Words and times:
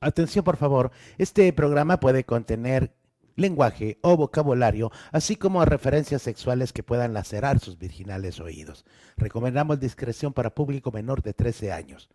Atención, 0.00 0.44
por 0.44 0.56
favor. 0.56 0.90
Este 1.18 1.52
programa 1.52 1.98
puede 1.98 2.24
contener 2.24 2.94
lenguaje 3.38 3.98
o 4.02 4.16
vocabulario, 4.16 4.90
así 5.12 5.36
como 5.36 5.64
referencias 5.64 6.22
sexuales 6.22 6.72
que 6.72 6.82
puedan 6.82 7.14
lacerar 7.14 7.60
sus 7.60 7.78
virginales 7.78 8.40
oídos. 8.40 8.84
Recomendamos 9.16 9.80
discreción 9.80 10.32
para 10.32 10.54
público 10.54 10.90
menor 10.92 11.22
de 11.22 11.34
13 11.34 11.72
años. 11.72 12.10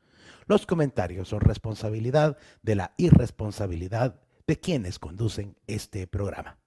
Los 0.46 0.66
comentarios 0.66 1.30
son 1.30 1.41
responsabilidad 1.41 2.38
de 2.61 2.75
la 2.75 2.93
irresponsabilidad 2.98 4.20
de 4.45 4.59
quienes 4.59 5.00
conducen 5.00 5.55
este 5.68 6.05
programa. 6.07 6.57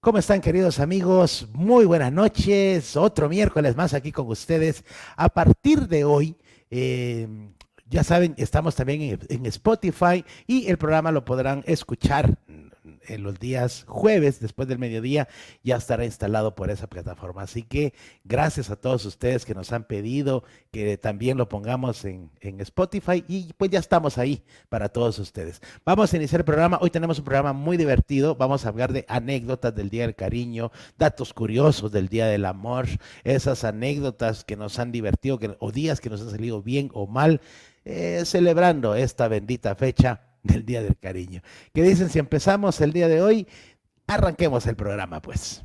¿Cómo 0.00 0.18
están 0.18 0.40
queridos 0.40 0.80
amigos? 0.80 1.46
Muy 1.52 1.84
buenas 1.84 2.12
noches. 2.12 2.96
Otro 2.96 3.28
miércoles 3.28 3.76
más 3.76 3.92
aquí 3.92 4.12
con 4.12 4.28
ustedes. 4.28 4.84
A 5.16 5.28
partir 5.28 5.88
de 5.88 6.04
hoy, 6.04 6.36
eh, 6.70 7.28
ya 7.90 8.04
saben, 8.04 8.34
estamos 8.38 8.76
también 8.76 9.20
en, 9.28 9.46
Spotify 9.46 10.24
y 10.46 10.68
el 10.68 10.78
programa 10.78 11.10
lo 11.10 11.24
podrán 11.24 11.64
escuchar 11.66 12.38
en 13.08 13.22
los 13.22 13.38
días 13.38 13.84
jueves, 13.88 14.40
después 14.40 14.68
del 14.68 14.78
mediodía, 14.78 15.28
ya 15.62 15.76
estará 15.76 16.04
instalado 16.04 16.54
por 16.54 16.70
esa 16.70 16.86
plataforma. 16.86 17.42
Así 17.42 17.62
que 17.62 17.92
gracias 18.24 18.70
a 18.70 18.76
todos 18.76 19.04
ustedes 19.04 19.44
que 19.44 19.54
nos 19.54 19.72
han 19.72 19.84
pedido 19.84 20.44
que 20.70 20.96
también 20.98 21.36
lo 21.36 21.48
pongamos 21.48 22.04
en, 22.04 22.30
en, 22.40 22.60
Spotify 22.60 23.24
y 23.26 23.52
pues 23.54 23.70
ya 23.70 23.80
estamos 23.80 24.18
ahí 24.18 24.44
para 24.68 24.88
todos 24.88 25.18
ustedes. 25.18 25.60
Vamos 25.84 26.12
a 26.12 26.16
iniciar 26.16 26.40
el 26.40 26.44
programa. 26.44 26.78
Hoy 26.80 26.90
tenemos 26.90 27.18
un 27.18 27.24
programa 27.24 27.52
muy 27.52 27.76
divertido. 27.76 28.36
Vamos 28.36 28.64
a 28.64 28.68
hablar 28.68 28.92
de 28.92 29.04
anécdotas 29.08 29.74
del 29.74 29.90
Día 29.90 30.02
del 30.02 30.14
Cariño, 30.14 30.70
datos 30.96 31.34
curiosos 31.34 31.90
del 31.90 32.08
Día 32.08 32.26
del 32.26 32.44
Amor, 32.44 32.86
esas 33.24 33.64
anécdotas 33.64 34.44
que 34.44 34.56
nos 34.56 34.78
han 34.78 34.92
divertido 34.92 35.38
que, 35.38 35.56
o 35.58 35.72
días 35.72 36.00
que 36.00 36.10
nos 36.10 36.20
han 36.20 36.30
salido 36.30 36.62
bien 36.62 36.90
o 36.94 37.06
mal. 37.06 37.40
Eh, 37.84 38.22
celebrando 38.24 38.94
esta 38.94 39.28
bendita 39.28 39.74
fecha 39.74 40.20
del 40.42 40.64
Día 40.64 40.82
del 40.82 40.98
Cariño. 40.98 41.42
¿Qué 41.72 41.82
dicen 41.82 42.10
si 42.10 42.18
empezamos 42.18 42.80
el 42.80 42.92
día 42.92 43.08
de 43.08 43.22
hoy? 43.22 43.46
Arranquemos 44.06 44.66
el 44.66 44.76
programa, 44.76 45.22
pues. 45.22 45.64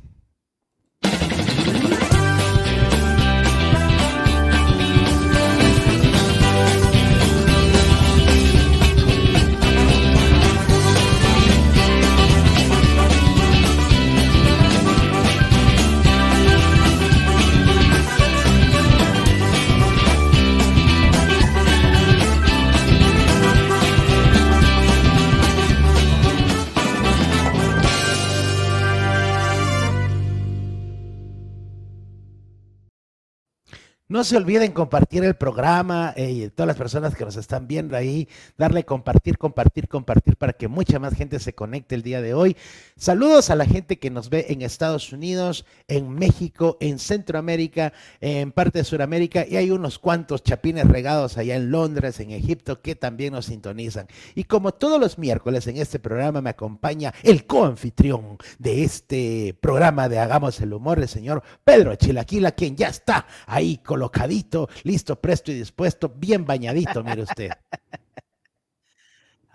No 34.08 34.22
se 34.22 34.36
olviden 34.36 34.70
compartir 34.70 35.24
el 35.24 35.34
programa 35.34 36.14
eh, 36.14 36.30
y 36.30 36.48
todas 36.48 36.68
las 36.68 36.76
personas 36.76 37.16
que 37.16 37.24
nos 37.24 37.34
están 37.34 37.66
viendo 37.66 37.96
ahí, 37.96 38.28
darle 38.56 38.84
compartir, 38.84 39.36
compartir, 39.36 39.88
compartir 39.88 40.36
para 40.36 40.52
que 40.52 40.68
mucha 40.68 41.00
más 41.00 41.12
gente 41.12 41.40
se 41.40 41.56
conecte 41.56 41.96
el 41.96 42.04
día 42.04 42.22
de 42.22 42.32
hoy. 42.32 42.56
Saludos 42.96 43.50
a 43.50 43.56
la 43.56 43.66
gente 43.66 43.98
que 43.98 44.10
nos 44.10 44.30
ve 44.30 44.46
en 44.50 44.62
Estados 44.62 45.12
Unidos, 45.12 45.66
en 45.88 46.08
México, 46.08 46.76
en 46.78 47.00
Centroamérica, 47.00 47.92
en 48.20 48.52
parte 48.52 48.78
de 48.78 48.84
Sudamérica 48.84 49.44
y 49.44 49.56
hay 49.56 49.72
unos 49.72 49.98
cuantos 49.98 50.44
chapines 50.44 50.86
regados 50.86 51.36
allá 51.36 51.56
en 51.56 51.72
Londres, 51.72 52.20
en 52.20 52.30
Egipto, 52.30 52.80
que 52.80 52.94
también 52.94 53.32
nos 53.32 53.46
sintonizan. 53.46 54.06
Y 54.36 54.44
como 54.44 54.72
todos 54.72 55.00
los 55.00 55.18
miércoles 55.18 55.66
en 55.66 55.78
este 55.78 55.98
programa 55.98 56.40
me 56.40 56.50
acompaña 56.50 57.12
el 57.24 57.44
coanfitrión 57.44 58.38
de 58.60 58.84
este 58.84 59.58
programa 59.60 60.08
de 60.08 60.20
Hagamos 60.20 60.60
el 60.60 60.74
Humor, 60.74 61.00
el 61.00 61.08
señor 61.08 61.42
Pedro 61.64 61.96
Chilaquila, 61.96 62.52
quien 62.52 62.76
ya 62.76 62.86
está 62.86 63.26
ahí 63.46 63.78
con 63.78 63.95
colocadito, 63.96 64.68
listo, 64.84 65.18
presto 65.18 65.50
y 65.50 65.54
dispuesto, 65.54 66.12
bien 66.14 66.44
bañadito, 66.44 67.02
mire 67.02 67.22
usted. 67.22 67.50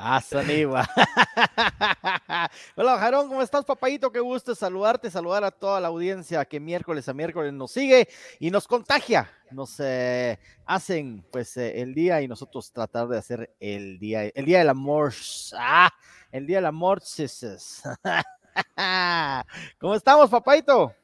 Ah, 0.04 0.20
Soniva. 0.20 0.82
Hola, 2.76 2.98
Jarón, 2.98 3.28
¿cómo 3.28 3.44
estás, 3.44 3.64
papayito? 3.64 4.12
Qué 4.12 4.20
gusto 4.20 4.56
saludarte, 4.56 5.12
saludar 5.12 5.44
a 5.44 5.52
toda 5.52 5.80
la 5.80 5.90
audiencia 5.90 6.44
que 6.44 6.60
miércoles 6.60 7.08
a 7.08 7.14
miércoles 7.14 7.54
nos 7.54 7.70
sigue 7.70 8.10
y 8.40 8.50
nos 8.50 8.68
contagia. 8.68 9.30
Nos 9.52 9.80
eh, 9.80 10.40
hacen, 10.66 11.24
pues, 11.32 11.56
eh, 11.58 11.80
el 11.80 11.94
día 11.94 12.20
y 12.20 12.28
nosotros 12.28 12.72
tratar 12.72 13.10
de 13.10 13.20
hacer 13.20 13.56
el 13.60 14.00
día, 14.00 14.24
el 14.24 14.46
día 14.46 14.58
del 14.58 14.70
amor. 14.70 15.14
Ah, 15.56 15.92
el 16.32 16.48
día 16.48 16.58
del 16.58 16.66
amor. 16.66 17.00
¿Cómo 19.80 19.94
estamos, 19.94 20.32
papayito? 20.32 20.96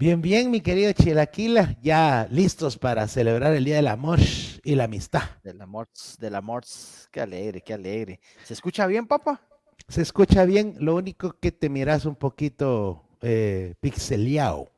Bien, 0.00 0.22
bien, 0.22 0.50
mi 0.50 0.62
querido 0.62 0.90
Chilaquila, 0.94 1.76
ya 1.82 2.26
listos 2.30 2.78
para 2.78 3.06
celebrar 3.06 3.52
el 3.52 3.66
Día 3.66 3.76
del 3.76 3.86
Amor 3.86 4.18
y 4.64 4.74
la 4.74 4.84
Amistad. 4.84 5.24
Del 5.44 5.60
amor, 5.60 5.88
del 6.18 6.36
amor, 6.36 6.64
qué 7.10 7.20
alegre, 7.20 7.60
qué 7.60 7.74
alegre. 7.74 8.18
¿Se 8.42 8.54
escucha 8.54 8.86
bien, 8.86 9.06
papá? 9.06 9.42
Se 9.88 10.00
escucha 10.00 10.46
bien, 10.46 10.74
lo 10.78 10.94
único 10.94 11.36
que 11.38 11.52
te 11.52 11.68
miras 11.68 12.06
un 12.06 12.14
poquito 12.14 13.04
eh, 13.20 13.74
pixeleado. 13.80 14.70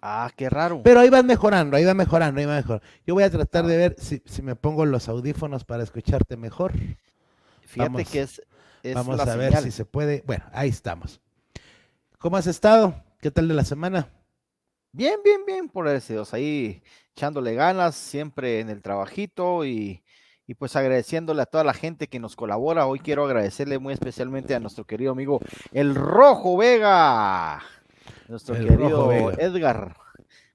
Ah, 0.00 0.30
qué 0.36 0.48
raro. 0.48 0.80
Pero 0.84 1.00
ahí 1.00 1.10
vas 1.10 1.24
mejorando, 1.24 1.76
ahí 1.76 1.84
va 1.84 1.94
mejorando, 1.94 2.38
ahí 2.38 2.46
va 2.46 2.54
mejor. 2.54 2.80
Yo 3.04 3.14
voy 3.14 3.24
a 3.24 3.30
tratar 3.30 3.66
de 3.66 3.74
ah. 3.74 3.78
ver 3.78 3.96
si, 3.98 4.22
me 4.42 4.54
pongo 4.54 4.86
los 4.86 5.08
audífonos 5.08 5.64
para 5.64 5.82
escucharte 5.82 6.36
mejor. 6.36 6.72
Fíjate 7.62 8.04
que 8.04 8.20
es, 8.20 8.42
Vamos 8.94 9.18
a 9.18 9.34
ver 9.34 9.56
si 9.56 9.72
se 9.72 9.84
puede. 9.84 10.22
Bueno, 10.24 10.44
ahí 10.52 10.68
estamos. 10.68 11.20
¿Cómo 12.18 12.36
has 12.36 12.46
estado? 12.46 13.07
¿Qué 13.20 13.32
tal 13.32 13.48
de 13.48 13.54
la 13.54 13.64
semana? 13.64 14.08
Bien, 14.92 15.16
bien, 15.24 15.44
bien, 15.44 15.68
por 15.68 15.90
Dios, 16.00 16.32
ahí 16.34 16.80
echándole 17.16 17.52
ganas, 17.52 17.96
siempre 17.96 18.60
en 18.60 18.70
el 18.70 18.80
trabajito 18.80 19.64
y, 19.64 20.04
pues 20.56 20.76
agradeciéndole 20.76 21.42
a 21.42 21.46
toda 21.46 21.64
la 21.64 21.74
gente 21.74 22.06
que 22.06 22.20
nos 22.20 22.36
colabora. 22.36 22.86
Hoy 22.86 23.00
quiero 23.00 23.24
agradecerle 23.24 23.80
muy 23.80 23.92
especialmente 23.92 24.54
a 24.54 24.60
nuestro 24.60 24.84
querido 24.84 25.10
amigo 25.10 25.40
El 25.72 25.96
Rojo 25.96 26.56
Vega, 26.56 27.60
nuestro 28.28 28.54
querido 28.54 29.32
Edgar. 29.32 29.96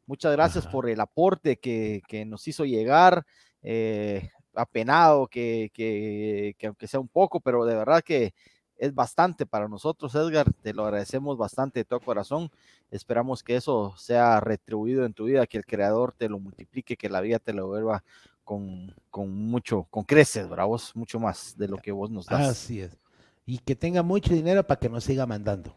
Muchas 0.06 0.32
gracias 0.32 0.66
por 0.66 0.90
el 0.90 1.02
aporte 1.02 1.58
que, 1.58 2.24
nos 2.26 2.48
hizo 2.48 2.64
llegar. 2.64 3.26
Eh, 3.62 4.30
apenado 4.56 5.28
que, 5.28 5.70
que, 5.74 6.56
que, 6.58 6.68
aunque 6.68 6.88
sea 6.88 7.02
un 7.02 7.10
poco, 7.10 7.42
pero 7.42 7.66
de 7.66 7.76
verdad 7.76 8.02
que 8.02 8.34
es 8.78 8.94
bastante 8.94 9.46
para 9.46 9.68
nosotros, 9.68 10.14
Edgar. 10.16 10.52
Te 10.62 10.74
lo 10.74 10.86
agradecemos 10.86 11.38
bastante 11.38 11.80
de 11.80 11.86
todo 11.86 12.00
corazón. 12.00 12.50
Esperamos 12.92 13.44
que 13.44 13.56
eso 13.56 13.94
sea 13.98 14.40
retribuido 14.40 15.06
en 15.06 15.14
tu 15.14 15.26
vida, 15.26 15.48
que 15.48 15.58
el 15.58 15.66
Creador 15.66 16.14
te 16.14 16.30
lo 16.30 16.40
multiplique, 16.40 16.98
que 16.98 17.10
la 17.10 17.22
vida 17.22 17.40
te 17.40 17.54
lo 17.54 17.68
vuelva 17.68 18.04
con, 18.44 18.94
con 19.10 19.32
mucho, 19.32 19.88
con 19.90 20.04
creces, 20.04 20.50
bravos, 20.50 20.96
mucho 20.96 21.20
más 21.20 21.58
de 21.58 21.68
lo 21.68 21.78
que 21.78 21.92
vos 21.92 22.10
nos 22.10 22.26
das. 22.26 22.50
Así 22.50 22.82
es. 22.82 22.98
Y 23.46 23.60
que 23.60 23.76
tenga 23.76 24.04
mucho 24.04 24.34
dinero 24.34 24.66
para 24.66 24.80
que 24.80 24.90
nos 24.90 25.04
siga 25.04 25.26
mandando. 25.26 25.76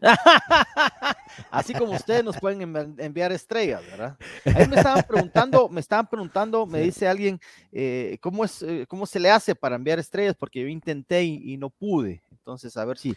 Así 1.50 1.72
como 1.74 1.92
ustedes 1.92 2.24
nos 2.24 2.38
pueden 2.38 2.96
enviar 2.98 3.32
estrellas, 3.32 3.82
¿verdad? 3.90 4.16
Ahí 4.44 4.66
me 4.68 4.76
estaban 4.76 5.04
preguntando, 5.06 5.68
me 5.68 5.80
estaban 5.80 6.06
preguntando, 6.06 6.66
me 6.66 6.80
dice 6.80 7.06
alguien, 7.06 7.40
eh, 7.72 8.18
¿cómo, 8.20 8.44
es, 8.44 8.62
eh, 8.62 8.86
¿cómo 8.88 9.06
se 9.06 9.20
le 9.20 9.30
hace 9.30 9.54
para 9.54 9.76
enviar 9.76 9.98
estrellas? 9.98 10.34
Porque 10.38 10.60
yo 10.60 10.68
intenté 10.68 11.24
y, 11.24 11.56
no 11.56 11.70
pude. 11.70 12.22
Entonces, 12.30 12.76
a 12.76 12.84
ver 12.84 12.98
si, 12.98 13.16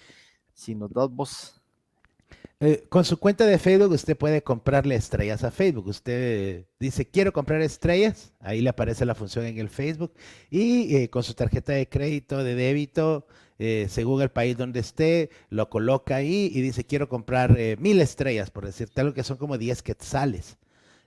si 0.53 0.75
nos 0.75 0.91
das 0.91 1.09
vos. 1.09 1.55
Eh, 2.61 2.85
con 2.89 3.05
su 3.05 3.17
cuenta 3.17 3.45
de 3.45 3.57
Facebook 3.57 3.91
usted 3.91 4.17
puede 4.17 4.43
comprarle 4.43 4.95
estrellas 4.95 5.43
a 5.43 5.51
Facebook. 5.51 5.87
Usted 5.87 6.65
dice, 6.79 7.05
quiero 7.05 7.31
comprar 7.31 7.61
estrellas, 7.61 8.33
ahí 8.39 8.61
le 8.61 8.69
aparece 8.69 9.05
la 9.05 9.15
función 9.15 9.45
en 9.45 9.57
el 9.57 9.69
Facebook 9.69 10.13
y 10.49 11.07
con 11.07 11.23
su 11.23 11.33
tarjeta 11.33 11.73
de 11.73 11.87
crédito, 11.87 12.43
de 12.43 12.55
débito, 12.55 13.25
eh, 13.61 13.87
según 13.89 14.21
el 14.21 14.29
país 14.29 14.57
donde 14.57 14.79
esté, 14.79 15.29
lo 15.49 15.69
coloca 15.69 16.15
ahí 16.15 16.49
y 16.53 16.61
dice, 16.61 16.85
quiero 16.85 17.09
comprar 17.09 17.59
eh, 17.59 17.75
mil 17.77 17.99
estrellas, 17.99 18.51
por 18.51 18.65
decirte 18.65 19.01
algo 19.01 19.13
que 19.13 19.23
son 19.23 19.35
como 19.35 19.57
10 19.57 19.83
quetzales, 19.83 20.57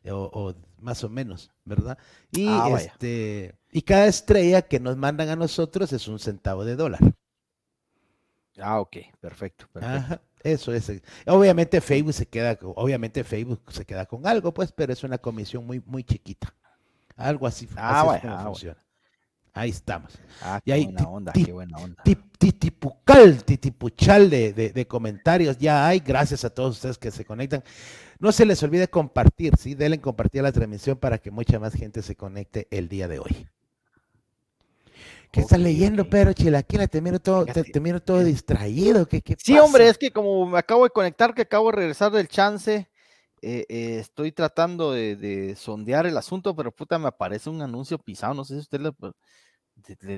eh, 0.05 0.11
o, 0.13 0.55
más 0.79 1.03
o 1.03 1.09
menos, 1.09 1.51
¿verdad? 1.65 1.97
Y, 2.31 2.47
ah, 2.49 2.69
este, 2.79 3.55
y 3.71 3.81
cada 3.81 4.07
estrella 4.07 4.61
que 4.61 4.81
nos 4.81 4.99
mandan 4.99 5.31
a 5.31 5.37
nosotros 5.37 5.95
es 5.95 6.07
un 6.09 6.19
centavo 6.19 6.67
de 6.67 6.77
dólar. 6.77 7.01
Ah, 8.59 8.81
ok, 8.81 8.99
perfecto. 9.19 9.67
eso 10.45 10.75
es. 10.75 10.93
Obviamente 11.27 11.81
Facebook 11.81 12.13
se 12.13 12.27
queda, 12.27 12.59
obviamente 12.61 13.25
Facebook 13.25 13.63
se 13.73 13.87
queda 13.87 14.05
con 14.05 14.27
algo, 14.27 14.53
pues, 14.53 14.73
pero 14.73 14.93
es 14.93 15.03
una 15.05 15.17
comisión 15.17 15.67
muy, 15.67 15.81
muy 15.87 16.05
chiquita. 16.05 16.55
Algo 17.17 17.47
así, 17.47 17.67
ah, 17.77 18.19
ah 18.23 18.45
funciona. 18.45 18.85
Ahí 19.55 19.71
estamos. 19.71 20.19
Ah, 20.41 20.61
qué 20.65 20.79
y 20.79 20.85
buena 20.85 21.09
onda, 21.09 21.33
qué 21.33 21.53
buena 21.53 21.77
onda. 21.77 22.03
Titipucal, 22.39 23.45
titipuchal 23.45 24.31
de, 24.31 24.53
de, 24.53 24.87
comentarios 24.87 25.59
ya 25.59 25.87
hay. 25.87 26.01
Gracias 26.01 26.45
a 26.45 26.51
todos 26.51 26.77
ustedes 26.77 26.97
que 26.97 27.11
se 27.11 27.25
conectan. 27.25 27.63
No 28.19 28.33
se 28.33 28.47
les 28.47 28.63
olvide 28.63 28.89
compartir, 28.89 29.57
¿sí? 29.59 29.75
Denle 29.75 30.01
compartir 30.01 30.43
la 30.43 30.53
transmisión 30.53 30.97
para 30.97 31.19
que 31.19 31.31
mucha 31.31 31.59
más 31.59 31.75
gente 31.75 32.03
se 32.03 32.17
conecte 32.17 32.67
el 32.71 32.89
día 32.89 33.09
de 33.09 33.19
hoy. 33.19 33.47
¿Qué 35.31 35.41
estás 35.41 35.59
leyendo, 35.59 36.09
Pedro 36.09 36.33
Chilaquila? 36.33 36.87
Te 36.87 37.01
miro 37.01 37.19
todo, 37.19 37.47
te, 37.47 37.81
miro 37.81 38.01
todo 38.01 38.23
distraído. 38.23 39.07
¿Qué, 39.07 39.23
qué 39.23 39.37
sí, 39.39 39.59
hombre, 39.59 39.89
es 39.89 39.99
que 39.99 40.11
como 40.11 40.47
me 40.47 40.59
acabo 40.59 40.85
de 40.85 40.91
conectar, 40.91 41.35
que 41.35 41.43
acabo 41.43 41.71
de 41.71 41.77
regresar 41.77 42.11
del 42.13 42.29
chance, 42.29 42.89
eh, 43.43 43.67
eh, 43.69 43.99
estoy 43.99 44.31
tratando 44.31 44.93
de, 44.93 45.55
sondear 45.57 46.07
el 46.07 46.17
asunto, 46.17 46.55
pero 46.55 46.71
puta, 46.71 46.99
me 46.99 47.09
aparece 47.09 47.51
un 47.51 47.61
anuncio 47.61 47.99
pisado, 47.99 48.35
no 48.35 48.45
sé 48.45 48.55
si 48.55 48.61
usted 48.61 48.81
le, 48.81 48.93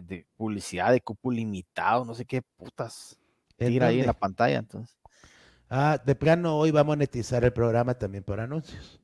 de, 0.03 0.27
publicidad 0.37 0.93
de 0.93 1.01
cupo 1.01 1.31
limitado, 1.31 2.05
no 2.05 2.15
sé 2.15 2.27
qué 2.27 2.43
putas 2.43 3.19
tira 3.57 3.87
ahí 3.87 4.01
en 4.01 4.07
la 4.07 4.13
pantalla, 4.13 4.59
entonces. 4.59 4.99
Ah, 5.71 5.99
de 6.05 6.15
plano 6.15 6.59
hoy 6.59 6.71
va 6.71 6.81
a 6.81 6.85
monetizar 6.85 7.43
el 7.45 7.53
programa 7.53 7.95
también 7.95 8.25
por 8.25 8.41
anuncios. 8.41 9.01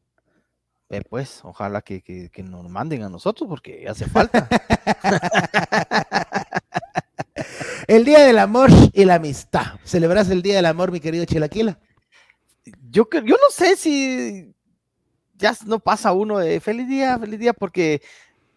Eh, 0.91 1.03
pues, 1.09 1.41
ojalá 1.45 1.81
que, 1.81 2.03
que, 2.03 2.43
nos 2.43 2.69
manden 2.69 3.03
a 3.03 3.09
nosotros 3.09 3.49
porque 3.49 3.89
hace 3.89 4.07
falta. 4.07 4.49
el 7.87 8.05
Día 8.05 8.25
del 8.25 8.39
Amor 8.39 8.71
y 8.93 9.05
la 9.05 9.15
Amistad. 9.15 9.79
¿Celebras 9.85 10.29
el 10.29 10.43
Día 10.43 10.57
del 10.57 10.67
Amor, 10.67 10.93
mi 10.93 11.01
querido 11.01 11.25
Chilaquila? 11.25 11.79
Yo, 12.91 13.09
yo 13.13 13.37
no 13.37 13.51
sé 13.51 13.77
si 13.77 14.55
ya 15.37 15.55
no 15.67 15.79
pasa 15.79 16.13
uno 16.13 16.39
de 16.39 16.61
feliz 16.61 16.89
día, 16.89 17.19
feliz 17.19 17.39
día, 17.39 17.53
porque 17.53 18.03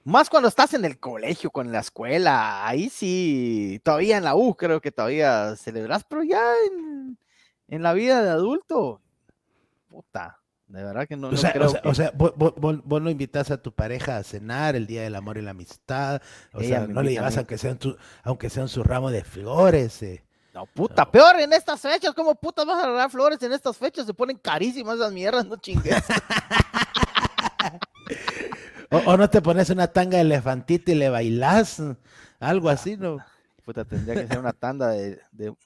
más 0.04 0.30
cuando 0.30 0.50
estás 0.50 0.74
en 0.74 0.86
el 0.86 1.00
colegio, 1.00 1.50
con 1.50 1.72
la 1.72 1.80
escuela, 1.80 2.68
ahí 2.68 2.90
sí, 2.90 3.80
todavía 3.84 4.18
en 4.18 4.24
la 4.24 4.36
U 4.36 4.56
creo 4.56 4.82
que 4.82 4.92
todavía 4.92 5.56
celebras, 5.56 6.04
pero 6.04 6.24
ya 6.24 6.42
en, 6.68 7.18
en 7.70 7.84
la 7.84 7.94
vida 7.94 8.22
de 8.22 8.30
adulto, 8.30 9.02
puta, 9.88 10.40
de 10.68 10.84
verdad 10.84 11.08
que 11.08 11.16
no, 11.16 11.28
o 11.28 11.38
sea, 11.38 11.54
o 11.84 11.94
sea, 11.94 12.12
vos, 12.16 13.02
no 13.02 13.10
invitas 13.10 13.52
a 13.52 13.62
tu 13.62 13.74
pareja 13.74 14.18
a 14.18 14.24
cenar 14.24 14.76
el 14.76 14.88
Día 14.88 15.04
del 15.04 15.16
Amor 15.16 15.38
y 15.38 15.42
la 15.42 15.52
Amistad, 15.52 16.22
o 16.52 16.62
sea, 16.62 16.88
no 16.88 17.04
le 17.04 17.12
llevas 17.12 17.38
aunque 17.38 17.58
sea, 17.58 17.78
aunque 18.24 18.50
sea 18.50 18.68
su 18.68 18.84
ramo 18.84 19.12
de 19.12 19.24
flores. 19.24 20.02
Eh. 20.02 20.24
No, 20.64 20.68
puta, 20.74 21.10
peor 21.10 21.40
en 21.42 21.52
estas 21.52 21.82
fechas, 21.82 22.14
¿cómo 22.14 22.36
putas 22.36 22.66
vas 22.66 22.82
a 22.82 22.88
regalar 22.88 23.10
flores 23.10 23.42
en 23.44 23.52
estas 23.52 23.76
fechas? 23.76 24.06
Se 24.06 24.14
ponen 24.14 24.38
carísimas 24.38 24.96
esas 24.96 25.12
mierdas, 25.12 25.46
no 25.46 25.58
chingues. 25.58 25.94
o, 29.06 29.18
no 29.18 29.30
te 29.30 29.42
pones 29.42 29.70
una 29.70 29.88
tanga 29.88 30.16
de 30.18 30.22
elefantito 30.22 30.92
y 30.92 30.96
le 30.96 31.10
bailás, 31.10 31.82
algo 32.40 32.70
así, 32.70 32.96
¿no? 32.96 33.18
Puta, 33.66 33.84
tendría 33.84 34.22
que 34.22 34.28
ser 34.28 34.40
una 34.40 34.54
tanda 34.54 34.88
de, 34.90 35.20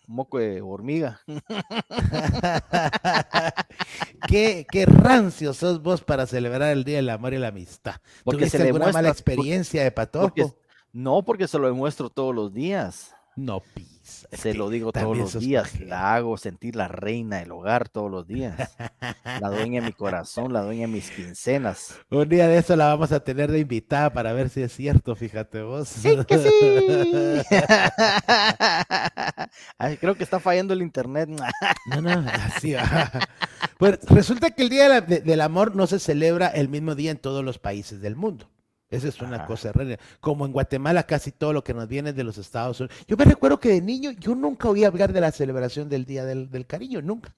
moco 0.08 0.40
de 0.40 0.62
hormiga. 0.62 1.22
¿Qué, 4.28 4.66
qué 4.70 4.86
rancio 4.88 5.54
sos 5.54 5.84
vos 5.84 6.02
para 6.02 6.26
celebrar 6.26 6.72
el 6.72 6.84
Día 6.84 6.98
del 6.98 7.10
Amor 7.10 7.36
y 7.36 7.40
la 7.40 7.50
Amistad. 7.50 7.96
Porque 8.24 8.42
¿Tuviste 8.42 8.58
se 8.58 8.66
alguna 8.66 8.92
mala 8.92 9.10
experiencia 9.10 9.84
de 9.84 9.92
patojo? 9.92 10.56
no, 10.92 11.24
porque 11.24 11.48
se 11.48 11.60
lo 11.60 11.68
demuestro 11.68 12.10
todos 12.10 12.34
los 12.34 12.52
días. 12.54 13.17
No 13.38 13.62
pisa. 13.76 14.28
Se 14.32 14.56
lo 14.56 14.70
digo 14.70 14.92
todos 14.92 15.16
los 15.16 15.40
días. 15.40 15.80
La 15.80 16.16
hago 16.16 16.38
sentir 16.38 16.76
la 16.76 16.88
reina 16.88 17.38
del 17.38 17.52
hogar 17.52 17.88
todos 17.88 18.10
los 18.10 18.26
días. 18.26 18.76
La 19.40 19.50
dueña 19.50 19.82
de 19.82 19.88
mi 19.88 19.94
corazón, 19.94 20.54
la 20.54 20.64
dueña 20.64 20.88
de 20.88 20.88
mis 20.88 21.12
quincenas. 21.12 21.94
Un 22.10 22.28
día 22.28 22.48
de 22.48 22.58
eso 22.58 22.76
la 22.76 22.88
vamos 22.88 23.12
a 23.12 23.20
tener 23.20 23.52
de 23.52 23.60
invitada 23.60 24.12
para 24.12 24.34
ver 24.34 24.50
si 24.50 24.64
es 24.64 24.74
cierto, 24.74 25.16
fíjate 25.16 25.62
vos. 25.62 25.88
Sí, 25.88 26.18
que 26.28 26.40
sí. 26.40 26.50
creo 30.00 30.16
que 30.16 30.24
está 30.24 30.40
fallando 30.40 30.74
el 30.74 30.82
internet. 30.82 31.30
no, 31.30 32.02
no, 32.02 32.26
así 32.32 32.74
va. 32.74 33.12
Pues 33.78 34.00
resulta 34.06 34.50
que 34.50 34.64
el 34.64 34.70
Día 34.70 35.02
del 35.02 35.42
Amor 35.42 35.76
no 35.76 35.86
se 35.86 36.00
celebra 36.00 36.48
el 36.48 36.70
mismo 36.70 36.96
día 36.96 37.12
en 37.12 37.18
todos 37.18 37.46
los 37.46 37.60
países 37.60 38.02
del 38.02 38.16
mundo. 38.16 38.50
Esa 38.90 39.10
es 39.10 39.22
una 39.22 39.46
cosa 39.46 39.72
rara. 39.74 39.98
Como 40.20 40.46
en 40.46 40.54
Guatemala, 40.54 41.04
casi 41.04 41.32
todo 41.32 41.54
lo 41.54 41.64
que 41.64 41.74
nos 41.74 41.88
viene 41.88 42.14
de 42.14 42.24
los 42.24 42.38
Estados 42.38 42.80
Unidos. 42.80 42.98
Yo 43.08 43.18
me 43.18 43.26
recuerdo 43.26 43.60
que 43.60 43.70
de 43.70 43.82
niño 43.82 44.12
yo 44.12 44.34
nunca 44.34 44.70
oía 44.70 44.88
hablar 44.88 45.12
de 45.12 45.22
la 45.22 45.32
celebración 45.32 45.90
del 45.90 46.06
Día 46.06 46.24
del, 46.24 46.66
Cariño, 46.66 47.02
nunca. 47.02 47.36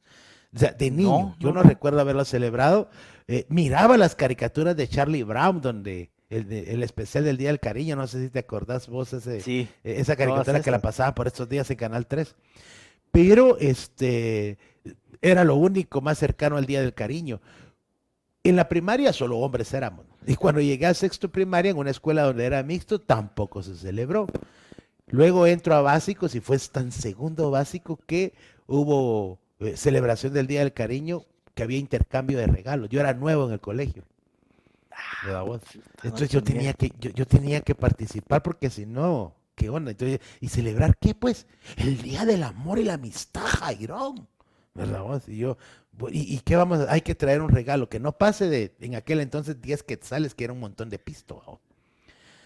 O 0.54 0.60
sea, 0.60 0.72
de 0.72 0.92
niño, 0.92 1.36
yo 1.40 1.52
no, 1.52 1.64
recuerdo 1.64 2.00
haberlo 2.00 2.26
celebrado. 2.26 2.90
Eh, 3.28 3.46
miraba 3.50 3.98
las 3.98 4.16
caricaturas 4.16 4.76
de 4.76 4.88
Charlie 4.88 5.24
Brown, 5.24 5.62
donde 5.62 6.12
el, 6.30 6.84
especial 6.84 7.24
del 7.24 7.38
Día 7.38 7.50
del 7.50 7.60
Cariño, 7.60 7.96
no 7.96 8.06
sé 8.06 8.24
si 8.24 8.30
te 8.30 8.40
acordás 8.40 8.88
vos 8.88 9.14
ese, 9.14 9.38
eh, 9.48 9.68
esa 9.84 10.16
caricatura 10.16 10.62
que 10.62 10.72
la 10.72 10.80
pasaba 10.80 11.16
por 11.16 11.28
estos 11.28 11.50
días 11.50 11.70
en 11.72 11.78
Canal 11.78 12.06
3. 12.06 12.36
Pero 13.12 13.58
este 13.58 14.60
era 15.22 15.44
lo 15.44 15.56
único 15.56 16.02
más 16.02 16.20
cercano 16.20 16.58
al 16.58 16.66
Día 16.66 16.82
del 16.82 16.94
Cariño. 16.94 17.42
En 18.44 18.56
la 18.56 18.70
primaria 18.70 19.12
solo 19.12 19.40
hombres 19.40 19.74
éramos. 19.74 20.09
Y 20.26 20.36
cuando 20.36 20.62
llegué 20.62 20.86
a 20.86 20.94
sexto 20.94 21.30
primaria 21.30 21.72
en 21.72 21.78
una 21.78 21.92
escuela 21.92 22.24
donde 22.24 22.46
era 22.46 22.62
mixto, 22.64 23.00
tampoco 23.00 23.64
se 23.64 23.76
celebró. 23.76 24.28
Luego 25.08 25.48
entro 25.48 25.74
a 25.74 25.82
básicos 25.82 26.36
y 26.36 26.40
fue 26.40 26.58
tan 26.60 26.92
segundo 26.92 27.50
básico 27.52 28.00
que 28.06 28.34
hubo 28.68 29.40
eh, 29.60 29.76
celebración 29.76 30.34
del 30.34 30.48
Día 30.48 30.60
del 30.60 30.74
Cariño, 30.74 31.26
que 31.56 31.64
había 31.64 31.80
intercambio 31.80 32.38
de 32.38 32.48
regalos. 32.48 32.90
Yo 32.90 33.00
era 33.00 33.14
nuevo 33.14 33.48
en 33.48 33.54
el 33.54 33.60
colegio. 33.60 34.04
Ah, 34.92 35.46
Entonces 36.04 36.30
yo 36.30 36.44
tenía 36.44 36.74
que, 36.74 36.92
yo, 37.00 37.26
tenía 37.26 37.62
que 37.62 37.76
participar 37.76 38.44
porque 38.44 38.70
si 38.70 38.86
no, 38.86 39.36
¿qué 39.56 39.70
onda? 39.70 39.92
Entonces, 39.92 40.20
¿y 40.40 40.50
celebrar 40.50 40.98
qué? 40.98 41.16
Pues 41.16 41.48
el 41.78 42.02
Día 42.02 42.26
del 42.26 42.44
Amor 42.44 42.80
y 42.80 42.84
la 42.84 42.96
Amistad, 42.96 43.46
Jairón. 43.46 44.28
¿Verdad? 44.74 45.22
Y 45.28 45.38
yo, 45.38 45.58
¿Y, 46.12 46.40
qué 46.40 46.56
vamos 46.56 46.80
a 46.80 46.92
Hay 46.92 47.02
que 47.02 47.16
traer 47.16 47.42
un 47.42 47.50
regalo 47.50 47.90
que 47.90 48.00
no 48.00 48.18
pase 48.18 48.50
de 48.50 48.76
en 48.80 48.96
aquel 48.96 49.20
entonces 49.20 49.62
10 49.62 49.84
quetzales, 49.84 50.34
que 50.34 50.46
era 50.46 50.54
un 50.54 50.60
montón 50.60 50.90
de 50.90 51.00
pisto. 51.00 51.60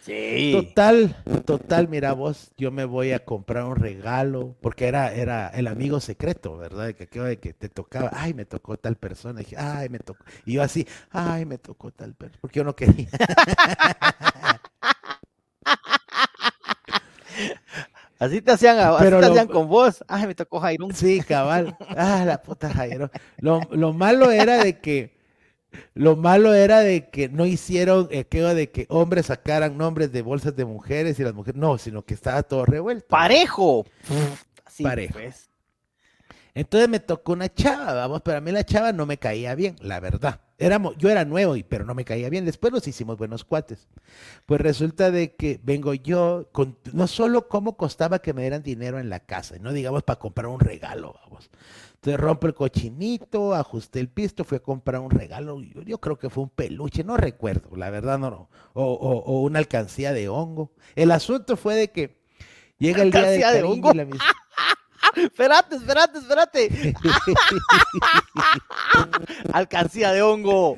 Sí. 0.02 0.52
Total, 0.52 1.16
total, 1.46 1.88
mira 1.88 2.12
vos, 2.12 2.52
yo 2.58 2.72
me 2.72 2.84
voy 2.84 3.14
a 3.14 3.24
comprar 3.24 3.64
un 3.64 3.78
regalo, 3.78 4.54
porque 4.60 4.88
era, 4.88 5.14
era 5.14 5.48
el 5.48 5.68
amigo 5.68 6.02
secreto, 6.02 6.58
¿verdad? 6.58 6.94
Que, 6.94 7.08
que, 7.08 7.40
que 7.40 7.54
te 7.54 7.70
tocaba, 7.70 8.10
ay, 8.12 8.34
me 8.34 8.44
tocó 8.44 8.76
tal 8.76 8.98
persona, 8.98 9.40
y 9.40 9.46
dije, 9.46 9.56
ay, 9.58 9.88
me 9.88 10.00
tocó. 10.00 10.26
Y 10.46 10.54
yo 10.54 10.62
así, 10.62 10.86
ay, 11.10 11.46
me 11.46 11.58
tocó 11.58 11.92
tal 11.92 12.16
persona, 12.16 12.40
porque 12.42 12.60
yo 12.60 12.66
no 12.66 12.76
quería. 12.76 13.08
Así 18.24 18.42
te 18.42 18.52
hacían, 18.52 18.80
así 18.80 19.10
te 19.10 19.26
hacían 19.26 19.48
con 19.48 19.68
vos. 19.68 20.04
Ay, 20.08 20.28
me 20.28 20.34
tocó 20.34 20.62
Jairo. 20.62 20.88
Sí, 20.94 21.20
cabal. 21.22 21.76
Ah, 21.90 22.24
la 22.26 22.42
puta 22.42 22.70
Jairo. 22.70 23.12
Lo, 23.38 23.60
lo, 23.72 23.92
malo 23.92 24.32
era 24.32 24.64
de 24.64 24.80
que, 24.80 25.18
lo 25.94 26.16
malo 26.16 26.54
era 26.54 26.80
de 26.80 27.10
que 27.10 27.28
no 27.28 27.46
hicieron 27.46 28.08
eh, 28.12 28.24
de 28.24 28.72
que 28.72 28.86
hombres 28.90 29.26
sacaran 29.26 29.78
nombres 29.78 30.14
de 30.14 30.22
bolsas 30.22 30.56
de 30.56 30.64
mujeres 30.64 31.20
y 31.20 31.24
las 31.24 31.34
mujeres, 31.34 31.60
no, 31.60 31.78
sino 31.78 32.04
que 32.04 32.14
estaba 32.14 32.44
todo 32.44 32.66
revuelto. 32.66 33.08
Parejo. 33.10 33.86
Parejo. 34.82 35.14
Pues. 35.14 35.50
Entonces 36.54 36.88
me 36.88 37.02
tocó 37.02 37.34
una 37.34 37.54
chava, 37.54 37.94
vamos, 37.94 38.22
pero 38.24 38.38
a 38.38 38.42
mí 38.42 38.52
la 38.52 38.64
chava 38.64 38.94
no 38.94 39.06
me 39.06 39.18
caía 39.18 39.54
bien, 39.54 39.76
la 39.82 40.00
verdad. 40.00 40.40
Éramos, 40.60 40.96
yo 40.98 41.10
era 41.10 41.26
nuevo, 41.26 41.56
pero 41.68 41.84
no 41.84 41.96
me 41.96 42.06
caía 42.06 42.30
bien. 42.30 42.46
Después 42.46 42.72
nos 42.72 42.88
hicimos 42.88 43.18
buenos 43.18 43.44
cuates. 43.44 43.88
Pues 44.46 44.62
resulta 44.62 45.10
de 45.10 45.36
que 45.36 45.60
vengo 45.64 45.94
yo, 45.94 46.48
con, 46.52 46.78
no 46.94 47.08
solo 47.08 47.48
cómo 47.48 47.76
costaba 47.76 48.20
que 48.20 48.34
me 48.34 48.42
dieran 48.42 48.62
dinero 48.62 49.00
en 49.00 49.10
la 49.10 49.20
casa, 49.20 49.56
no 49.60 49.74
digamos 49.74 50.04
para 50.04 50.20
comprar 50.20 50.48
un 50.48 50.60
regalo, 50.60 51.16
vamos. 51.24 51.50
Entonces 51.96 52.20
rompo 52.20 52.48
el 52.48 52.54
cochinito, 52.54 53.54
ajusté 53.54 54.00
el 54.00 54.10
pisto, 54.10 54.44
fui 54.44 54.58
a 54.58 54.62
comprar 54.62 55.02
un 55.02 55.10
regalo. 55.10 55.62
Yo, 55.62 56.00
creo 56.00 56.20
que 56.20 56.30
fue 56.30 56.44
un 56.44 56.50
peluche, 56.50 57.04
no 57.04 57.18
recuerdo, 57.18 57.76
la 57.76 57.90
verdad 57.90 58.20
no, 58.20 58.30
no. 58.30 58.50
O, 58.74 59.42
una 59.42 59.60
alcancía 59.60 60.14
de 60.14 60.28
hongo. 60.28 60.74
El 60.96 61.12
asunto 61.12 61.56
fue 61.56 61.76
de 61.76 61.92
que 61.92 62.18
llega 62.78 63.04
el 63.04 63.12
día 63.12 63.52
de, 63.52 63.58
de 63.58 63.64
hongo? 63.64 63.92
y 63.94 63.98
la 63.98 64.06
espérate, 65.16 65.76
espérate, 65.76 66.20
espérate. 66.20 66.70
Alcancía 69.54 70.12
de 70.12 70.22
hongo. 70.22 70.78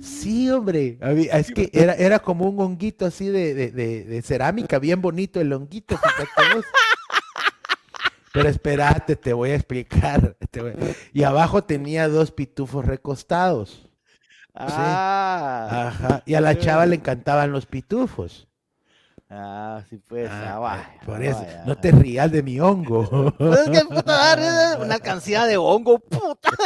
Sí, 0.00 0.50
hombre. 0.50 0.98
Es 1.32 1.52
que 1.52 1.70
era, 1.72 1.94
era 1.94 2.18
como 2.18 2.48
un 2.48 2.60
honguito 2.60 3.06
así 3.06 3.28
de, 3.28 4.22
cerámica, 4.24 4.78
bien 4.78 5.00
bonito 5.00 5.40
el 5.40 5.52
honguito. 5.52 5.98
Pero 8.32 8.48
espérate, 8.48 9.16
te 9.16 9.32
voy 9.32 9.50
a 9.50 9.54
explicar. 9.54 10.36
Y 11.12 11.22
abajo 11.22 11.64
tenía 11.64 12.08
dos 12.08 12.32
pitufos 12.32 12.84
recostados. 12.84 13.88
Ah. 14.54 15.88
Ajá. 15.88 16.22
Y 16.26 16.34
a 16.34 16.40
la 16.40 16.58
chava 16.58 16.86
le 16.86 16.96
encantaban 16.96 17.52
los 17.52 17.66
pitufos. 17.66 18.48
Ah, 19.34 19.82
sí 19.88 19.96
pues, 19.96 20.28
ah, 20.30 20.60
ah, 20.62 20.90
por 21.06 21.22
eso, 21.22 21.42
no 21.64 21.74
te 21.78 21.90
rías 21.90 22.30
de 22.30 22.42
mi 22.42 22.60
hongo. 22.60 23.32
Pues 23.38 23.60
es 23.60 23.70
que 23.70 23.84
puta, 23.86 24.76
una 24.78 24.96
alcancía 24.96 25.46
de 25.46 25.56
hongo, 25.56 25.98
puta. 25.98 26.50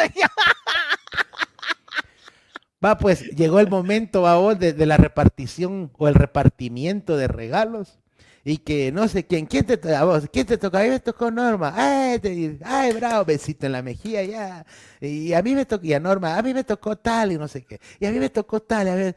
Va, 2.85 2.99
pues, 2.99 3.23
llegó 3.31 3.61
el 3.61 3.71
momento, 3.71 4.23
va, 4.23 4.55
de, 4.55 4.73
de, 4.73 4.87
la 4.87 4.97
repartición 4.97 5.93
o 5.97 6.09
el 6.09 6.15
repartimiento 6.15 7.17
de 7.17 7.29
regalos. 7.29 8.01
Y 8.45 8.59
que 8.59 8.93
no 8.93 9.09
sé 9.09 9.27
quién, 9.27 9.47
¿quién 9.47 9.65
te 9.65 9.77
toca? 9.77 10.05
vos? 10.05 10.29
¿Quién 10.33 10.47
te 10.47 10.59
toca? 10.59 10.79
A 10.79 10.83
mí 10.85 10.91
me 10.91 11.01
tocó 11.01 11.33
Norma. 11.33 11.73
Ay, 11.75 12.59
ay, 12.65 12.93
bravo, 12.93 13.25
besito 13.25 13.67
en 13.67 13.73
la 13.73 13.83
mejilla 13.83 14.23
ya. 14.23 14.65
Y 15.01 15.33
a 15.33 15.43
mí 15.43 15.55
me 15.55 15.67
tocó, 15.67 15.85
y 15.85 15.95
a 15.95 15.99
Norma, 15.99 16.39
a 16.39 16.43
mí 16.43 16.55
me 16.55 16.63
tocó 16.63 16.97
tal 16.97 17.33
y 17.33 17.39
no 17.39 17.49
sé 17.49 17.65
qué. 17.65 17.81
Y 17.99 18.07
a 18.07 18.13
mí 18.13 18.21
me 18.21 18.31
tocó 18.31 18.61
tal. 18.61 18.89
A 18.89 18.95
ver, 18.95 19.17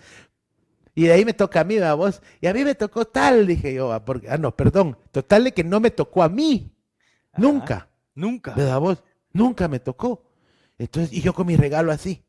Y 1.00 1.04
de 1.04 1.14
ahí 1.14 1.24
me 1.24 1.34
toca 1.34 1.62
a 1.62 1.64
mí, 1.64 1.76
¿verdad, 1.76 1.96
vos? 1.96 2.22
Y 2.42 2.48
a 2.48 2.54
mí 2.54 2.66
me 2.66 2.76
tocó 2.76 3.06
tal, 3.06 3.48
dije 3.48 3.74
yo, 3.74 4.04
porque, 4.04 4.30
ah, 4.30 4.38
no, 4.38 4.54
perdón, 4.54 4.98
total 5.12 5.46
de 5.46 5.54
que 5.54 5.64
no 5.64 5.80
me 5.80 5.92
tocó 5.92 6.24
a 6.24 6.28
mí. 6.28 6.76
Ajá. 7.32 7.42
Nunca. 7.42 7.90
Nunca. 8.16 8.54
¿Verdad 8.54 8.82
vos? 8.82 9.02
Nunca 9.32 9.70
me 9.70 9.80
tocó. 9.80 10.30
Entonces, 10.78 11.14
y 11.14 11.22
yo 11.22 11.34
con 11.34 11.48
mi 11.48 11.56
regalo 11.56 11.94
así. 11.94 12.22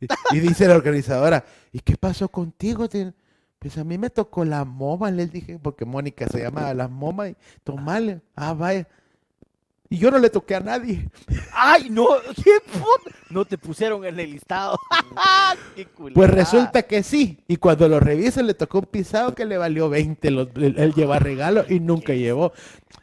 Y, 0.00 0.06
y 0.38 0.40
dice 0.40 0.66
la 0.66 0.76
organizadora, 0.76 1.44
¿y 1.72 1.80
qué 1.80 1.98
pasó 1.98 2.30
contigo? 2.30 2.88
Pues 3.58 3.76
a 3.76 3.84
mí 3.84 3.98
me 3.98 4.08
tocó 4.08 4.46
la 4.46 4.64
moma, 4.64 5.10
les 5.10 5.30
dije, 5.30 5.58
porque 5.58 5.84
Mónica 5.84 6.26
se 6.28 6.40
llama 6.40 6.72
la 6.72 6.88
moma 6.88 7.28
y 7.28 7.36
tomale. 7.64 8.22
Ah, 8.34 8.54
vaya. 8.54 8.88
Y 9.94 9.98
yo 9.98 10.10
no 10.10 10.18
le 10.18 10.28
toqué 10.28 10.56
a 10.56 10.60
nadie. 10.60 11.08
¡Ay, 11.52 11.88
no! 11.88 12.08
¿Qué 12.42 12.58
puta? 12.72 13.16
No 13.30 13.44
te 13.44 13.56
pusieron 13.56 14.04
en 14.04 14.18
el 14.18 14.32
listado. 14.32 14.76
¡Qué! 15.76 15.86
Pues 16.12 16.30
resulta 16.30 16.82
que 16.82 17.04
sí. 17.04 17.38
Y 17.46 17.58
cuando 17.58 17.88
lo 17.88 18.00
revisan 18.00 18.48
le 18.48 18.54
tocó 18.54 18.80
un 18.80 18.86
pisado 18.86 19.36
que 19.36 19.44
le 19.44 19.56
valió 19.56 19.88
20. 19.88 20.30
lo- 20.32 20.50
él, 20.56 20.74
él 20.78 20.94
lleva 20.94 21.20
regalo 21.20 21.64
y 21.68 21.78
nunca 21.78 22.12
llevó. 22.12 22.52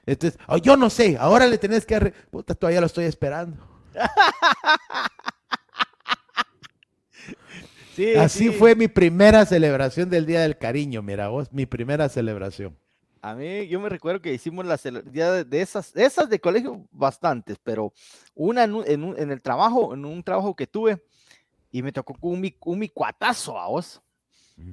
Entonces, 0.05 0.37
oh, 0.47 0.57
yo 0.57 0.75
no 0.75 0.89
sé, 0.89 1.15
ahora 1.17 1.47
le 1.47 1.57
tenés 1.57 1.85
que... 1.85 1.95
arre- 1.95 2.13
Puta, 2.29 2.55
todavía 2.55 2.81
lo 2.81 2.87
estoy 2.87 3.05
esperando. 3.05 3.55
Sí, 7.95 8.15
Así 8.15 8.47
sí. 8.47 8.49
fue 8.51 8.73
mi 8.75 8.87
primera 8.87 9.45
celebración 9.45 10.09
del 10.09 10.25
Día 10.25 10.41
del 10.41 10.57
Cariño, 10.57 11.01
mira 11.01 11.27
vos, 11.27 11.51
mi 11.51 11.65
primera 11.65 12.07
celebración. 12.07 12.77
A 13.21 13.35
mí, 13.35 13.67
yo 13.67 13.79
me 13.79 13.87
recuerdo 13.89 14.19
que 14.21 14.33
hicimos 14.33 14.65
la 14.65 14.77
cele- 14.77 15.03
ya 15.11 15.43
de, 15.43 15.61
esas, 15.61 15.93
de 15.93 16.05
esas 16.05 16.27
de 16.29 16.39
colegio, 16.39 16.87
bastantes, 16.91 17.57
pero 17.63 17.93
una 18.33 18.63
en, 18.63 18.73
un- 18.73 18.83
en, 18.87 19.03
un- 19.03 19.19
en 19.19 19.31
el 19.31 19.41
trabajo, 19.41 19.93
en 19.93 20.05
un 20.05 20.23
trabajo 20.23 20.55
que 20.55 20.65
tuve, 20.65 21.03
y 21.71 21.83
me 21.83 21.91
tocó 21.91 22.15
un, 22.21 22.41
mi- 22.41 22.55
un 22.65 22.79
mi 22.79 22.89
cuatazo 22.89 23.59
a 23.59 23.67
vos, 23.67 24.01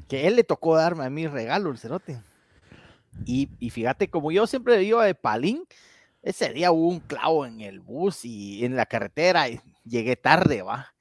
que 0.08 0.26
él 0.26 0.36
le 0.36 0.44
tocó 0.44 0.76
darme 0.76 1.04
a 1.04 1.10
mí 1.10 1.26
regalo, 1.26 1.70
el 1.70 1.78
cerote. 1.78 2.22
Y, 3.26 3.50
y 3.58 3.70
fíjate, 3.70 4.08
como 4.08 4.30
yo 4.32 4.46
siempre 4.46 4.82
iba 4.82 5.04
de 5.04 5.14
palín, 5.14 5.64
ese 6.22 6.52
día 6.52 6.72
hubo 6.72 6.88
un 6.88 7.00
clavo 7.00 7.44
en 7.46 7.60
el 7.60 7.80
bus 7.80 8.24
y 8.24 8.64
en 8.64 8.76
la 8.76 8.86
carretera, 8.86 9.48
y 9.48 9.60
llegué 9.84 10.16
tarde, 10.16 10.62
va. 10.62 10.94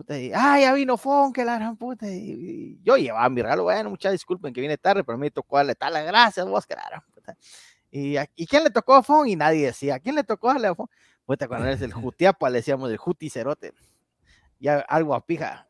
Puta, 0.00 0.18
y, 0.18 0.32
ah, 0.34 0.58
ya 0.58 0.72
vino 0.72 0.96
Fon, 0.96 1.30
que 1.30 1.44
la 1.44 1.56
gran 1.56 1.76
puta. 1.76 2.08
Y, 2.08 2.16
y 2.16 2.80
yo 2.82 2.96
llevaba 2.96 3.28
mi 3.28 3.42
regalo, 3.42 3.64
bueno, 3.64 3.90
muchas 3.90 4.12
disculpen 4.12 4.50
que 4.54 4.62
vine 4.62 4.78
tarde, 4.78 5.04
pero 5.04 5.14
a 5.16 5.18
mí 5.18 5.26
me 5.26 5.30
tocó 5.30 5.58
darle 5.58 5.74
tal 5.74 5.92
gracias, 6.06 6.46
vos, 6.46 6.64
que 6.64 6.74
la 6.74 6.86
gran 6.88 7.02
puta. 7.14 7.36
Y, 7.90 8.16
a- 8.16 8.26
¿y 8.34 8.46
quién 8.46 8.64
le 8.64 8.70
tocó 8.70 8.94
a 8.94 9.02
Fon? 9.02 9.28
Y 9.28 9.36
nadie 9.36 9.66
decía, 9.66 9.98
¿quién 9.98 10.14
le 10.14 10.24
tocó 10.24 10.48
a 10.48 10.74
Fon? 10.74 10.88
Puta, 11.26 11.46
cuando 11.48 11.66
eres 11.66 11.82
el 11.82 11.92
Jutiapa, 11.92 12.48
le 12.48 12.60
decíamos 12.60 12.90
el 12.90 12.96
Juti 12.96 13.28
Cerote. 13.28 13.74
Ya 14.58 14.78
algo 14.88 15.14
a 15.14 15.20
pija. 15.26 15.68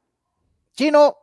Chino, 0.74 1.16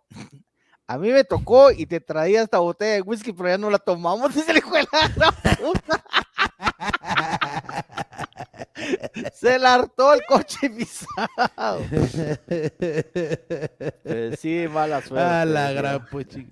a 0.86 0.98
mí 0.98 1.10
me 1.10 1.24
tocó 1.24 1.72
y 1.72 1.86
te 1.86 2.02
traía 2.02 2.42
esta 2.42 2.60
botella 2.60 2.96
de 2.96 3.02
whisky, 3.04 3.32
pero 3.32 3.48
ya 3.48 3.58
no 3.58 3.70
la 3.70 3.80
tomamos. 3.80 4.36
Dice 4.36 4.52
el 4.52 4.58
hijo 4.58 4.72
de 4.76 4.86
la 4.92 5.08
gran 5.16 5.34
puta. 5.56 6.04
Se 9.34 9.60
la 9.60 9.76
hartó 9.76 10.14
el 10.14 10.22
coche 10.28 10.70
pisado. 10.70 11.82
Eh, 12.50 14.36
sí, 14.40 14.66
mala 14.70 15.02
suerte. 15.02 15.24
Ah, 15.26 15.46
la 15.46 15.72
gran 15.72 16.06
puchi- 16.08 16.48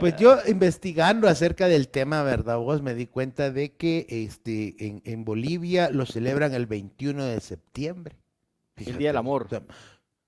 Pues 0.00 0.16
yo 0.16 0.38
investigando 0.46 1.28
acerca 1.28 1.68
del 1.68 1.88
tema, 1.88 2.22
¿verdad? 2.22 2.58
Vos 2.58 2.82
me 2.82 2.94
di 2.94 3.06
cuenta 3.06 3.50
de 3.50 3.72
que 3.74 4.06
este, 4.08 4.74
en, 4.86 5.02
en 5.04 5.24
Bolivia 5.24 5.90
lo 5.90 6.06
celebran 6.06 6.54
el 6.54 6.66
21 6.66 7.24
de 7.24 7.40
septiembre. 7.40 8.16
El 8.76 8.96
Día 8.98 9.10
del 9.10 9.18
Amor. 9.18 9.46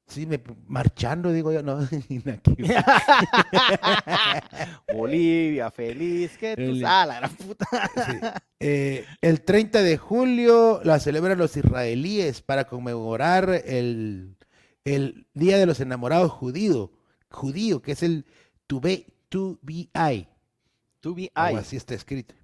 Sí, 0.07 0.27
me, 0.27 0.41
marchando, 0.67 1.33
digo 1.33 1.53
yo, 1.53 1.63
no. 1.63 1.79
Bolivia, 4.95 5.71
feliz, 5.71 6.37
que 6.39 6.57
tú 6.57 6.63
El- 6.63 6.85
ah, 6.87 7.07
la 7.07 7.17
gran 7.17 7.35
puta. 7.37 7.67
Sí. 7.95 8.19
Eh, 8.61 9.05
el 9.21 9.43
30 9.43 9.83
de 9.83 9.97
julio 9.99 10.81
la 10.85 10.99
celebran 11.01 11.39
los 11.39 11.57
israelíes 11.57 12.41
para 12.43 12.65
conmemorar 12.67 13.51
el, 13.65 14.37
el 14.85 15.27
Día 15.35 15.59
de 15.59 15.67
los 15.67 15.81
Enamorados 15.81 16.31
judío, 16.33 16.93
judío 17.31 17.83
que 17.83 17.93
es 17.93 18.03
el 18.03 18.25
To 18.67 18.81
be 21.15 21.31
algo 21.35 21.59
I. 21.59 21.61
así 21.61 21.77
está 21.77 21.95
escrito. 21.95 22.35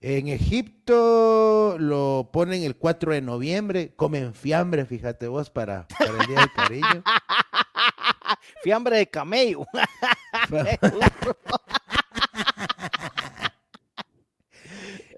En 0.00 0.28
Egipto 0.28 1.76
lo 1.78 2.28
ponen 2.32 2.62
el 2.62 2.76
4 2.76 3.12
de 3.14 3.22
noviembre, 3.22 3.92
comen 3.96 4.34
fiambre, 4.34 4.84
fíjate 4.84 5.26
vos, 5.26 5.50
para, 5.50 5.88
para 5.88 6.20
el 6.20 6.26
Día 6.26 6.40
del 6.40 6.52
Cariño. 6.52 7.02
Fiambre 8.62 8.98
de 8.98 9.06
camello. 9.08 9.66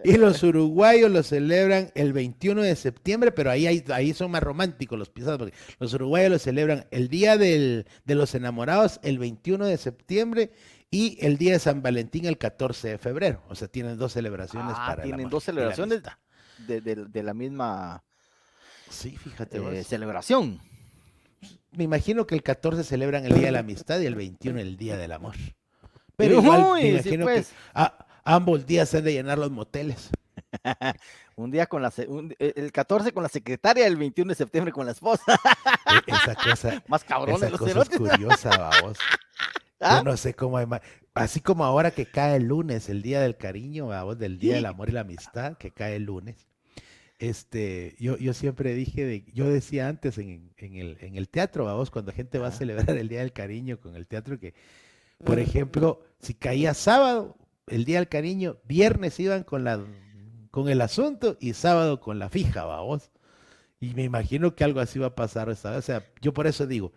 Y 0.04 0.16
los 0.16 0.42
uruguayos 0.44 1.10
lo 1.10 1.22
celebran 1.24 1.90
el 1.96 2.12
21 2.12 2.62
de 2.62 2.76
septiembre, 2.76 3.32
pero 3.32 3.50
ahí, 3.50 3.66
hay- 3.66 3.84
ahí 3.92 4.14
son 4.14 4.30
más 4.30 4.42
románticos 4.42 4.96
los 4.98 5.10
pisados, 5.10 5.38
porque 5.38 5.54
los 5.80 5.92
uruguayos 5.92 6.30
lo 6.30 6.38
celebran 6.38 6.86
el 6.92 7.08
Día 7.08 7.36
del- 7.36 7.84
de 8.04 8.14
los 8.14 8.32
Enamorados 8.36 9.00
el 9.02 9.18
21 9.18 9.66
de 9.66 9.76
septiembre 9.76 10.50
y 10.90 11.18
el 11.24 11.36
Día 11.38 11.52
de 11.52 11.58
San 11.58 11.82
Valentín 11.82 12.24
el 12.26 12.38
14 12.38 12.88
de 12.88 12.98
febrero. 12.98 13.42
O 13.48 13.54
sea, 13.54 13.68
tienen 13.68 13.98
dos 13.98 14.12
celebraciones 14.12 14.74
Ah, 14.76 14.86
para 14.88 15.02
tienen 15.02 15.28
dos 15.28 15.44
celebraciones 15.44 16.02
de, 16.66 16.80
de- 16.80 17.04
de 17.06 17.22
la 17.22 17.34
misma 17.34 18.02
Sí, 18.90 19.16
fíjate 19.16 19.58
eh, 19.80 19.84
celebración. 19.84 20.60
Me 21.72 21.84
imagino 21.84 22.26
que 22.26 22.34
el 22.34 22.42
14 22.42 22.82
celebran 22.84 23.24
el 23.26 23.34
Día 23.34 23.46
de 23.46 23.52
la 23.52 23.58
Amistad 23.60 24.00
y 24.00 24.06
el 24.06 24.14
21 24.14 24.58
el 24.60 24.76
Día 24.78 24.96
del 24.96 25.12
Amor. 25.12 25.34
Pero 26.16 26.40
igual, 26.40 26.64
Uy, 26.64 26.80
me 26.92 27.02
sí, 27.02 27.10
imagino 27.10 27.26
que 27.26 27.32
pues. 27.34 27.52
a- 27.74 28.06
ambos 28.24 28.66
días 28.66 28.88
se 28.88 28.98
han 28.98 29.04
de 29.04 29.12
llenar 29.12 29.38
los 29.38 29.50
moteles. 29.50 30.08
Un 31.36 31.50
día 31.52 31.66
con 31.66 31.82
la 31.82 31.92
un- 32.08 32.34
eh, 32.40 32.52
el 32.56 32.72
14 32.72 33.12
con 33.12 33.22
la 33.22 33.28
secretaria, 33.28 33.86
el 33.86 33.96
21 33.96 34.30
de 34.30 34.34
septiembre 34.34 34.72
con 34.72 34.86
la 34.86 34.92
esposa. 34.92 35.22
E- 35.86 36.10
Esa 36.12 36.34
cosa, 36.34 36.82
Más 36.88 37.04
cabrones 37.04 37.42
esa 37.42 37.50
los 37.50 37.60
cosa 37.60 37.82
es 37.82 37.88
curiosa. 37.90 38.70
¿Ah? 39.80 39.98
Yo 39.98 40.04
no 40.04 40.16
sé 40.16 40.34
cómo 40.34 40.58
hay 40.58 40.66
más. 40.66 40.80
Así 41.14 41.40
como 41.40 41.64
ahora 41.64 41.90
que 41.90 42.06
cae 42.06 42.36
el 42.36 42.44
lunes, 42.44 42.88
el 42.88 43.02
día 43.02 43.20
del 43.20 43.36
cariño, 43.36 43.88
vamos, 43.88 44.18
del 44.18 44.38
día 44.38 44.56
del 44.56 44.66
amor 44.66 44.88
y 44.88 44.92
la 44.92 45.00
amistad, 45.00 45.56
que 45.56 45.70
cae 45.70 45.96
el 45.96 46.04
lunes. 46.04 46.46
Este, 47.18 47.96
yo, 47.98 48.16
yo 48.16 48.32
siempre 48.32 48.74
dije, 48.74 49.04
de, 49.04 49.24
yo 49.32 49.50
decía 49.50 49.88
antes 49.88 50.18
en, 50.18 50.52
en 50.56 50.76
el, 50.76 50.98
en 51.00 51.16
el 51.16 51.28
teatro, 51.28 51.64
vamos, 51.64 51.90
cuando 51.90 52.12
gente 52.12 52.38
va 52.38 52.48
a 52.48 52.52
celebrar 52.52 52.96
el 52.96 53.08
día 53.08 53.20
del 53.20 53.32
cariño 53.32 53.80
con 53.80 53.96
el 53.96 54.06
teatro, 54.06 54.38
que, 54.38 54.54
por 55.24 55.40
ejemplo, 55.40 56.04
si 56.20 56.34
caía 56.34 56.74
sábado, 56.74 57.36
el 57.66 57.84
día 57.84 57.98
del 57.98 58.08
cariño, 58.08 58.58
viernes 58.64 59.18
iban 59.18 59.42
con 59.42 59.64
la 59.64 59.84
con 60.50 60.68
el 60.68 60.80
asunto 60.80 61.36
y 61.40 61.52
sábado 61.52 62.00
con 62.00 62.18
la 62.18 62.28
fija, 62.30 62.64
vamos. 62.64 63.10
Y 63.80 63.94
me 63.94 64.02
imagino 64.04 64.56
que 64.56 64.64
algo 64.64 64.80
así 64.80 64.98
va 64.98 65.08
a 65.08 65.14
pasar 65.14 65.48
esta 65.50 65.70
vez. 65.70 65.78
O 65.78 65.82
sea, 65.82 66.06
yo 66.20 66.32
por 66.32 66.46
eso 66.46 66.66
digo, 66.66 66.92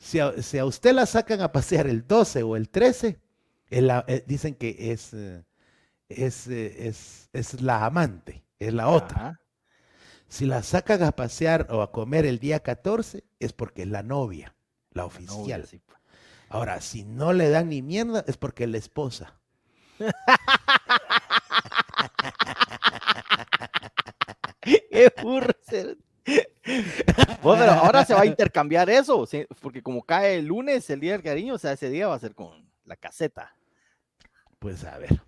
si 0.00 0.18
a, 0.18 0.42
si 0.42 0.58
a 0.58 0.64
usted 0.64 0.94
la 0.94 1.06
sacan 1.06 1.40
a 1.42 1.52
pasear 1.52 1.86
el 1.86 2.06
12 2.06 2.42
o 2.42 2.56
el 2.56 2.68
13, 2.70 3.20
el 3.68 3.90
a- 3.90 4.04
eh, 4.08 4.24
dicen 4.26 4.54
que 4.56 4.90
es, 4.92 5.12
eh, 5.14 5.44
es, 6.08 6.48
eh, 6.48 6.88
es, 6.88 7.28
es 7.32 7.60
la 7.62 7.84
amante, 7.84 8.42
es 8.58 8.72
la 8.74 8.88
otra. 8.88 9.16
Ajá. 9.16 9.40
Si 10.28 10.46
la 10.46 10.62
sacan 10.62 11.02
a 11.02 11.12
pasear 11.12 11.66
o 11.70 11.82
a 11.82 11.92
comer 11.92 12.24
el 12.26 12.38
día 12.38 12.60
14, 12.60 13.24
es 13.38 13.52
porque 13.52 13.82
es 13.82 13.88
la 13.88 14.02
novia, 14.02 14.54
la 14.92 15.02
La 15.02 15.06
oficial. 15.06 15.38
novia, 15.38 15.66
sí, 15.66 15.80
pues. 15.84 15.98
Ahora, 16.48 16.80
si 16.80 17.04
no 17.04 17.32
le 17.32 17.48
dan 17.50 17.68
ni 17.68 17.82
mierda, 17.82 18.24
es 18.26 18.36
porque 18.36 18.64
es 18.64 18.70
la 18.70 18.78
esposa. 18.78 19.38
Qué 24.60 25.12
burro, 25.22 25.54
cerote. 26.24 26.50
Bueno, 27.42 27.60
pero 27.64 27.72
ahora 27.72 28.04
se 28.04 28.12
va 28.14 28.20
a 28.20 28.26
intercambiar 28.26 28.90
eso, 28.90 29.24
sí, 29.26 29.46
porque 29.62 29.82
como 29.82 30.02
cae 30.02 30.36
el 30.36 30.44
lunes, 30.46 30.88
el 30.90 31.00
día 31.00 31.12
del 31.12 31.22
cariño, 31.22 31.54
o 31.54 31.58
sea, 31.58 31.72
ese 31.72 31.88
día 31.88 32.06
va 32.06 32.14
a 32.14 32.18
ser 32.18 32.34
con 32.34 32.70
la 32.84 32.96
caseta. 32.96 33.56
Pues 34.58 34.84
a 34.84 34.98
ver. 34.98 35.20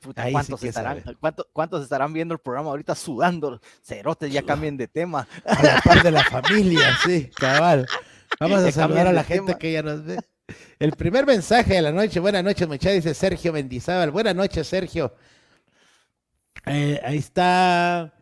Puta, 0.00 0.26
sí 0.26 0.32
¿cuántos, 0.32 0.60
que 0.60 0.68
estarán, 0.68 1.04
sabe. 1.04 1.16
cuánto- 1.20 1.48
¿Cuántos 1.52 1.82
estarán 1.84 2.12
viendo 2.12 2.34
el 2.34 2.40
programa 2.40 2.70
ahorita 2.70 2.96
sudando? 2.96 3.60
Cerotes, 3.82 4.32
ya 4.32 4.42
cambien 4.42 4.76
de 4.76 4.88
tema. 4.88 5.28
A 5.46 5.62
la 5.62 5.80
par 5.82 6.02
de 6.02 6.10
la 6.10 6.24
familia, 6.24 6.96
sí, 7.04 7.30
cabal. 7.36 7.86
Vamos 8.40 8.64
a 8.64 8.72
saludar 8.72 9.06
a 9.06 9.12
la 9.12 9.22
gente 9.22 9.46
tema. 9.52 9.58
que 9.60 9.72
ya 9.72 9.82
nos 9.82 10.04
ve. 10.04 10.18
El 10.80 10.92
primer 10.92 11.24
mensaje 11.24 11.74
de 11.74 11.82
la 11.82 11.92
noche, 11.92 12.18
buenas 12.18 12.42
noches, 12.42 12.66
muchachos, 12.66 12.96
dice 12.96 13.14
Sergio 13.14 13.52
Mendizábal. 13.52 14.10
Buenas 14.10 14.34
noches, 14.34 14.66
Sergio. 14.66 15.14
Eh, 16.66 17.00
ahí 17.04 17.18
está. 17.18 18.12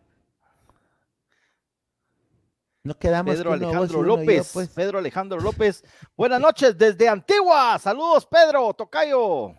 No 2.83 2.99
quedamos 2.99 3.35
Pedro 3.35 3.51
vos 3.51 3.61
Alejandro 3.61 3.99
yo, 3.99 4.03
López. 4.03 4.51
pues. 4.55 4.69
Pedro 4.71 4.99
Alejandro 4.99 5.41
López. 5.41 5.85
Buenas 6.17 6.41
noches 6.41 6.77
desde 6.79 7.09
Antigua. 7.09 7.79
Saludos, 7.79 8.27
Pedro, 8.27 8.73
Tocayo. 8.73 9.55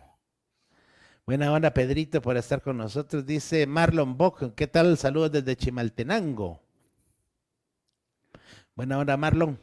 Buena 1.24 1.52
onda, 1.52 1.72
Pedrito, 1.72 2.20
por 2.20 2.36
estar 2.36 2.60
con 2.60 2.78
nosotros. 2.78 3.24
Dice 3.24 3.64
Marlon 3.66 4.18
Bock, 4.18 4.54
¿qué 4.56 4.66
tal? 4.66 4.98
Saludos 4.98 5.30
desde 5.30 5.54
Chimaltenango. 5.54 6.60
Buena 8.74 8.98
onda, 8.98 9.16
Marlon. 9.16 9.56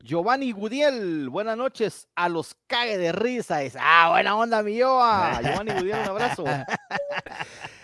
Giovanni 0.00 0.52
Gudiel, 0.52 1.30
buenas 1.30 1.56
noches 1.56 2.08
a 2.16 2.28
los 2.28 2.54
cague 2.66 2.98
de 2.98 3.12
risa. 3.12 3.60
ah, 3.80 4.10
buena 4.10 4.36
onda, 4.36 4.62
mi. 4.62 4.74
Giovanni 4.76 5.72
Gudiel, 5.72 6.00
un 6.00 6.08
abrazo. 6.08 6.44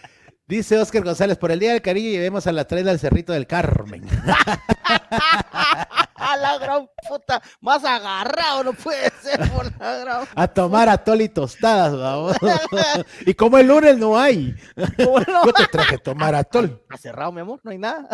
Dice 0.49 0.79
Oscar 0.79 1.05
González, 1.05 1.37
por 1.37 1.51
el 1.51 1.59
Día 1.59 1.73
del 1.73 1.83
Cariño 1.83 2.09
llevemos 2.09 2.47
a 2.47 2.53
la 2.53 2.67
traila 2.67 2.91
del 2.91 2.99
Cerrito 2.99 3.35
del 3.35 3.47
Carmen. 3.47 4.03
a 6.19 6.37
la 6.39 6.57
gran 6.59 6.89
puta, 7.07 7.43
más 7.61 7.85
agarrado 7.85 8.65
no 8.65 8.73
puede 8.73 9.11
ser 9.21 9.39
por 9.51 9.67
la 9.79 9.99
gran 9.99 10.27
A 10.35 10.49
tomar 10.49 10.89
atol 10.89 11.21
y 11.21 11.29
tostadas, 11.29 11.95
vamos. 11.99 12.37
y 13.27 13.35
como 13.35 13.59
el 13.59 13.67
lunes 13.67 13.99
no 13.99 14.19
hay. 14.19 14.55
Yo 14.97 15.53
te 15.53 15.67
traje 15.71 15.99
tomar 15.99 16.35
atol. 16.35 16.83
Ha 16.89 16.97
cerrado, 16.99 17.31
mi 17.31 17.43
amor, 17.43 17.61
no 17.63 17.71
hay 17.71 17.79
nada. 17.79 18.09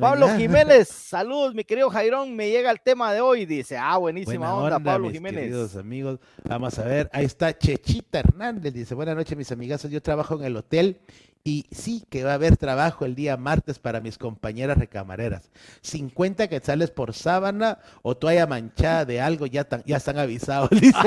Pablo 0.00 0.28
Jiménez, 0.36 0.88
saludos, 0.88 1.54
mi 1.54 1.62
querido 1.62 1.88
Jairón, 1.88 2.34
me 2.34 2.50
llega 2.50 2.72
el 2.72 2.80
tema 2.80 3.12
de 3.12 3.20
hoy, 3.20 3.46
dice. 3.46 3.76
Ah, 3.76 3.96
buenísima 3.96 4.54
onda, 4.54 4.80
Pablo 4.80 5.08
Jiménez. 5.08 5.42
Queridos 5.42 5.76
amigos, 5.76 6.18
vamos 6.42 6.76
a 6.80 6.82
ver, 6.82 7.08
ahí 7.12 7.24
está 7.26 7.56
Chechita 7.56 8.18
Hernández, 8.18 8.74
dice, 8.74 8.96
buenas 8.96 9.14
noches, 9.14 9.38
mis 9.38 9.52
amigas, 9.52 9.84
yo 9.88 10.02
trabajo 10.02 10.34
en 10.34 10.44
el 10.44 10.56
hotel 10.56 11.00
y 11.44 11.66
sí 11.70 12.04
que 12.10 12.24
va 12.24 12.32
a 12.32 12.34
haber 12.34 12.56
trabajo 12.56 13.04
el 13.04 13.14
día 13.14 13.36
martes 13.36 13.78
para 13.78 14.00
mis 14.00 14.18
compañeras 14.18 14.78
recamareras. 14.78 15.50
50 15.82 16.48
quetzales 16.48 16.90
por 16.90 17.14
sábana 17.14 17.78
o 18.02 18.16
toalla 18.16 18.46
manchada 18.46 19.04
de 19.04 19.20
algo, 19.20 19.46
ya, 19.46 19.66
ya 19.84 19.96
están 19.96 20.18
avisados, 20.18 20.70
dice. 20.80 20.98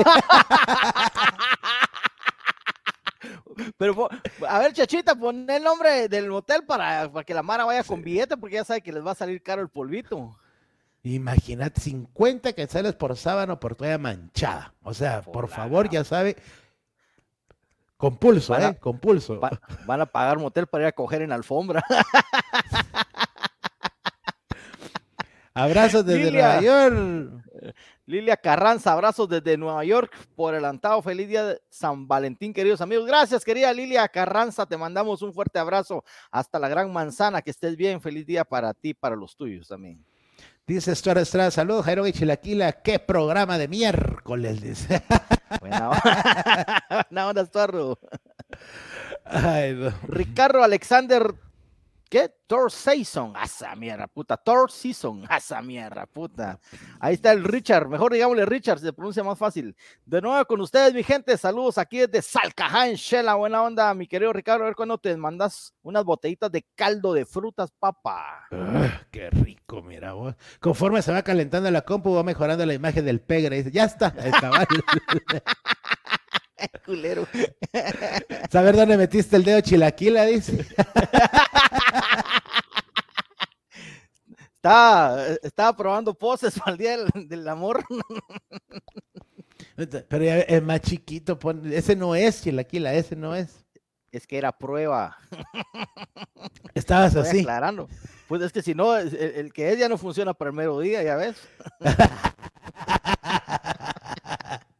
Pero, 3.76 4.08
a 4.48 4.58
ver, 4.58 4.72
Chachita, 4.72 5.14
pon 5.14 5.48
el 5.48 5.62
nombre 5.62 6.08
del 6.08 6.30
hotel 6.32 6.64
para, 6.64 7.10
para 7.12 7.24
que 7.24 7.34
la 7.34 7.42
Mara 7.42 7.64
vaya 7.64 7.84
con 7.84 8.02
billete, 8.02 8.36
porque 8.36 8.56
ya 8.56 8.64
sabe 8.64 8.80
que 8.80 8.92
les 8.92 9.04
va 9.04 9.12
a 9.12 9.16
salir 9.16 9.42
caro 9.42 9.62
el 9.62 9.68
polvito. 9.68 10.36
Imagínate, 11.04 11.80
50 11.80 12.52
quetzales 12.52 12.94
por 12.94 13.16
sábana 13.16 13.54
o 13.54 13.60
por 13.60 13.74
toalla 13.74 13.98
manchada. 13.98 14.72
O 14.82 14.94
sea, 14.94 15.22
por, 15.22 15.48
favor, 15.48 15.90
ya 15.90 16.04
sabe, 16.04 16.36
con 18.02 18.16
pulso, 18.16 18.58
¿eh? 18.58 18.76
Con 18.80 18.98
pulso. 18.98 19.38
van 19.86 20.00
a 20.00 20.06
pagar 20.06 20.36
motel 20.36 20.66
para 20.66 20.82
ir 20.82 20.88
a 20.88 20.92
coger 20.92 21.22
en 21.22 21.30
alfombra. 21.30 21.84
Abrazos 25.54 26.04
desde 26.04 26.32
Nueva 26.32 26.60
York. 26.60 27.44
Lilia 28.04 28.36
Carranza, 28.36 28.90
abrazos 28.90 29.28
desde 29.28 29.56
Nueva 29.56 29.84
York 29.84 30.12
por 30.34 30.52
adelantado. 30.52 31.00
Feliz 31.00 31.28
día 31.28 31.44
de 31.44 31.62
San 31.68 32.08
Valentín, 32.08 32.52
queridos 32.52 32.80
amigos. 32.80 33.06
Gracias, 33.06 33.44
querida 33.44 33.72
Lilia 33.72 34.08
Carranza. 34.08 34.66
Te 34.66 34.76
mandamos 34.76 35.22
un 35.22 35.32
fuerte 35.32 35.60
abrazo 35.60 36.02
hasta 36.32 36.58
la 36.58 36.68
Gran 36.68 36.92
Manzana. 36.92 37.40
Que 37.40 37.52
estés 37.52 37.76
bien. 37.76 38.00
Feliz 38.00 38.26
día 38.26 38.44
para 38.44 38.74
ti, 38.74 38.94
para 38.94 39.14
los 39.14 39.36
tuyos 39.36 39.68
también. 39.68 40.04
Dice 40.66 40.94
Stuart 40.94 41.18
Estrada, 41.18 41.50
saludos 41.50 41.84
Jairo 41.84 42.06
y 42.06 42.12
Chilaquila, 42.12 42.70
qué 42.82 43.00
programa 43.00 43.58
de 43.58 43.66
miércoles, 43.66 44.62
dice. 44.62 45.02
Buena 45.60 45.90
onda, 45.90 47.44
Stuart. 47.46 47.98
Ricardo 50.06 50.62
Alexander 50.62 51.34
¿Qué? 52.12 52.30
Thor 52.46 52.70
Season. 52.70 53.32
Asa 53.34 53.74
mierda, 53.74 54.06
puta. 54.06 54.36
Thor 54.36 54.70
Season. 54.70 55.24
Asa 55.30 55.62
mierda, 55.62 56.04
puta. 56.04 56.60
Ahí 57.00 57.14
está 57.14 57.32
el 57.32 57.42
Richard. 57.42 57.88
Mejor 57.88 58.12
digámosle 58.12 58.44
Richard, 58.44 58.80
se 58.80 58.92
pronuncia 58.92 59.24
más 59.24 59.38
fácil. 59.38 59.74
De 60.04 60.20
nuevo 60.20 60.44
con 60.44 60.60
ustedes, 60.60 60.92
mi 60.92 61.02
gente. 61.02 61.38
Saludos 61.38 61.78
aquí 61.78 62.00
desde 62.00 62.20
Salcajá, 62.20 62.88
Shela. 62.92 63.36
Buena 63.36 63.62
onda, 63.62 63.94
mi 63.94 64.06
querido 64.06 64.30
Ricardo. 64.30 64.64
A 64.64 64.66
ver 64.66 64.76
cuándo 64.76 64.98
te 64.98 65.16
mandas 65.16 65.72
unas 65.80 66.04
botellitas 66.04 66.52
de 66.52 66.66
caldo 66.74 67.14
de 67.14 67.24
frutas, 67.24 67.70
papá. 67.78 68.46
qué 69.10 69.30
rico, 69.30 69.82
mira 69.82 70.12
vos. 70.12 70.34
Conforme 70.60 71.00
se 71.00 71.12
va 71.12 71.22
calentando 71.22 71.70
la 71.70 71.80
compu, 71.80 72.12
va 72.12 72.22
mejorando 72.22 72.66
la 72.66 72.74
imagen 72.74 73.06
del 73.06 73.22
pegre. 73.22 73.56
Dice, 73.56 73.70
ya 73.70 73.84
está, 73.84 74.14
el 74.18 74.32
caballo. 74.32 74.66
Culero. 76.84 77.26
¿Saber 78.50 78.76
dónde 78.76 78.98
metiste 78.98 79.36
el 79.36 79.44
dedo 79.44 79.62
chilaquila? 79.62 80.26
Dice. 80.26 80.66
Estaba, 84.62 85.26
estaba 85.42 85.76
probando 85.76 86.14
poses 86.14 86.54
para 86.58 86.70
el 86.70 86.78
día 86.78 86.96
del, 87.14 87.48
amor. 87.48 87.84
Pero 89.76 90.24
ya 90.24 90.38
es 90.38 90.62
más 90.62 90.80
chiquito. 90.82 91.36
ese 91.72 91.96
no 91.96 92.14
es 92.14 92.42
chilaquila, 92.42 92.94
ese 92.94 93.16
no 93.16 93.34
es. 93.34 93.64
Es 94.12 94.26
que 94.26 94.38
era 94.38 94.52
prueba. 94.52 95.16
Estabas 96.74 97.16
así. 97.16 97.40
Aclarando. 97.40 97.88
Pues 98.28 98.42
es 98.42 98.52
que 98.52 98.62
si 98.62 98.74
no, 98.74 98.96
el, 98.96 99.14
el, 99.16 99.52
que 99.52 99.72
es 99.72 99.78
ya 99.78 99.88
no 99.88 99.98
funciona 99.98 100.32
para 100.32 100.50
el 100.50 100.56
mero 100.56 100.78
día, 100.78 101.02
ya 101.02 101.16
ves. 101.16 101.36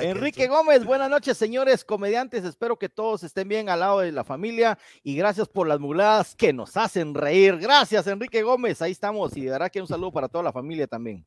Enrique 0.00 0.46
Gómez, 0.46 0.84
buenas 0.84 1.10
noches, 1.10 1.36
señores 1.36 1.84
comediantes. 1.84 2.44
Espero 2.44 2.78
que 2.78 2.88
todos 2.88 3.22
estén 3.22 3.48
bien 3.48 3.68
al 3.68 3.80
lado 3.80 4.00
de 4.00 4.12
la 4.12 4.24
familia 4.24 4.78
y 5.02 5.16
gracias 5.16 5.48
por 5.48 5.66
las 5.66 5.80
muladas 5.80 6.34
que 6.34 6.52
nos 6.52 6.76
hacen 6.76 7.14
reír. 7.14 7.58
Gracias, 7.58 8.06
Enrique 8.06 8.42
Gómez. 8.42 8.82
Ahí 8.82 8.92
estamos 8.92 9.36
y 9.36 9.42
de 9.42 9.50
verdad 9.50 9.70
que 9.70 9.80
un 9.80 9.88
saludo 9.88 10.12
para 10.12 10.28
toda 10.28 10.44
la 10.44 10.52
familia 10.52 10.86
también. 10.86 11.24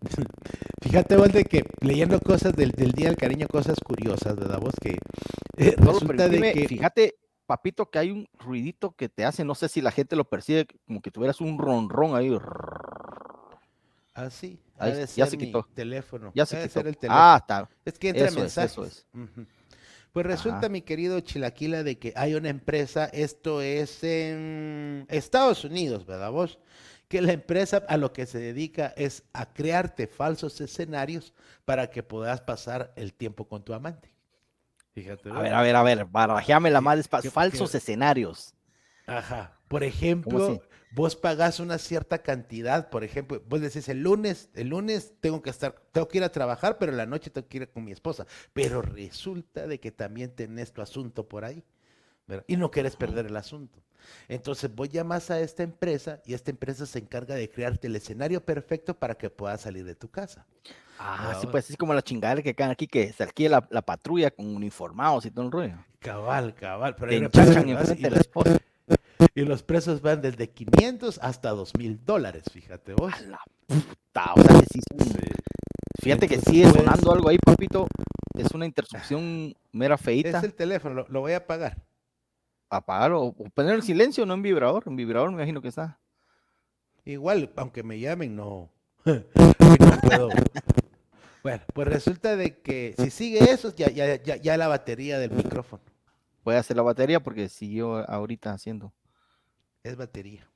Fíjate, 0.82 1.16
Walde, 1.16 1.44
que 1.44 1.64
leyendo 1.80 2.20
cosas 2.20 2.54
del, 2.54 2.72
Día 2.72 3.08
del 3.08 3.16
Cariño, 3.16 3.46
cosas 3.48 3.78
curiosas, 3.84 4.36
¿verdad? 4.36 4.58
Vos 4.58 4.74
que 4.80 4.98
eh, 5.56 5.74
resulta 5.76 6.28
de 6.28 6.52
que... 6.52 6.68
Fíjate, 6.68 7.14
papito, 7.46 7.90
que 7.90 7.98
hay 7.98 8.10
un 8.10 8.26
ruidito 8.38 8.92
que 8.92 9.08
te 9.08 9.24
hace, 9.24 9.44
no 9.44 9.54
sé 9.54 9.68
si 9.68 9.80
la 9.80 9.90
gente 9.90 10.16
lo 10.16 10.24
percibe, 10.24 10.66
como 10.86 11.00
que 11.00 11.10
tuvieras 11.10 11.40
un 11.40 11.58
ronrón 11.58 12.16
ahí. 12.16 12.36
Ah, 14.14 14.30
sí. 14.30 14.60
ya 15.16 15.26
se 15.26 15.38
quitó. 15.38 15.68
Teléfono. 15.74 16.32
Ya 16.34 16.46
se 16.46 16.62
quitó. 16.62 16.80
El 16.80 16.96
teléfono. 16.96 17.20
Ah, 17.20 17.38
está. 17.40 17.68
Es 17.84 17.98
que 17.98 18.10
entra 18.10 18.30
mensajes. 18.30 19.06
Pues 20.12 20.26
resulta, 20.26 20.68
mi 20.68 20.82
querido 20.82 21.18
Chilaquila, 21.20 21.82
de 21.82 21.98
que 21.98 22.12
hay 22.16 22.34
una 22.34 22.50
empresa, 22.50 23.06
esto 23.06 23.62
es 23.62 24.04
en 24.04 25.06
Estados 25.08 25.64
Unidos, 25.64 26.04
¿verdad 26.04 26.30
vos? 26.30 26.58
Que 27.08 27.22
la 27.22 27.32
empresa 27.32 27.82
a 27.88 27.96
lo 27.96 28.12
que 28.12 28.26
se 28.26 28.38
dedica 28.38 28.92
es 28.96 29.22
a 29.32 29.52
crearte 29.54 30.06
falsos 30.06 30.60
escenarios 30.60 31.32
para 31.64 31.88
que 31.88 32.02
puedas 32.02 32.42
pasar 32.42 32.92
el 32.96 33.14
tiempo 33.14 33.48
con 33.48 33.64
tu 33.64 33.72
amante. 33.72 34.14
Fíjate. 34.94 35.30
A 35.30 35.40
ver, 35.40 35.54
a 35.54 35.62
ver, 35.62 35.76
a 35.76 35.82
ver, 35.82 36.04
barajeame 36.04 36.70
la 36.70 36.82
más 36.82 36.98
despacio. 36.98 37.30
Falsos 37.30 37.74
escenarios. 37.74 38.54
Ajá. 39.06 39.58
Por 39.68 39.82
ejemplo, 39.82 40.60
vos 40.94 41.16
pagás 41.16 41.60
una 41.60 41.78
cierta 41.78 42.22
cantidad, 42.22 42.90
por 42.90 43.04
ejemplo, 43.04 43.42
vos 43.48 43.60
decís 43.60 43.88
el 43.88 44.02
lunes, 44.02 44.50
el 44.54 44.68
lunes 44.68 45.14
tengo 45.20 45.42
que 45.42 45.50
estar, 45.50 45.74
tengo 45.92 46.08
que 46.08 46.18
ir 46.18 46.24
a 46.24 46.32
trabajar, 46.32 46.78
pero 46.78 46.92
en 46.92 46.98
la 46.98 47.06
noche 47.06 47.30
tengo 47.30 47.48
que 47.48 47.58
ir 47.58 47.68
con 47.70 47.84
mi 47.84 47.92
esposa. 47.92 48.26
Pero 48.52 48.82
resulta 48.82 49.66
de 49.66 49.80
que 49.80 49.90
también 49.90 50.34
tenés 50.34 50.72
tu 50.72 50.82
asunto 50.82 51.28
por 51.28 51.44
ahí. 51.44 51.64
Y 52.46 52.56
no 52.56 52.70
quieres 52.70 52.96
perder 52.96 53.26
el 53.26 53.36
asunto. 53.36 53.82
Entonces 54.28 54.74
vos 54.74 54.88
llamas 54.88 55.30
a 55.30 55.40
esta 55.40 55.62
empresa 55.62 56.20
y 56.24 56.34
esta 56.34 56.50
empresa 56.50 56.86
se 56.86 56.98
encarga 56.98 57.34
de 57.34 57.50
crearte 57.50 57.88
el 57.88 57.96
escenario 57.96 58.44
perfecto 58.44 58.94
para 58.94 59.14
que 59.14 59.28
puedas 59.30 59.60
salir 59.60 59.84
de 59.84 59.94
tu 59.94 60.08
casa. 60.08 60.46
Ah, 60.98 61.36
sí, 61.40 61.46
pues 61.48 61.68
es 61.68 61.76
como 61.76 61.94
la 61.94 62.02
chingada 62.02 62.40
que 62.42 62.54
caen 62.54 62.70
aquí, 62.70 62.86
que 62.86 63.12
se 63.12 63.22
alquila 63.24 63.66
la, 63.70 63.82
patrulla 63.82 64.30
con 64.30 64.54
uniformados 64.54 65.26
y 65.26 65.30
todo 65.30 65.46
el 65.46 65.52
rollo. 65.52 65.74
Cabal, 65.98 66.54
cabal. 66.54 66.94
Pero 66.96 67.10
Te 67.10 67.16
enchachan 67.16 67.68
Y 69.34 69.42
los 69.42 69.62
precios 69.62 70.02
van 70.02 70.20
desde 70.20 70.50
500 70.50 71.18
hasta 71.22 71.50
2000 71.50 72.04
dólares, 72.04 72.44
fíjate 72.52 72.94
vos. 72.94 73.12
la 73.22 73.40
puta, 73.66 74.34
o 74.34 74.42
sea 74.42 74.60
que 74.60 74.66
sí, 74.66 74.80
Fíjate 76.02 76.28
que 76.28 76.38
sigue 76.40 76.68
sonando 76.68 77.12
algo 77.12 77.28
ahí, 77.28 77.38
papito. 77.38 77.86
Es 78.36 78.50
una 78.52 78.66
interrupción 78.66 79.54
mera 79.70 79.96
feita. 79.96 80.38
Es 80.38 80.44
el 80.44 80.54
teléfono, 80.54 81.06
lo, 81.08 81.20
voy 81.20 81.32
a 81.32 81.38
apagar. 81.38 81.76
Apagarlo 82.68 83.22
o 83.22 83.32
poner 83.32 83.76
en 83.76 83.82
silencio, 83.82 84.26
no 84.26 84.34
en 84.34 84.42
vibrador. 84.42 84.82
En 84.86 84.96
vibrador 84.96 85.30
me 85.30 85.36
imagino 85.36 85.62
que 85.62 85.68
está. 85.68 86.00
Igual, 87.04 87.52
aunque 87.56 87.84
me 87.84 88.00
llamen, 88.00 88.34
no. 88.34 88.68
no 89.04 90.00
puedo. 90.02 90.28
Bueno, 91.42 91.62
pues 91.72 91.88
resulta 91.88 92.36
de 92.36 92.60
que 92.60 92.94
si 92.98 93.10
sigue 93.10 93.50
eso, 93.50 93.74
ya, 93.74 93.90
ya, 93.90 94.20
ya, 94.22 94.36
ya 94.36 94.56
la 94.56 94.68
batería 94.68 95.18
del 95.18 95.30
micrófono. 95.30 95.82
Voy 96.44 96.56
a 96.56 96.60
hacer 96.60 96.76
la 96.76 96.82
batería 96.82 97.20
porque 97.20 97.48
siguió 97.48 98.08
ahorita 98.10 98.52
haciendo 98.52 98.92
es 99.82 99.96
batería. 99.96 100.48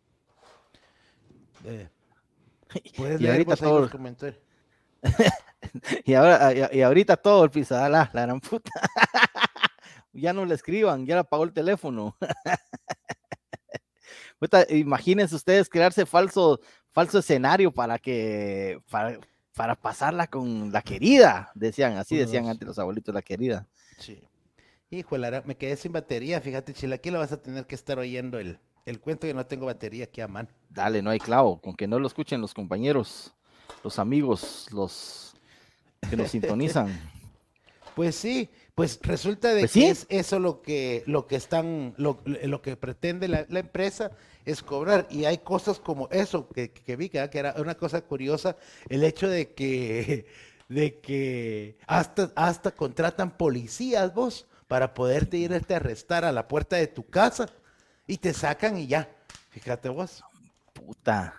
puedes 2.96 3.20
y 3.20 3.28
ahorita 3.28 3.56
todo... 3.56 3.80
los 3.80 3.90
comentarios. 3.90 4.38
y, 6.04 6.14
ahora, 6.14 6.52
y, 6.72 6.80
ahorita 6.80 7.16
todo 7.16 7.44
el 7.44 7.50
pizza, 7.50 7.88
la, 7.88 8.10
la 8.12 8.22
gran 8.22 8.40
puta. 8.40 8.70
ya 10.12 10.32
no 10.32 10.44
le 10.44 10.54
escriban, 10.54 11.06
ya 11.06 11.14
le 11.14 11.20
apagó 11.20 11.44
el 11.44 11.52
teléfono. 11.52 12.16
imagínense 14.70 15.34
ustedes 15.34 15.68
crearse 15.68 16.06
falso, 16.06 16.60
falso 16.92 17.18
escenario 17.18 17.72
para 17.72 17.98
que, 17.98 18.80
para, 18.90 19.18
para 19.54 19.74
pasarla 19.74 20.26
con 20.26 20.72
la 20.72 20.82
querida, 20.82 21.50
decían, 21.54 21.96
así 21.96 22.16
decían 22.16 22.48
antes 22.48 22.66
los 22.66 22.78
abuelitos, 22.78 23.14
la 23.14 23.22
querida. 23.22 23.66
Sí. 23.98 24.22
Híjole, 24.90 25.42
me 25.44 25.56
quedé 25.56 25.76
sin 25.76 25.92
batería, 25.92 26.40
fíjate, 26.40 26.72
Chile, 26.72 26.94
aquí 26.94 27.10
lo 27.10 27.18
vas 27.18 27.32
a 27.32 27.42
tener 27.42 27.66
que 27.66 27.74
estar 27.74 27.98
oyendo 27.98 28.38
el, 28.38 28.60
el 28.86 29.00
cuento 29.00 29.26
que 29.26 29.34
no 29.34 29.44
tengo 29.46 29.66
batería 29.66 30.04
aquí 30.04 30.20
a 30.20 30.28
mano. 30.28 30.48
Dale, 30.70 31.02
no 31.02 31.10
hay 31.10 31.18
clavo, 31.20 31.60
con 31.60 31.74
que 31.74 31.86
no 31.86 31.98
lo 31.98 32.06
escuchen 32.06 32.40
los 32.40 32.54
compañeros. 32.54 33.32
los 33.82 33.98
amigos, 33.98 34.68
los 34.72 35.34
que 36.08 36.16
nos 36.16 36.30
sintonizan. 36.30 36.88
Pues 37.94 38.14
sí, 38.14 38.50
pues 38.74 39.00
resulta 39.02 39.54
de 39.54 39.62
Pues 39.62 39.72
que 39.72 39.80
sí. 39.80 39.86
es 39.86 40.06
eso 40.10 40.38
lo 40.38 40.60
que, 40.60 41.02
lo 41.06 41.26
que 41.26 41.36
están, 41.36 41.94
lo, 41.96 42.20
lo 42.26 42.60
que 42.60 42.76
pretende 42.76 43.26
la, 43.26 43.46
la 43.48 43.60
empresa 43.60 44.12
es 44.44 44.62
cobrar. 44.62 45.06
Y 45.10 45.24
hay 45.24 45.38
cosas 45.38 45.80
como 45.80 46.06
eso 46.10 46.46
que, 46.50 46.70
que 46.72 46.96
vi 46.96 47.08
que, 47.08 47.28
que 47.30 47.38
era 47.38 47.54
una 47.56 47.74
cosa 47.76 48.02
curiosa, 48.02 48.56
el 48.90 49.02
hecho 49.02 49.28
de 49.30 49.54
que, 49.54 50.26
de 50.68 51.00
que 51.00 51.78
hasta, 51.86 52.32
hasta 52.36 52.72
contratan 52.72 53.38
policías 53.38 54.12
vos 54.14 54.46
para 54.68 54.92
poderte 54.92 55.38
irte 55.38 55.72
a 55.74 55.78
arrestar 55.78 56.24
a 56.26 56.32
la 56.32 56.46
puerta 56.48 56.76
de 56.76 56.86
tu 56.88 57.06
casa 57.06 57.46
y 58.06 58.18
te 58.18 58.32
sacan 58.32 58.76
y 58.78 58.86
ya. 58.86 59.08
Fíjate 59.50 59.88
vos. 59.88 60.22
Puta. 60.72 61.34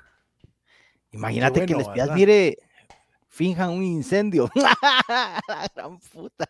Imagínate 1.12 1.66
que 1.66 1.76
les 1.76 1.88
pidas, 1.88 2.12
mire, 2.12 2.58
finjan 3.30 3.70
un 3.70 3.84
incendio. 3.84 4.50
La 5.48 5.70
gran 5.74 6.00
puta. 6.00 6.50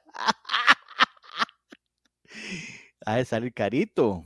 Ha 3.05 3.15
de 3.15 3.25
salir 3.25 3.53
carito. 3.53 4.25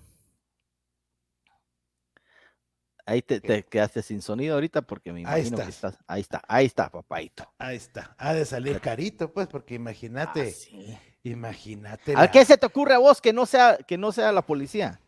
Ahí 3.05 3.21
te, 3.21 3.41
te 3.41 3.63
quedaste 3.63 4.01
sin 4.01 4.21
sonido 4.21 4.53
ahorita 4.53 4.83
porque 4.83 5.11
me 5.11 5.19
Ahí 5.25 5.41
imagino 5.41 5.57
que 5.57 5.69
estás. 5.69 5.97
Ahí 6.07 6.21
está, 6.21 6.41
ahí 6.47 6.65
está, 6.67 6.89
papaito. 6.89 7.51
Ahí 7.57 7.75
está. 7.75 8.15
Ha 8.17 8.33
de 8.33 8.45
salir 8.45 8.79
carito, 8.79 9.33
pues, 9.33 9.47
porque 9.47 9.73
Ah, 9.73 9.77
imagínate, 9.77 10.51
sí. 10.51 10.97
imagínate. 11.23 12.13
A 12.15 12.29
¿qué 12.31 12.45
se 12.45 12.57
te 12.57 12.65
ocurre 12.65 12.93
a 12.93 12.99
vos 12.99 13.19
que 13.19 13.33
no 13.33 13.45
sea, 13.45 13.77
que 13.77 13.97
no 13.97 14.11
sea 14.11 14.31
la 14.31 14.43
policía? 14.45 15.01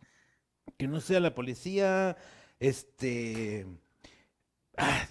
Que 0.76 0.86
no 0.88 1.00
sea 1.00 1.20
la 1.20 1.34
policía, 1.34 2.16
este... 2.60 3.66
ah, 4.76 5.06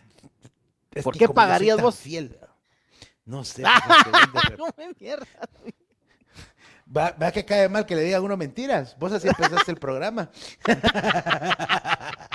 es 0.94 1.04
¿Por 1.04 1.18
qué 1.18 1.28
pagarías 1.30 1.82
vos? 1.82 1.98
fiel, 1.98 2.38
no 3.26 3.44
sé. 3.44 3.64
No 4.58 4.68
me 4.78 4.94
mierda. 5.00 5.28
Va, 6.96 7.12
va 7.12 7.32
que 7.32 7.46
cae 7.46 7.70
mal 7.70 7.86
que 7.86 7.96
le 7.96 8.04
digan 8.04 8.24
uno 8.24 8.38
mentiras. 8.38 8.96
Vos 9.00 9.12
así 9.12 9.28
empezaste 9.28 9.72
el 9.72 9.78
programa. 9.78 10.30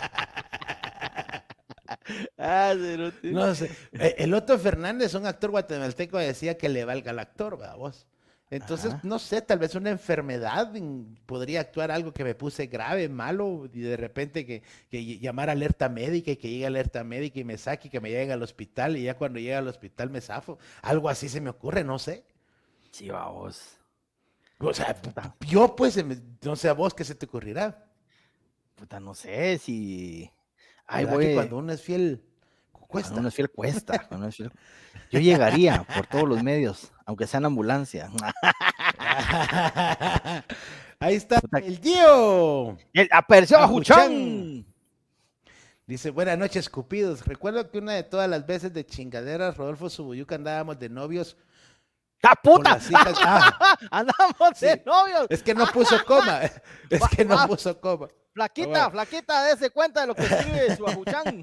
Ah. 2.39 2.75
No 3.23 3.55
sé. 3.55 3.71
Eh, 3.93 4.15
El 4.19 4.33
Otto 4.33 4.59
Fernández, 4.59 5.15
un 5.15 5.27
actor 5.27 5.51
guatemalteco, 5.51 6.17
decía 6.17 6.57
que 6.57 6.69
le 6.69 6.85
valga 6.85 7.11
al 7.11 7.19
actor, 7.19 7.59
¿verdad, 7.59 7.77
vos? 7.77 8.07
Entonces, 8.51 8.95
Ajá. 8.95 9.01
no 9.03 9.19
sé, 9.19 9.43
tal 9.43 9.59
vez 9.59 9.75
una 9.75 9.91
enfermedad 9.91 10.73
podría 11.27 11.61
actuar 11.61 11.91
algo 11.91 12.13
que 12.15 12.25
me 12.25 12.35
puse 12.35 12.67
grave, 12.67 13.09
malo, 13.11 13.69
y 13.73 13.81
de 13.81 13.97
repente 13.99 14.47
que, 14.47 14.63
que 14.91 15.01
ll- 15.01 15.21
llamar 15.21 15.51
alerta 15.51 15.89
médica 15.91 16.31
y 16.31 16.37
que 16.37 16.49
llegue 16.49 16.67
alerta 16.67 17.05
médica 17.05 17.41
y 17.41 17.45
me 17.45 17.59
saque 17.59 17.89
y 17.89 17.91
que 17.91 18.01
me 18.01 18.11
llegue 18.11 18.33
al 18.33 18.43
hospital 18.43 18.97
y 18.97 19.03
ya 19.05 19.17
cuando 19.19 19.39
llegue 19.39 19.55
al 19.55 19.69
hospital 19.69 20.09
me 20.11 20.23
zafo. 20.23 20.59
Algo 20.81 21.11
así 21.11 21.29
se 21.29 21.41
me 21.43 21.51
ocurre, 21.51 21.85
no 21.85 21.99
sé. 21.99 22.25
Sí, 22.91 23.11
vamos. 23.11 23.77
O 24.61 24.73
sea, 24.75 24.97
yo 25.47 25.77
pues, 25.77 26.03
no 26.43 26.57
sé 26.57 26.69
a 26.69 26.73
vos 26.73 26.95
qué 26.95 27.05
se 27.05 27.15
te 27.15 27.27
ocurrirá. 27.27 27.85
Puta, 28.75 28.99
no 28.99 29.15
sé 29.15 29.59
si. 29.59 30.31
Ay, 30.87 31.05
¿Verdad 31.05 31.19
que 31.19 31.25
güey. 31.25 31.35
cuando 31.35 31.59
uno 31.59 31.73
es 31.73 31.83
fiel, 31.83 32.25
Cuando 32.89 33.09
cuesta. 33.09 33.21
uno 33.21 33.29
es 33.29 33.35
fiel 33.35 33.51
cuesta. 33.51 33.99
cuando 34.09 34.29
es 34.29 34.39
fiel- 34.39 34.53
Yo 35.11 35.21
llegaría 35.21 35.85
por 35.95 36.07
todos 36.07 36.29
los 36.29 36.43
medios, 36.43 36.91
aunque 37.07 37.27
sea 37.27 37.39
en 37.39 37.47
ambulancia. 37.47 38.11
Ahí 41.01 41.15
está 41.15 41.41
el 41.63 41.81
tío. 41.81 42.77
El 42.93 43.09
apareció. 43.13 43.59
Ajuchán. 43.59 44.67
Dice, 45.87 46.11
buenas 46.11 46.37
noches, 46.37 46.69
Cupidos. 46.69 47.25
Recuerdo 47.25 47.71
que 47.71 47.79
una 47.79 47.93
de 47.95 48.03
todas 48.03 48.29
las 48.29 48.45
veces 48.47 48.75
de 48.75 48.85
chingaderas, 48.85 49.57
Rodolfo 49.57 49.89
Subuyuca 49.89 50.35
andábamos 50.35 50.79
de 50.79 50.89
novios 50.91 51.37
¡Ah, 52.23 52.35
con 52.43 52.57
puta! 52.57 52.79
hijas. 52.91 53.19
Ah, 53.23 53.79
Andamos 53.91 54.61
de 54.61 54.83
novios. 54.85 55.27
es 55.31 55.43
que 55.43 55.55
no 55.55 55.67
puso 55.69 56.05
coma. 56.05 56.41
Es 56.91 57.01
Va- 57.01 57.09
que 57.09 57.25
no 57.25 57.47
puso 57.47 57.81
coma. 57.81 58.09
Flaquita, 58.35 58.69
bueno. 58.69 58.91
flaquita, 58.91 59.45
dése 59.45 59.71
cuenta 59.71 60.03
de 60.03 60.09
lo 60.09 60.15
que 60.15 60.23
escribe 60.25 60.77
su 60.77 60.87
Ajuchán. 60.87 61.43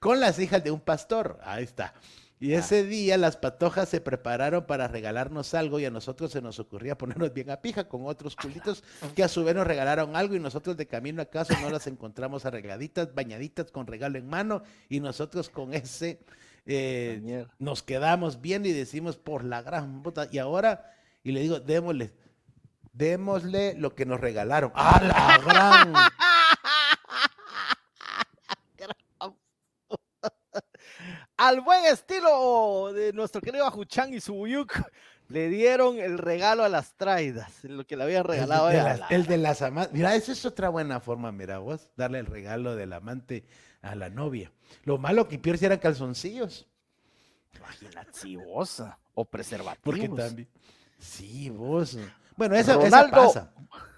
Con 0.00 0.20
las 0.20 0.38
hijas 0.38 0.62
de 0.62 0.70
un 0.70 0.80
pastor. 0.80 1.38
Ahí 1.42 1.64
está. 1.64 1.94
Y 2.40 2.54
Ah. 2.54 2.58
ese 2.60 2.84
día 2.84 3.18
las 3.18 3.36
patojas 3.36 3.88
se 3.88 4.00
prepararon 4.00 4.64
para 4.64 4.86
regalarnos 4.86 5.54
algo 5.54 5.80
y 5.80 5.86
a 5.86 5.90
nosotros 5.90 6.30
se 6.30 6.40
nos 6.40 6.60
ocurría 6.60 6.96
ponernos 6.96 7.34
bien 7.34 7.50
a 7.50 7.60
pija 7.60 7.88
con 7.88 8.06
otros 8.06 8.36
culitos 8.36 8.84
que 9.16 9.24
a 9.24 9.28
su 9.28 9.42
vez 9.42 9.56
nos 9.56 9.66
regalaron 9.66 10.14
algo 10.14 10.36
y 10.36 10.40
nosotros 10.40 10.76
de 10.76 10.86
camino 10.86 11.20
a 11.20 11.24
casa 11.24 11.58
no 11.60 11.68
las 11.68 11.88
encontramos 11.88 12.46
arregladitas, 12.46 13.12
bañaditas 13.12 13.72
con 13.72 13.88
regalo 13.88 14.18
en 14.18 14.28
mano 14.28 14.62
y 14.88 15.00
nosotros 15.00 15.50
con 15.50 15.74
ese 15.74 16.20
eh, 16.64 17.44
nos 17.58 17.82
quedamos 17.82 18.40
viendo 18.40 18.68
y 18.68 18.72
decimos 18.72 19.16
por 19.16 19.42
la 19.42 19.62
gran 19.62 20.02
puta 20.04 20.28
y 20.30 20.38
ahora 20.38 20.92
y 21.24 21.32
le 21.32 21.40
digo 21.40 21.58
démosle 21.58 22.12
démosle 22.92 23.74
lo 23.74 23.94
que 23.96 24.06
nos 24.06 24.20
regalaron 24.20 24.70
a 24.74 25.02
la 25.02 25.38
gran 25.38 25.92
Al 31.38 31.60
buen 31.60 31.84
estilo 31.84 32.92
de 32.92 33.12
nuestro 33.12 33.40
querido 33.40 33.64
Ajuchán 33.64 34.12
y 34.12 34.20
su 34.20 34.34
Buyuk, 34.34 34.72
le 35.28 35.48
dieron 35.48 35.98
el 35.98 36.18
regalo 36.18 36.64
a 36.64 36.68
las 36.68 36.94
traidas, 36.96 37.62
lo 37.62 37.86
que 37.86 37.96
le 37.96 38.02
habían 38.02 38.24
regalado 38.24 38.68
el 38.70 38.74
de, 38.74 38.80
a 38.80 38.84
las, 38.84 38.98
la- 39.00 39.06
el 39.08 39.26
de 39.26 39.38
las 39.38 39.62
amantes. 39.62 39.92
Mira, 39.94 40.14
esa 40.16 40.32
es 40.32 40.44
otra 40.44 40.68
buena 40.68 40.98
forma, 41.00 41.30
mira 41.30 41.58
vos, 41.58 41.90
darle 41.96 42.18
el 42.18 42.26
regalo 42.26 42.74
del 42.74 42.92
amante 42.92 43.44
a 43.82 43.94
la 43.94 44.10
novia. 44.10 44.50
Lo 44.84 44.98
malo 44.98 45.28
que 45.28 45.40
si 45.56 45.64
eran 45.64 45.78
calzoncillos. 45.78 46.66
Imagínate, 47.56 48.10
sí, 48.12 48.36
vos, 48.36 48.82
O 49.14 49.24
preservativos. 49.24 49.80
Porque 49.82 50.08
también. 50.08 50.48
Sí, 50.98 51.50
vos. 51.50 51.96
Bueno, 52.36 52.56
esa, 52.56 52.72
esa 52.82 53.02
Ronaldo, 53.02 53.16
pasa. 53.16 53.52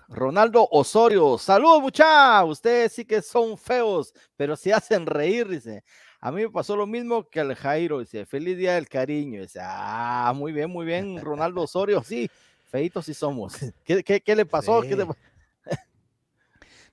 Ronaldo 0.08 0.68
Osorio, 0.72 1.38
saludos 1.38 1.80
mucha, 1.80 2.44
ustedes 2.44 2.92
sí 2.92 3.04
que 3.04 3.22
son 3.22 3.56
feos, 3.56 4.12
pero 4.36 4.56
sí 4.56 4.70
hacen 4.72 5.06
reír, 5.06 5.48
dice. 5.48 5.84
A 6.20 6.30
mí 6.30 6.42
me 6.42 6.50
pasó 6.50 6.76
lo 6.76 6.86
mismo 6.86 7.28
que 7.28 7.40
al 7.40 7.54
Jairo, 7.54 8.00
dice, 8.00 8.26
feliz 8.26 8.58
día 8.58 8.74
del 8.74 8.88
cariño, 8.88 9.40
dice, 9.40 9.58
ah, 9.62 10.32
muy 10.36 10.52
bien, 10.52 10.70
muy 10.70 10.84
bien, 10.84 11.18
Ronaldo 11.18 11.62
Osorio, 11.62 12.02
sí, 12.04 12.30
feitos 12.70 13.06
sí 13.06 13.14
somos. 13.14 13.54
¿Qué, 13.84 14.04
qué, 14.04 14.20
qué 14.20 14.36
le 14.36 14.44
pasó? 14.44 14.82
¿Qué 14.82 14.96
Sí. 14.96 15.00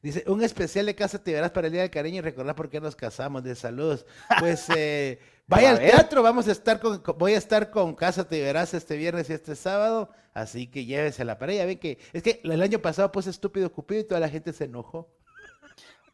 Dice, 0.01 0.23
un 0.27 0.43
especial 0.43 0.85
de 0.85 0.95
casa 0.95 1.21
te 1.21 1.33
verás 1.33 1.51
para 1.51 1.67
el 1.67 1.73
Día 1.73 1.81
del 1.81 1.89
Cariño 1.89 2.19
y 2.19 2.21
recordar 2.21 2.55
por 2.55 2.69
qué 2.69 2.79
nos 2.79 2.95
casamos. 2.95 3.43
De 3.43 3.55
saludos. 3.55 4.05
Pues 4.39 4.69
eh, 4.75 5.19
vaya 5.47 5.71
al 5.71 5.79
teatro, 5.79 6.21
vamos 6.21 6.47
a 6.47 6.51
estar 6.51 6.79
con, 6.79 7.01
voy 7.17 7.33
a 7.33 7.37
estar 7.37 7.71
con 7.71 7.95
Casa 7.95 8.27
Te 8.27 8.41
Verás 8.41 8.73
este 8.75 8.95
viernes 8.95 9.29
y 9.29 9.33
este 9.33 9.55
sábado, 9.55 10.11
así 10.33 10.67
que 10.67 10.85
llévesela 10.85 11.39
para 11.39 11.51
ella. 11.51 11.65
Ven 11.65 11.79
que, 11.79 11.97
es 12.13 12.21
que 12.21 12.41
el 12.43 12.61
año 12.61 12.79
pasado 12.79 13.11
puse 13.11 13.31
estúpido 13.31 13.71
Cupido 13.71 14.01
y 14.01 14.03
toda 14.03 14.21
la 14.21 14.29
gente 14.29 14.53
se 14.53 14.65
enojó. 14.65 15.11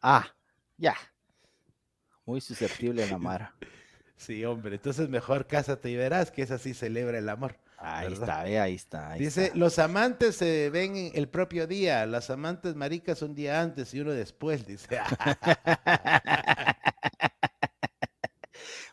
Ah, 0.00 0.26
ya. 0.78 0.96
Muy 2.26 2.40
susceptible 2.40 3.06
la 3.06 3.18
Mara. 3.18 3.54
Sí, 4.16 4.44
hombre, 4.44 4.76
entonces 4.76 5.08
mejor 5.08 5.48
Cásate 5.48 5.90
y 5.90 5.96
verás 5.96 6.30
que 6.30 6.42
es 6.42 6.50
así 6.52 6.72
celebra 6.72 7.18
el 7.18 7.28
amor. 7.28 7.58
Ahí 7.76 8.10
¿Verdad? 8.10 8.22
está, 8.22 8.42
ve, 8.44 8.60
ahí 8.60 8.74
está. 8.76 9.10
ahí 9.10 9.20
Dice, 9.20 9.46
está. 9.46 9.58
los 9.58 9.78
amantes 9.80 10.36
se 10.36 10.70
ven 10.70 10.96
en 10.96 11.10
el 11.14 11.28
propio 11.28 11.66
día, 11.66 12.06
las 12.06 12.30
amantes 12.30 12.76
maricas 12.76 13.22
un 13.22 13.34
día 13.34 13.60
antes 13.60 13.92
y 13.92 14.00
uno 14.00 14.12
después, 14.12 14.64
dice. 14.66 15.00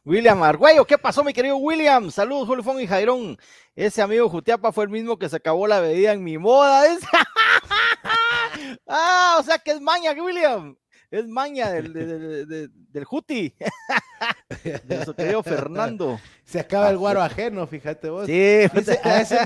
William 0.03 0.41
Argüello, 0.41 0.85
¿qué 0.85 0.97
pasó, 0.97 1.23
mi 1.23 1.33
querido 1.33 1.57
William? 1.57 2.09
Saludos, 2.09 2.47
Julfón 2.47 2.81
y 2.81 2.87
Jairón. 2.87 3.37
Ese 3.75 4.01
amigo 4.01 4.27
Jutiapa 4.27 4.71
fue 4.71 4.85
el 4.85 4.89
mismo 4.89 5.19
que 5.19 5.29
se 5.29 5.35
acabó 5.35 5.67
la 5.67 5.79
bebida 5.79 6.13
en 6.13 6.23
mi 6.23 6.39
moda. 6.39 6.83
ah, 8.87 9.37
o 9.39 9.43
sea 9.43 9.59
que 9.59 9.71
es 9.71 9.79
maña, 9.79 10.11
William. 10.13 10.75
Es 11.11 11.27
maña 11.27 11.69
del, 11.71 11.91
de- 11.93 12.05
de- 12.05 12.45
de- 12.45 12.69
del 12.71 13.03
Juti, 13.03 13.53
de 14.63 14.81
nuestro 14.87 15.13
querido 15.15 15.43
Fernando. 15.43 16.19
Se 16.45 16.59
acaba 16.59 16.89
el 16.89 16.95
Ah, 16.95 16.99
guaro 16.99 17.21
ajeno, 17.21 17.67
fíjate 17.67 18.09
vos. 18.09 18.25
Sí, 18.27 18.31
Dice, 18.73 18.99
a 19.03 19.19
ese, 19.21 19.37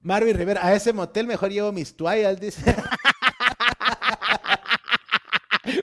Marvin 0.00 0.36
Rivera, 0.36 0.66
a 0.66 0.74
ese 0.74 0.92
motel 0.94 1.26
mejor 1.26 1.50
llevo 1.50 1.70
mis 1.70 1.94
toallas, 1.94 2.40
dice. 2.40 2.62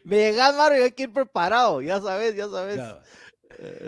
me 0.04 0.17
llegas, 0.17 0.56
Mario, 0.56 0.84
hay 0.84 0.91
que 0.91 1.04
ir 1.04 1.13
preparado, 1.13 1.82
ya 1.82 1.99
sabes, 2.02 2.36
ya 2.36 2.47
sabes. 2.49 2.78
No. 2.78 2.97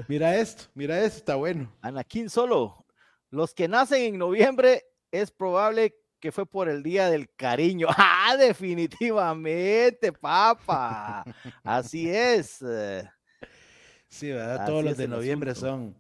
Mira 0.08 0.36
esto, 0.36 0.66
mira 0.74 1.00
esto, 1.04 1.18
está 1.18 1.36
bueno. 1.36 1.74
Anakin 1.82 2.30
solo. 2.30 2.86
Los 3.32 3.54
que 3.54 3.68
nacen 3.68 4.02
en 4.04 4.18
noviembre 4.20 4.86
es 5.12 5.32
probable 5.32 5.96
que 6.26 6.32
fue 6.32 6.48
por 6.48 6.68
el 6.70 6.82
día 6.82 7.08
del 7.12 7.30
cariño. 7.36 7.88
Ah, 8.28 8.36
definitivamente, 8.38 10.12
papa. 10.12 11.24
Así 11.64 12.10
es. 12.10 12.60
eh, 12.64 13.08
Sí, 14.10 14.32
¿verdad? 14.32 14.62
Así 14.62 14.66
Todos 14.72 14.84
los 14.84 14.98
de 14.98 15.08
noviembre 15.08 15.52
asunto. 15.52 15.70
son 15.70 15.96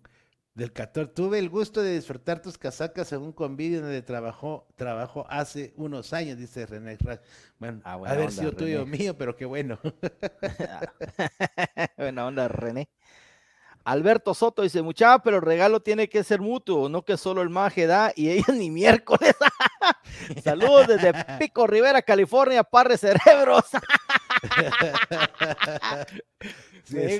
del 0.55 0.73
14. 0.73 1.13
Tuve 1.13 1.37
el 1.37 1.49
gusto 1.49 1.83
de 1.83 1.93
disfrutar 1.93 2.41
tus 2.41 2.57
casacas 2.57 3.11
en 3.13 3.21
un 3.21 3.31
convivio 3.33 3.81
donde 3.81 4.01
trabajó, 4.01 4.67
trabajó 4.75 5.27
hace 5.29 5.73
unos 5.77 6.11
años, 6.13 6.39
dice 6.39 6.65
René. 6.65 6.97
Bueno, 7.59 7.81
Ah, 7.83 7.97
buena 7.97 8.15
haber 8.15 8.29
onda, 8.29 8.41
sido 8.41 8.53
tuyo 8.53 8.83
mío, 8.87 9.15
pero 9.15 9.35
qué 9.35 9.45
bueno. 9.45 9.77
Buena 11.97 12.25
onda, 12.25 12.47
René. 12.47 12.89
Alberto 13.83 14.33
Soto 14.33 14.63
dice, 14.63 14.81
muchacha, 14.81 15.21
pero 15.21 15.35
el 15.37 15.43
regalo 15.43 15.79
tiene 15.79 16.09
que 16.09 16.23
ser 16.23 16.41
mutuo, 16.41 16.89
no 16.89 17.05
que 17.05 17.17
solo 17.17 17.43
el 17.43 17.49
maje 17.51 17.85
da 17.85 18.11
y 18.15 18.31
ella 18.31 18.45
ni 18.53 18.71
miércoles. 18.71 19.35
Saludos 20.43 20.87
desde 20.87 21.13
Pico 21.39 21.67
Rivera, 21.67 22.01
California, 22.01 22.63
Parre 22.63 22.97
Cerebros. 22.97 23.65
sí, 26.83 27.19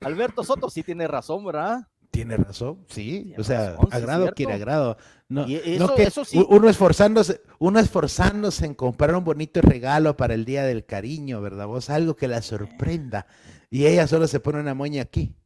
Alberto 0.00 0.44
Soto 0.44 0.70
sí 0.70 0.82
tiene 0.82 1.06
razón, 1.06 1.44
¿verdad? 1.44 1.86
Tiene 2.10 2.36
razón, 2.36 2.84
sí. 2.88 3.34
o 3.36 3.44
sea, 3.44 3.76
agrado 3.90 4.32
quiere 4.32 4.54
agrado. 4.54 4.96
No, 5.28 5.44
eso, 5.46 6.24
sí. 6.24 6.42
Uno 6.48 6.68
esforzándose, 6.68 7.42
uno 7.58 7.78
esforzándose 7.78 8.64
en 8.64 8.74
comprar 8.74 9.14
un 9.14 9.24
bonito 9.24 9.60
regalo 9.60 10.16
para 10.16 10.34
el 10.34 10.44
día 10.44 10.64
del 10.64 10.86
cariño, 10.86 11.42
¿verdad? 11.42 11.66
Vos 11.66 11.90
algo 11.90 12.16
que 12.16 12.28
la 12.28 12.42
sorprenda. 12.42 13.26
Y 13.70 13.86
ella 13.86 14.06
solo 14.06 14.28
se 14.28 14.40
pone 14.40 14.60
una 14.60 14.72
moña 14.72 15.02
aquí. 15.02 15.36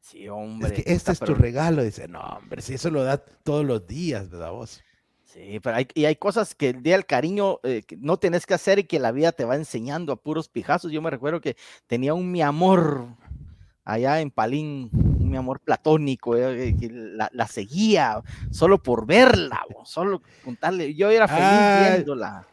Sí, 0.00 0.28
hombre. 0.28 0.68
Es 0.68 0.82
que 0.82 0.92
este 0.92 1.12
es 1.12 1.20
tu 1.20 1.34
regalo. 1.34 1.82
Dice, 1.82 2.08
no, 2.08 2.20
hombre, 2.20 2.60
si 2.60 2.74
eso 2.74 2.90
lo 2.90 3.04
da 3.04 3.18
todos 3.18 3.64
los 3.64 3.86
días, 3.86 4.28
¿verdad 4.28 4.50
vos? 4.50 4.82
Sí, 5.28 5.60
pero 5.62 5.76
hay, 5.76 5.86
y 5.94 6.06
hay 6.06 6.16
cosas 6.16 6.54
que 6.54 6.70
el 6.70 6.82
día 6.82 6.94
del 6.94 7.04
cariño 7.04 7.60
eh, 7.62 7.82
no 7.98 8.16
tenés 8.16 8.46
que 8.46 8.54
hacer 8.54 8.78
y 8.78 8.84
que 8.84 8.98
la 8.98 9.12
vida 9.12 9.30
te 9.30 9.44
va 9.44 9.56
enseñando 9.56 10.10
a 10.12 10.16
puros 10.16 10.48
pijazos. 10.48 10.90
Yo 10.90 11.02
me 11.02 11.10
recuerdo 11.10 11.42
que 11.42 11.54
tenía 11.86 12.14
un 12.14 12.32
mi 12.32 12.40
amor 12.40 13.08
allá 13.84 14.20
en 14.20 14.30
Palín, 14.30 14.90
mi 15.18 15.36
amor 15.36 15.60
platónico, 15.60 16.34
eh, 16.34 16.74
que 16.78 16.88
la, 16.90 17.46
seguía 17.46 18.22
solo 18.50 18.82
por 18.82 19.06
verla, 19.06 19.60
solo 19.84 20.22
contarle, 20.44 20.94
yo 20.94 21.10
era 21.10 21.28
feliz 21.28 21.42
ah, 21.44 21.90
viéndola. 21.92 22.46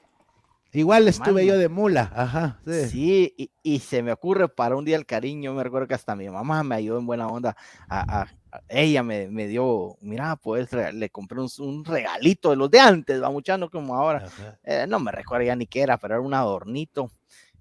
Igual 0.74 1.08
estuve 1.08 1.46
yo 1.46 1.58
de 1.58 1.70
mula, 1.70 2.12
ajá. 2.14 2.60
Sí, 2.90 3.34
y, 3.64 3.80
se 3.80 4.04
me 4.04 4.12
ocurre 4.12 4.50
para 4.50 4.76
un 4.76 4.84
día 4.84 4.98
el 4.98 5.06
cariño, 5.06 5.54
me 5.54 5.64
recuerdo 5.64 5.88
que 5.88 5.94
hasta 5.94 6.18
mi 6.18 6.30
mamá 6.30 6.64
me 6.64 6.76
ayudó 6.76 7.00
en 7.00 7.06
buena 7.06 7.28
onda, 7.28 7.56
a, 7.88 8.28
ella 8.68 9.04
me, 9.04 9.28
dio, 9.48 9.98
mira, 10.02 10.36
pues 10.36 10.72
le 10.72 11.10
compré 11.10 11.40
un, 11.60 11.86
regalito 11.86 12.50
de 12.50 12.56
los 12.56 12.70
de 12.70 12.80
antes, 12.80 13.22
va 13.22 13.32
como 13.70 13.96
ahora, 13.96 14.28
eh, 14.64 14.86
no 14.88 15.00
me 15.00 15.12
recuerdo 15.12 15.46
ya 15.46 15.56
ni 15.56 15.68
qué 15.68 15.82
era, 15.82 15.98
pero 15.98 16.16
era 16.16 16.22
un 16.22 16.34
adornito. 16.34 17.12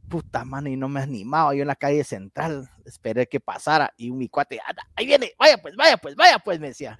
Puta 0.08 0.44
mano, 0.44 0.68
y 0.68 0.76
no 0.76 0.88
me 0.88 1.00
animaba 1.00 1.54
yo 1.54 1.62
en 1.62 1.68
la 1.68 1.76
calle 1.76 2.04
central, 2.04 2.68
esperé 2.84 3.26
que 3.26 3.40
pasara, 3.40 3.92
y 3.96 4.10
mi 4.10 4.28
cuate, 4.28 4.60
ahí 4.94 5.06
viene, 5.06 5.32
vaya 5.38 5.56
pues, 5.56 5.74
vaya 5.76 5.96
pues, 5.96 6.14
vaya 6.14 6.38
pues, 6.38 6.60
me 6.60 6.68
decía, 6.68 6.98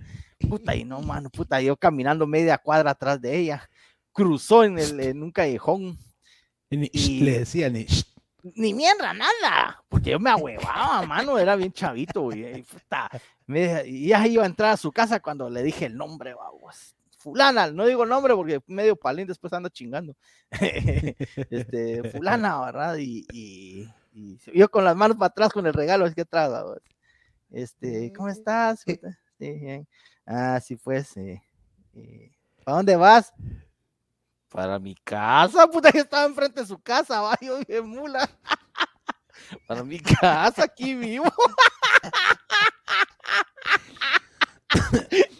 puta, 0.48 0.74
y 0.74 0.85
no, 0.85 1.02
mano, 1.02 1.28
puta, 1.28 1.61
yo 1.61 1.76
caminando 1.76 2.26
media 2.26 2.57
cuadra 2.57 2.92
atrás 2.92 3.20
de 3.20 3.37
ella, 3.37 3.68
cruzó 4.12 4.64
en, 4.64 4.78
el, 4.78 5.00
en 5.00 5.22
un 5.22 5.30
callejón. 5.30 5.98
Y, 6.70 7.20
le 7.24 7.40
decía, 7.40 7.68
ni, 7.68 7.87
ni 8.54 8.74
mierda, 8.74 9.12
nada, 9.14 9.83
porque 9.88 10.11
yo 10.11 10.20
me 10.20 10.30
ahuevaba, 10.30 11.07
mano, 11.07 11.38
era 11.38 11.57
bien 11.57 11.72
chavito, 11.72 12.30
y, 12.33 12.62
puta, 12.62 13.11
me, 13.46 13.87
y 13.87 14.09
ya 14.09 14.26
iba 14.26 14.42
a 14.42 14.46
entrar 14.46 14.72
a 14.72 14.76
su 14.76 14.92
casa 14.92 15.20
cuando 15.20 15.50
le 15.50 15.62
dije 15.62 15.87
el 15.87 15.96
nombre, 15.96 16.35
vamos 16.35 16.94
fulana, 17.24 17.70
no 17.70 17.87
digo 17.87 18.04
nombre 18.04 18.35
porque 18.35 18.61
medio 18.66 18.96
palín 18.96 19.26
después 19.26 19.50
anda 19.54 19.70
chingando. 19.70 20.14
este, 21.50 22.11
fulana, 22.11 22.61
¿verdad? 22.61 22.96
Y, 22.98 23.88
yo 24.54 24.70
con 24.70 24.85
las 24.85 24.94
manos 24.94 25.16
para 25.16 25.28
atrás 25.28 25.52
con 25.52 25.66
el 25.66 25.72
regalo, 25.72 26.07
es 26.07 26.14
que 26.14 26.20
atrás, 26.20 26.52
Este, 27.50 28.12
¿cómo 28.12 28.28
estás? 28.28 28.85
Sí, 28.87 29.00
bien. 29.38 29.88
Ah, 30.24 30.61
sí, 30.61 30.76
pues. 30.76 31.16
Eh, 31.16 31.42
eh, 31.94 32.30
¿Para 32.64 32.76
dónde 32.76 32.94
vas? 32.94 33.33
Para 34.55 34.79
mi 34.79 34.95
casa, 34.95 35.67
puta, 35.67 35.90
que 35.93 35.99
estaba 35.99 36.25
enfrente 36.27 36.61
de 36.61 36.67
su 36.69 36.79
casa, 36.79 37.21
va, 37.21 37.37
yo 37.40 37.59
dije, 37.59 37.83
mula. 37.83 38.31
Para 39.67 39.83
mi 39.83 39.99
casa, 39.99 40.62
aquí 40.62 40.95
vivo. 40.95 41.25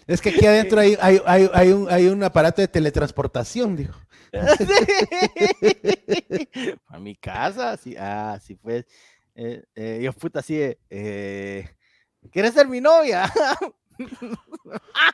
Es 0.07 0.20
que 0.20 0.29
aquí 0.29 0.46
adentro 0.46 0.81
hay, 0.81 0.96
hay, 1.00 1.72
un, 1.72 1.90
hay 1.90 2.07
un 2.09 2.22
aparato 2.22 2.61
de 2.61 2.68
teletransportación, 2.68 3.74
dijo. 3.74 3.98
A 6.88 6.98
mi 6.98 7.16
casa, 7.16 7.77
sí, 7.79 7.96
ah, 7.98 8.38
sí, 8.40 8.55
pues. 8.55 8.85
Eh, 9.35 9.64
eh, 9.74 10.00
yo, 10.03 10.12
puta, 10.12 10.40
así, 10.40 10.61
eh, 10.90 11.70
¿quieres 12.31 12.53
ser 12.53 12.68
mi 12.68 12.83
novia? 12.83 13.33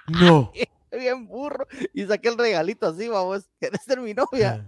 no. 0.08 0.52
Bien 0.92 1.26
burro. 1.26 1.66
Y 1.94 2.04
saqué 2.06 2.28
el 2.28 2.38
regalito 2.38 2.88
así, 2.88 3.08
vamos, 3.08 3.48
¿quieres 3.60 3.82
ser 3.84 4.00
mi 4.00 4.14
novia? 4.14 4.66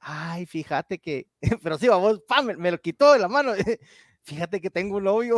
Ay, 0.00 0.46
fíjate 0.46 0.98
que, 0.98 1.26
pero 1.62 1.78
sí, 1.78 1.88
vamos, 1.88 2.20
me, 2.44 2.56
me, 2.56 2.70
lo 2.70 2.80
quitó 2.80 3.12
de 3.12 3.18
la 3.18 3.28
mano. 3.28 3.52
Fíjate 4.22 4.60
que 4.60 4.70
tengo 4.70 4.96
un 4.96 5.04
novio. 5.04 5.36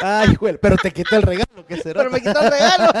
Ay, 0.00 0.34
güey, 0.34 0.56
pero 0.56 0.78
te 0.78 0.90
quitó 0.90 1.16
el 1.16 1.22
regalo, 1.22 1.66
¿qué 1.66 1.76
será? 1.76 2.00
Pero 2.00 2.10
me 2.10 2.22
quitó 2.22 2.40
el 2.40 2.50
regalo. 2.50 2.92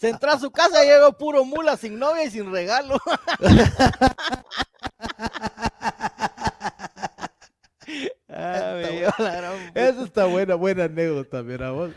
Se 0.00 0.08
entró 0.08 0.32
a 0.32 0.40
su 0.40 0.50
casa 0.50 0.84
y 0.84 0.88
llegó 0.88 1.16
puro 1.16 1.44
mula, 1.44 1.76
sin 1.76 2.00
novia 2.00 2.24
y 2.24 2.30
sin 2.30 2.50
regalo. 2.50 3.00
Eso 9.74 10.04
está 10.04 10.26
buena, 10.26 10.54
buena 10.56 10.84
anécdota, 10.84 11.42
mira 11.42 11.70
vos. 11.70 11.92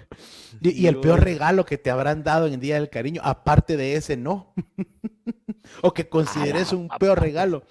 Y, 0.62 0.88
el 0.88 0.99
peor 0.99 1.21
regalo 1.21 1.65
que 1.65 1.78
te 1.78 1.89
habrán 1.89 2.23
dado 2.23 2.47
en 2.47 2.54
el 2.54 2.60
Día 2.60 2.75
del 2.75 2.89
Cariño, 2.89 3.21
aparte 3.23 3.75
de 3.75 3.95
ese, 3.95 4.15
no. 4.15 4.54
o 5.82 5.93
que 5.93 6.08
consideres 6.08 6.71
un 6.71 6.88
peor 6.88 7.19
regalo. 7.19 7.63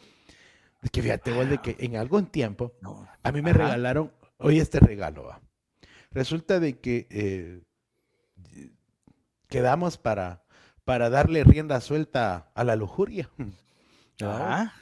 Es 0.82 0.90
que 0.90 1.02
fíjate, 1.02 1.32
vos, 1.32 1.48
de 1.48 1.58
que 1.58 1.76
en 1.78 1.96
algún 1.96 2.26
tiempo 2.26 2.74
a 3.22 3.32
mí 3.32 3.42
me 3.42 3.52
regalaron, 3.52 4.12
oye, 4.36 4.60
este 4.60 4.80
regalo, 4.80 5.24
va. 5.24 5.40
Resulta 6.10 6.60
de 6.60 6.78
que 6.78 7.06
eh, 7.10 7.62
quedamos 9.48 9.98
para, 9.98 10.44
para 10.84 11.10
darle 11.10 11.42
rienda 11.44 11.80
suelta 11.80 12.50
a 12.54 12.64
la 12.64 12.76
lujuria. 12.76 13.30
Ah. 14.22 14.72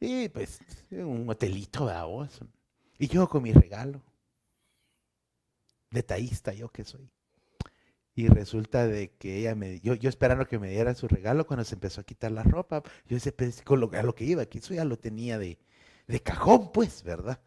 Y 0.00 0.28
pues, 0.30 0.60
un 0.90 1.28
hotelito, 1.28 1.86
¿verdad, 1.86 2.06
vos? 2.06 2.40
Y 3.00 3.08
yo 3.08 3.26
con 3.30 3.42
mi 3.42 3.52
regalo. 3.52 4.02
Detallista 5.90 6.52
yo 6.52 6.68
que 6.68 6.84
soy. 6.84 7.10
Y 8.14 8.28
resulta 8.28 8.86
de 8.86 9.16
que 9.16 9.38
ella 9.38 9.54
me, 9.54 9.80
yo, 9.80 9.94
yo 9.94 10.10
esperando 10.10 10.46
que 10.46 10.58
me 10.58 10.68
diera 10.68 10.94
su 10.94 11.08
regalo 11.08 11.46
cuando 11.46 11.64
se 11.64 11.76
empezó 11.76 12.02
a 12.02 12.04
quitar 12.04 12.30
la 12.30 12.42
ropa, 12.42 12.82
yo 13.06 13.14
decía, 13.14 13.32
pues, 13.34 13.62
con 13.62 13.80
lo, 13.80 13.90
a 13.94 14.02
lo 14.02 14.14
que 14.14 14.24
iba, 14.24 14.44
que 14.44 14.58
eso 14.58 14.74
ya 14.74 14.84
lo 14.84 14.98
tenía 14.98 15.38
de, 15.38 15.58
de 16.06 16.20
cajón, 16.20 16.72
pues, 16.72 17.02
¿verdad? 17.02 17.40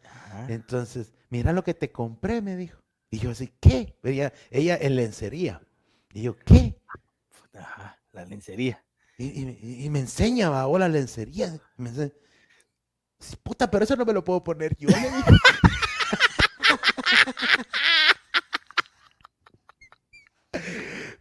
Entonces, 0.48 1.14
mira 1.30 1.52
lo 1.52 1.62
que 1.62 1.74
te 1.74 1.92
compré, 1.92 2.42
me 2.42 2.56
dijo. 2.56 2.82
Y 3.10 3.20
yo 3.20 3.30
así, 3.30 3.54
¿qué? 3.60 3.96
Ella, 4.02 4.32
ella 4.50 4.76
en 4.80 4.96
lencería. 4.96 5.62
Y 6.12 6.22
yo, 6.22 6.36
¿qué? 6.36 6.82
Ajá, 7.52 8.02
la 8.10 8.24
lencería. 8.24 8.84
Y, 9.18 9.88
me 9.88 10.00
enseña, 10.00 10.50
va, 10.50 10.78
la 10.80 10.88
lencería. 10.88 11.60
Me 11.76 11.90
puta, 13.42 13.70
pero 13.70 13.84
eso 13.84 13.96
no 13.96 14.04
me 14.04 14.12
lo 14.12 14.24
puedo 14.24 14.42
poner 14.42 14.76
yo. 14.76 14.88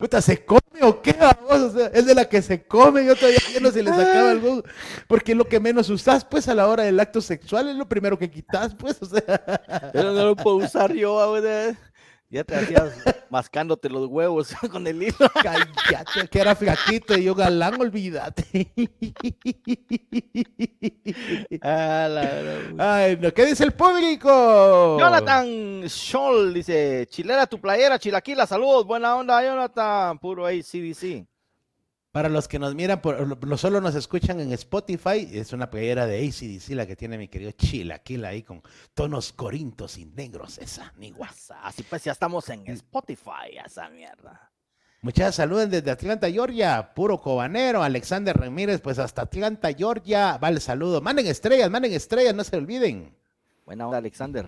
Puta, 0.03 0.21
¿se 0.21 0.43
come 0.43 0.59
o 0.81 1.01
qué? 1.01 1.13
Vamos? 1.17 1.75
es 1.93 2.05
de 2.05 2.13
la 2.13 2.25
que 2.25 2.41
se 2.41 2.67
come, 2.67 3.05
yo 3.05 3.15
todavía 3.15 3.39
no 3.61 3.71
se 3.71 3.81
le 3.81 3.89
sacaba 3.89 4.31
algo. 4.31 4.61
Porque 5.07 5.31
es 5.31 5.37
lo 5.37 5.47
que 5.47 5.61
menos 5.61 5.89
usás, 5.89 6.25
pues, 6.25 6.49
a 6.49 6.53
la 6.53 6.67
hora 6.67 6.83
del 6.83 6.99
acto 6.99 7.21
sexual, 7.21 7.69
es 7.69 7.77
lo 7.77 7.87
primero 7.87 8.19
que 8.19 8.29
quitas, 8.29 8.75
pues, 8.75 9.01
o 9.01 9.05
sea. 9.05 9.23
Pero 9.93 10.11
no 10.11 10.25
lo 10.25 10.35
puedo 10.35 10.57
usar 10.57 10.91
yo, 10.91 11.21
ahora. 11.21 11.77
Ya 12.33 12.43
te 12.43 12.55
hacías 12.55 12.91
mascándote 13.29 13.89
los 13.89 14.07
huevos 14.07 14.55
con 14.71 14.87
el 14.87 15.03
hilo. 15.03 15.15
Cállate, 15.43 16.27
que 16.31 16.39
era 16.39 16.55
flaquito 16.55 17.15
y 17.15 17.25
yo 17.25 17.35
galán, 17.35 17.79
olvídate. 17.79 18.71
Ay, 21.61 23.17
no, 23.21 23.31
¿qué 23.31 23.45
dice 23.45 23.63
el 23.63 23.73
público? 23.73 24.97
Jonathan 24.99 25.83
Scholl 25.87 26.55
dice, 26.55 27.05
chilera 27.07 27.45
tu 27.45 27.61
playera, 27.61 27.99
chilaquila, 27.99 28.47
saludos, 28.47 28.87
buena 28.87 29.15
onda, 29.15 29.43
Jonathan, 29.43 30.17
puro 30.17 30.47
ACDC. 30.47 31.27
Para 32.13 32.29
los 32.29 32.47
que 32.47 32.59
nos 32.59 32.75
miran, 32.75 33.01
por, 33.01 33.57
solo 33.57 33.81
nos 33.81 33.95
escuchan 33.95 34.39
en 34.39 34.53
Spotify, 34.53 35.27
es 35.33 35.51
una 35.51 35.71
playera 35.71 36.05
de 36.05 36.19
ACDC 36.19 36.75
la 36.75 36.85
que 36.85 36.95
tiene 36.95 37.17
mi 37.17 37.27
querido 37.27 37.49
Chilaquila 37.53 38.27
ahí 38.27 38.43
con 38.43 38.61
tonos 38.93 39.33
corintos 39.33 39.97
y 39.97 40.05
negros, 40.05 40.59
esa, 40.59 40.93
ni 40.97 41.09
guasa. 41.09 41.59
Así 41.63 41.81
pues 41.81 42.03
ya 42.03 42.11
estamos 42.11 42.47
en 42.49 42.67
Spotify, 42.67 43.57
esa 43.65 43.89
mierda. 43.89 44.51
Muchas 45.01 45.33
saludos 45.33 45.71
desde 45.71 45.89
Atlanta, 45.89 46.29
Georgia, 46.29 46.93
puro 46.93 47.19
cobanero, 47.19 47.81
Alexander 47.81 48.37
Ramírez, 48.37 48.79
pues 48.79 48.99
hasta 48.99 49.23
Atlanta, 49.23 49.73
Georgia, 49.73 50.37
vale 50.37 50.59
saludo. 50.59 51.01
Manden 51.01 51.25
estrellas, 51.25 51.71
manden 51.71 51.93
estrellas, 51.93 52.35
no 52.35 52.43
se 52.43 52.55
olviden. 52.55 53.17
Buena 53.65 53.87
onda, 53.87 53.97
Alexander. 53.97 54.45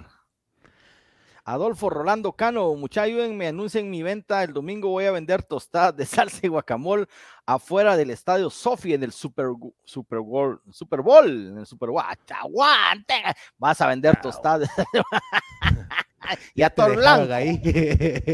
Adolfo 1.45 1.91
Rolando 1.91 2.33
Cano, 2.33 2.73
mucha 2.73 3.03
ayúdenme, 3.03 3.47
anuncien 3.47 3.89
mi 3.89 4.01
venta. 4.01 4.43
El 4.43 4.53
domingo 4.53 4.89
voy 4.89 5.05
a 5.05 5.11
vender 5.11 5.43
tostadas 5.43 5.95
de 5.95 6.05
salsa 6.05 6.39
y 6.41 6.47
guacamole 6.47 7.05
afuera 7.45 7.95
del 7.95 8.09
estadio 8.09 8.49
Sofi 8.49 8.95
en 8.95 9.03
el 9.03 9.11
Super, 9.11 9.49
Super 9.83 10.19
Bowl. 10.19 10.59
Super 10.71 11.01
Bowl, 11.01 11.29
en 11.29 11.59
el 11.59 11.65
Super 11.67 11.89
Bowl. 11.89 12.03
Aguante. 12.29 13.21
Vas 13.59 13.79
a 13.79 13.87
vender 13.87 14.19
tostadas. 14.19 14.69
y 16.55 16.63
a 16.63 16.69
todo 16.69 16.95
blanco. 16.95 17.33
Ahí. 17.33 17.61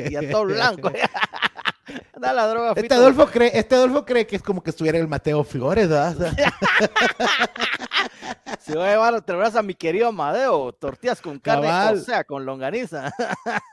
y 0.10 0.15
a 0.15 0.32
todo 0.32 0.45
blanco. 0.45 0.91
Da 2.19 2.34
la 2.34 2.47
droga, 2.47 2.73
este, 2.75 2.93
Adolfo 2.93 3.27
cree, 3.27 3.51
este 3.54 3.75
Adolfo 3.75 4.06
cree 4.06 4.27
que 4.27 4.36
es 4.36 4.43
como 4.43 4.62
que 4.62 4.69
estuviera 4.69 4.97
el 4.97 5.08
Mateo 5.08 5.43
Flores, 5.43 5.89
¿verdad? 5.89 6.15
Se 8.60 8.75
va 8.75 8.88
a 8.88 8.91
llevar, 8.91 9.21
te 9.21 9.34
a 9.34 9.62
mi 9.63 9.73
querido 9.73 10.10
Amadeo, 10.10 10.71
tortillas 10.73 11.21
con 11.21 11.39
carne, 11.39 11.99
o 11.99 12.04
sea, 12.04 12.23
con 12.23 12.45
longaniza. 12.45 13.12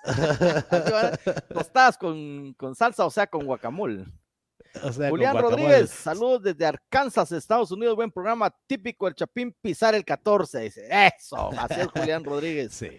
Tostadas 1.52 1.98
con, 1.98 2.54
con 2.54 2.74
salsa, 2.74 3.04
o 3.04 3.10
sea, 3.10 3.26
con 3.26 3.44
guacamole. 3.44 4.06
Julián 5.10 5.36
Rodríguez, 5.36 5.90
saludos 5.90 6.42
desde 6.42 6.66
Arkansas, 6.66 7.32
Estados 7.32 7.70
Unidos. 7.70 7.96
Buen 7.96 8.10
programa 8.10 8.54
típico, 8.66 9.08
el 9.08 9.14
Chapín 9.14 9.54
pisar 9.60 9.94
el 9.94 10.04
14. 10.04 10.60
Dice, 10.60 10.88
eso, 10.90 11.50
así 11.58 11.80
es 11.80 11.86
Julián 11.88 12.24
Rodríguez. 12.24 12.72
Sí, 12.72 12.90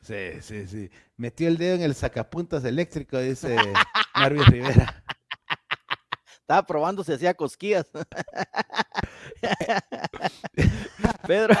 sí, 0.00 0.40
sí, 0.40 0.66
sí. 0.66 0.90
Metió 1.16 1.48
el 1.48 1.56
dedo 1.56 1.76
en 1.76 1.82
el 1.82 1.94
sacapuntas 1.94 2.64
eléctrico, 2.64 3.18
dice 3.18 3.56
Marvin 4.14 4.44
Rivera. 4.46 5.02
Estaba 6.40 6.66
probando 6.66 7.02
si 7.02 7.12
hacía 7.12 7.34
cosquillas. 7.34 7.86
Pedro, 11.26 11.54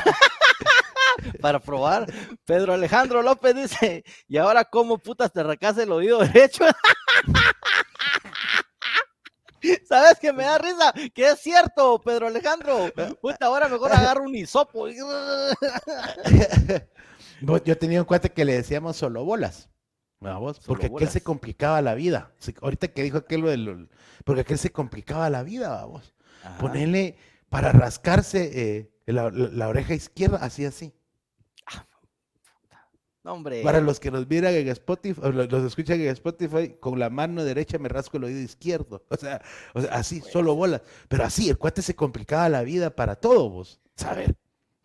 para 1.40 1.58
probar, 1.58 2.06
Pedro 2.44 2.74
Alejandro 2.74 3.22
López 3.22 3.54
dice, 3.54 4.04
y 4.28 4.36
ahora 4.36 4.64
cómo 4.64 4.98
putas 4.98 5.32
te 5.32 5.42
recase 5.42 5.84
el 5.84 5.92
oído 5.92 6.18
derecho. 6.18 6.66
¿Sabes 9.88 10.18
que 10.20 10.34
me 10.34 10.44
da 10.44 10.58
risa? 10.58 10.92
Que 11.14 11.30
es 11.30 11.40
cierto, 11.40 11.98
Pedro 12.02 12.26
Alejandro. 12.26 12.92
Puta, 13.22 13.46
ahora 13.46 13.68
mejor 13.68 13.90
agarro 13.92 14.24
un 14.24 14.34
hisopo. 14.34 14.86
Yo 17.64 17.78
tenía 17.78 18.00
un 18.00 18.06
cuate 18.06 18.30
que 18.30 18.44
le 18.44 18.52
decíamos 18.52 18.98
solo 18.98 19.24
bolas. 19.24 19.70
Porque 20.66 20.86
aquel 20.86 21.08
se 21.08 21.22
complicaba 21.22 21.80
la 21.82 21.94
vida. 21.94 22.32
Ahorita 22.60 22.88
que 22.88 23.02
dijo 23.02 23.18
aquel 23.18 23.40
lo 23.42 23.50
del. 23.50 23.88
Porque 24.24 24.42
aquel 24.42 24.58
se 24.58 24.70
complicaba 24.70 25.28
la 25.30 25.42
vida, 25.42 25.68
vamos. 25.68 26.14
Ponerle 26.58 27.16
para 27.48 27.72
rascarse 27.72 28.50
eh, 28.54 28.90
la, 29.06 29.68
oreja 29.68 29.94
izquierda, 29.94 30.38
así, 30.38 30.64
así. 30.64 30.92
Ah, 31.66 31.86
hombre. 33.24 33.62
Para 33.62 33.80
los 33.80 34.00
que 34.00 34.10
nos 34.10 34.28
miran 34.28 34.54
en 34.54 34.68
Spotify, 34.68 35.20
los, 35.32 35.64
escuchan 35.64 36.00
en 36.00 36.08
Spotify, 36.08 36.76
con 36.80 36.98
la 36.98 37.10
mano 37.10 37.44
derecha 37.44 37.78
me 37.78 37.88
rasco 37.88 38.16
el 38.16 38.24
oído 38.24 38.40
izquierdo. 38.40 39.04
O 39.08 39.16
sea, 39.16 39.42
así, 39.90 40.20
solo 40.20 40.54
bolas. 40.54 40.82
Pero 41.08 41.24
así, 41.24 41.48
el 41.48 41.58
cuate 41.58 41.82
se 41.82 41.94
complicaba 41.94 42.48
la 42.48 42.62
vida 42.62 42.90
para 42.90 43.16
todo, 43.16 43.48
vos. 43.50 43.80
Saber. 43.96 44.36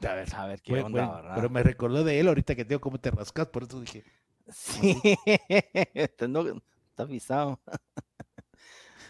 Saber, 0.02 0.30
saber 0.30 0.62
qué 0.62 0.82
onda, 0.82 1.16
¿verdad? 1.16 1.36
Pero 1.36 1.50
me 1.50 1.62
recordó 1.62 2.06
de 2.06 2.20
él 2.22 2.30
ahorita 2.30 2.56
que 2.56 2.64
tengo 2.64 2.80
cómo 2.80 3.00
te 3.00 3.12
rascas, 3.12 3.48
por 3.48 3.64
eso 3.64 3.82
dije. 3.82 4.04
Sí, 4.52 5.00
está 5.94 6.28
avisado. 6.98 7.60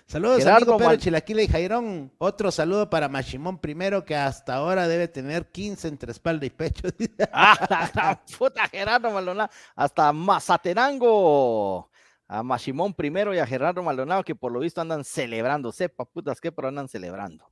Saludos 0.10 0.44
a 0.48 0.56
amigo 0.56 0.76
Pedro 0.76 0.96
Chilaquila 0.96 1.44
y 1.44 1.48
Jairón. 1.48 2.12
Otro 2.18 2.52
saludo 2.52 2.90
para 2.90 3.08
Machimón 3.08 3.60
primero, 3.60 4.04
que 4.04 4.16
hasta 4.16 4.56
ahora 4.56 4.88
debe 4.88 5.08
tener 5.08 5.52
15 5.52 5.88
entre 5.88 6.12
espalda 6.12 6.48
y 6.48 6.50
pecho. 6.50 6.88
ah, 7.32 8.20
puta 8.36 8.68
Gerardo 8.70 9.12
Maldonado. 9.12 9.52
Hasta 9.76 10.12
Mazatenango. 10.12 11.92
A 12.28 12.42
Machimón 12.42 12.96
primero 12.96 13.36
y 13.36 13.38
a 13.38 13.46
Gerardo 13.46 13.84
Maldonado, 13.84 14.24
que 14.24 14.34
por 14.34 14.52
lo 14.52 14.60
visto 14.60 14.82
andan 14.82 15.04
celebrando. 15.04 15.72
Sepa 15.72 16.06
putas 16.06 16.42
qué, 16.42 16.52
pero 16.52 16.70
andan 16.70 16.88
celebrando. 16.88 17.48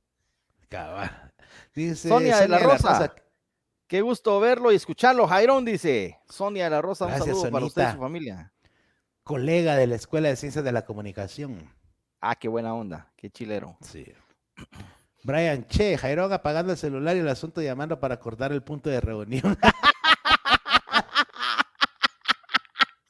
Dice 1.76 2.08
Sonia, 2.08 2.40
de 2.40 2.48
la 2.48 2.58
Rosa. 2.58 3.14
Qué 3.88 4.02
gusto 4.02 4.38
verlo 4.38 4.70
y 4.70 4.74
escucharlo. 4.76 5.26
Jairón 5.26 5.64
dice. 5.64 6.18
Sonia 6.28 6.64
de 6.64 6.70
la 6.70 6.82
Rosa, 6.82 7.06
un 7.06 7.18
saludo 7.18 7.50
para 7.50 7.64
usted 7.64 7.88
y 7.88 7.92
su 7.92 7.98
familia. 7.98 8.52
Colega 9.22 9.76
de 9.76 9.86
la 9.86 9.94
Escuela 9.94 10.28
de 10.28 10.36
Ciencias 10.36 10.62
de 10.62 10.72
la 10.72 10.84
Comunicación. 10.84 11.72
Ah, 12.20 12.36
qué 12.36 12.48
buena 12.48 12.74
onda, 12.74 13.10
qué 13.16 13.30
chilero. 13.30 13.78
Sí. 13.80 14.04
Brian, 15.22 15.66
che, 15.68 15.96
Jairón 15.96 16.30
apagando 16.34 16.72
el 16.72 16.78
celular 16.78 17.16
y 17.16 17.20
el 17.20 17.28
asunto 17.28 17.62
llamando 17.62 17.98
para 17.98 18.16
acordar 18.16 18.52
el 18.52 18.62
punto 18.62 18.90
de 18.90 19.00
reunión. 19.00 19.56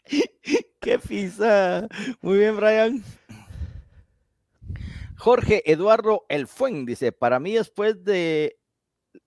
qué 0.81 1.01
pisa. 1.01 1.89
Muy 2.21 2.39
bien, 2.39 2.57
Brian. 2.57 3.03
Jorge 5.17 5.69
Eduardo 5.71 6.25
El 6.29 6.47
Fuen 6.47 6.87
dice, 6.87 7.11
para 7.11 7.41
mí 7.41 7.55
después 7.55 8.05
de 8.05 8.61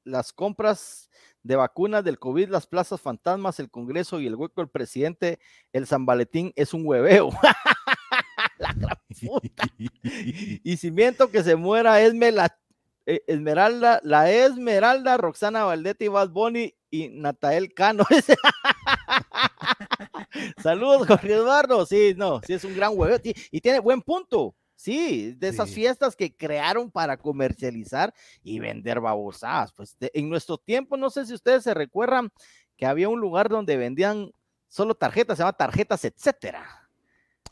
las 0.05 0.31
compras 0.31 1.09
de 1.43 1.55
vacunas 1.55 2.03
del 2.03 2.19
COVID, 2.19 2.49
las 2.49 2.67
plazas 2.67 3.01
fantasmas, 3.01 3.59
el 3.59 3.69
Congreso 3.69 4.19
y 4.19 4.27
el 4.27 4.35
hueco 4.35 4.61
del 4.61 4.69
presidente, 4.69 5.39
el 5.73 5.87
San 5.87 6.05
Valentín 6.05 6.53
es 6.55 6.73
un 6.73 6.85
hueveo. 6.85 7.29
la 8.57 8.73
gran 8.73 8.97
puta. 9.21 9.63
y 10.63 10.77
si 10.77 10.91
miento 10.91 11.29
que 11.29 11.43
se 11.43 11.55
muera 11.55 11.99
la 12.09 12.57
eh, 13.05 13.23
Esmeralda, 13.27 13.99
la 14.03 14.31
Esmeralda, 14.31 15.17
Roxana 15.17 15.63
Valdetti, 15.63 16.07
Bad 16.07 16.29
Bunny 16.29 16.73
y 16.89 17.09
Natael 17.09 17.73
Cano. 17.73 18.05
Saludos, 20.61 21.07
Jorge 21.07 21.33
Eduardo. 21.33 21.85
Sí, 21.85 22.13
no, 22.15 22.41
sí 22.45 22.53
es 22.53 22.63
un 22.63 22.75
gran 22.75 22.91
huevo. 22.95 23.17
Y 23.51 23.61
tiene 23.61 23.79
buen 23.79 24.01
punto. 24.01 24.55
Sí, 24.81 25.35
de 25.37 25.49
esas 25.49 25.69
fiestas 25.69 26.15
que 26.15 26.35
crearon 26.35 26.89
para 26.89 27.15
comercializar 27.15 28.11
y 28.41 28.57
vender 28.57 28.99
babosadas. 28.99 29.71
Pues 29.73 29.95
en 29.99 30.27
nuestro 30.27 30.57
tiempo, 30.57 30.97
no 30.97 31.11
sé 31.11 31.27
si 31.27 31.35
ustedes 31.35 31.61
se 31.65 31.75
recuerdan 31.75 32.31
que 32.75 32.87
había 32.87 33.07
un 33.07 33.19
lugar 33.19 33.47
donde 33.47 33.77
vendían 33.77 34.31
solo 34.67 34.95
tarjetas, 34.95 35.37
se 35.37 35.43
llama 35.43 35.53
tarjetas, 35.53 36.03
etcétera. 36.03 36.89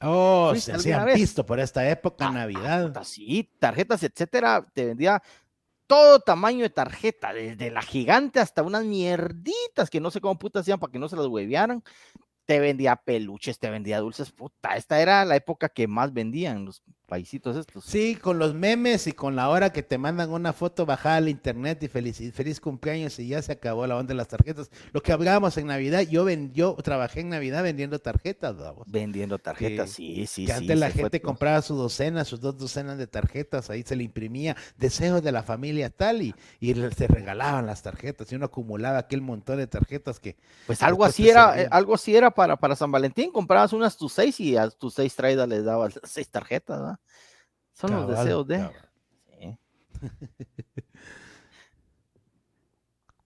Oh, 0.02 0.56
se 0.56 0.72
hacían 0.74 1.06
visto 1.06 1.46
por 1.46 1.60
esta 1.60 1.88
época, 1.88 2.30
ah, 2.30 2.32
Navidad. 2.32 3.00
sí, 3.04 3.48
tarjetas, 3.60 4.02
etcétera, 4.02 4.65
te 4.74 4.88
vendía 4.88 5.22
todo 5.86 6.22
tamaño 6.22 6.63
de 6.63 6.72
tarjeta, 6.72 7.32
desde 7.32 7.70
la 7.70 7.84
gigante 7.84 8.39
hasta 8.39 8.63
unas 8.63 8.86
mierditas 8.86 9.92
que 9.92 10.02
no 10.02 10.10
sé 10.10 10.20
cómo 10.20 10.39
putas 10.39 10.62
hacían 10.62 10.80
para 10.80 10.92
que 10.92 10.98
no 10.98 11.08
se 11.08 11.15
las 11.15 11.28
huevearan. 11.28 11.84
Te 12.46 12.60
vendía 12.60 12.96
peluches, 12.96 13.60
te 13.60 13.70
vendía 13.70 14.00
dulces, 14.00 14.32
puta, 14.32 14.76
esta 14.76 15.00
era 15.00 15.24
la 15.26 15.36
época 15.36 15.70
que 15.70 15.88
más 15.88 16.12
vendían 16.12 16.65
los 16.65 16.82
paisitos 17.10 17.58
estos. 17.58 17.84
Sí, 17.84 18.15
con 18.15 18.39
los 18.39 18.54
memes 18.54 19.08
y 19.08 19.12
con 19.12 19.36
la 19.36 19.50
hora 19.50 19.74
que 19.74 19.84
te 19.84 19.98
mandan 19.98 20.30
una 20.30 20.54
foto 20.54 20.86
bajada 20.86 21.17
al 21.17 21.28
internet 21.28 21.82
y 21.84 21.88
feliz, 21.88 22.22
feliz 22.34 22.62
cumpleaños 22.62 23.17
y 23.19 23.28
ya 23.28 23.41
se 23.41 23.52
acabó 23.52 23.86
la 23.88 23.98
onda 23.98 24.10
de 24.10 24.15
las 24.15 24.28
tarjetas. 24.28 24.69
Lo 24.93 25.02
que 25.02 25.12
hablábamos 25.12 25.58
en 25.58 25.67
Navidad, 25.67 26.02
yo 26.02 26.24
ven, 26.24 26.54
yo 26.54 26.76
trabajé 26.76 27.22
en 27.22 27.30
Navidad 27.30 27.63
vendiendo 27.63 28.00
tarjetas, 28.00 28.56
Vendiendo 28.86 29.39
tarjetas, 29.39 29.89
sí, 29.89 30.26
sí, 30.28 30.45
que 30.45 30.54
Antes 30.54 30.78
la 30.78 30.91
gente 30.91 31.22
compraba 31.22 31.62
su 31.62 31.76
docena, 31.76 32.24
sus 32.24 32.39
dos 32.39 32.58
docenas 32.58 32.98
de 32.98 33.08
tarjetas, 33.08 33.69
ahí 33.69 33.84
se 33.84 33.95
le 33.95 34.04
imprimía 34.04 34.56
deseos 34.78 35.24
de 35.24 35.32
la 35.32 35.43
familia 35.43 35.89
tal 35.89 36.22
y, 36.22 36.36
y 36.60 36.74
se 36.74 37.08
regalaban 37.08 37.65
las 37.65 37.82
tarjetas 37.82 38.32
y 38.32 38.36
uno 38.36 38.45
acumulaba 38.45 39.00
aquel 39.00 39.22
montón 39.22 39.58
de 39.58 39.67
tarjetas 39.67 40.19
que... 40.19 40.38
Pues 40.67 40.84
algo 40.84 41.04
así 41.04 41.28
era, 41.28 41.60
eh, 41.60 41.67
algo 41.72 41.95
así 41.95 42.15
era 42.15 42.32
para, 42.32 42.56
para 42.56 42.76
San 42.76 42.91
Valentín, 42.91 43.32
comprabas 43.32 43.74
unas 43.74 43.98
tus 43.98 44.13
seis 44.13 44.39
y 44.39 44.56
a 44.56 44.69
tus 44.69 44.93
seis 44.93 45.15
traídas 45.15 45.48
les 45.48 45.63
dabas 45.63 46.00
seis 46.04 46.30
tarjetas, 46.30 46.80
¿verdad? 46.80 46.99
Son 47.74 47.92
los 47.92 48.08
deseos 48.08 48.48
de. 48.48 48.70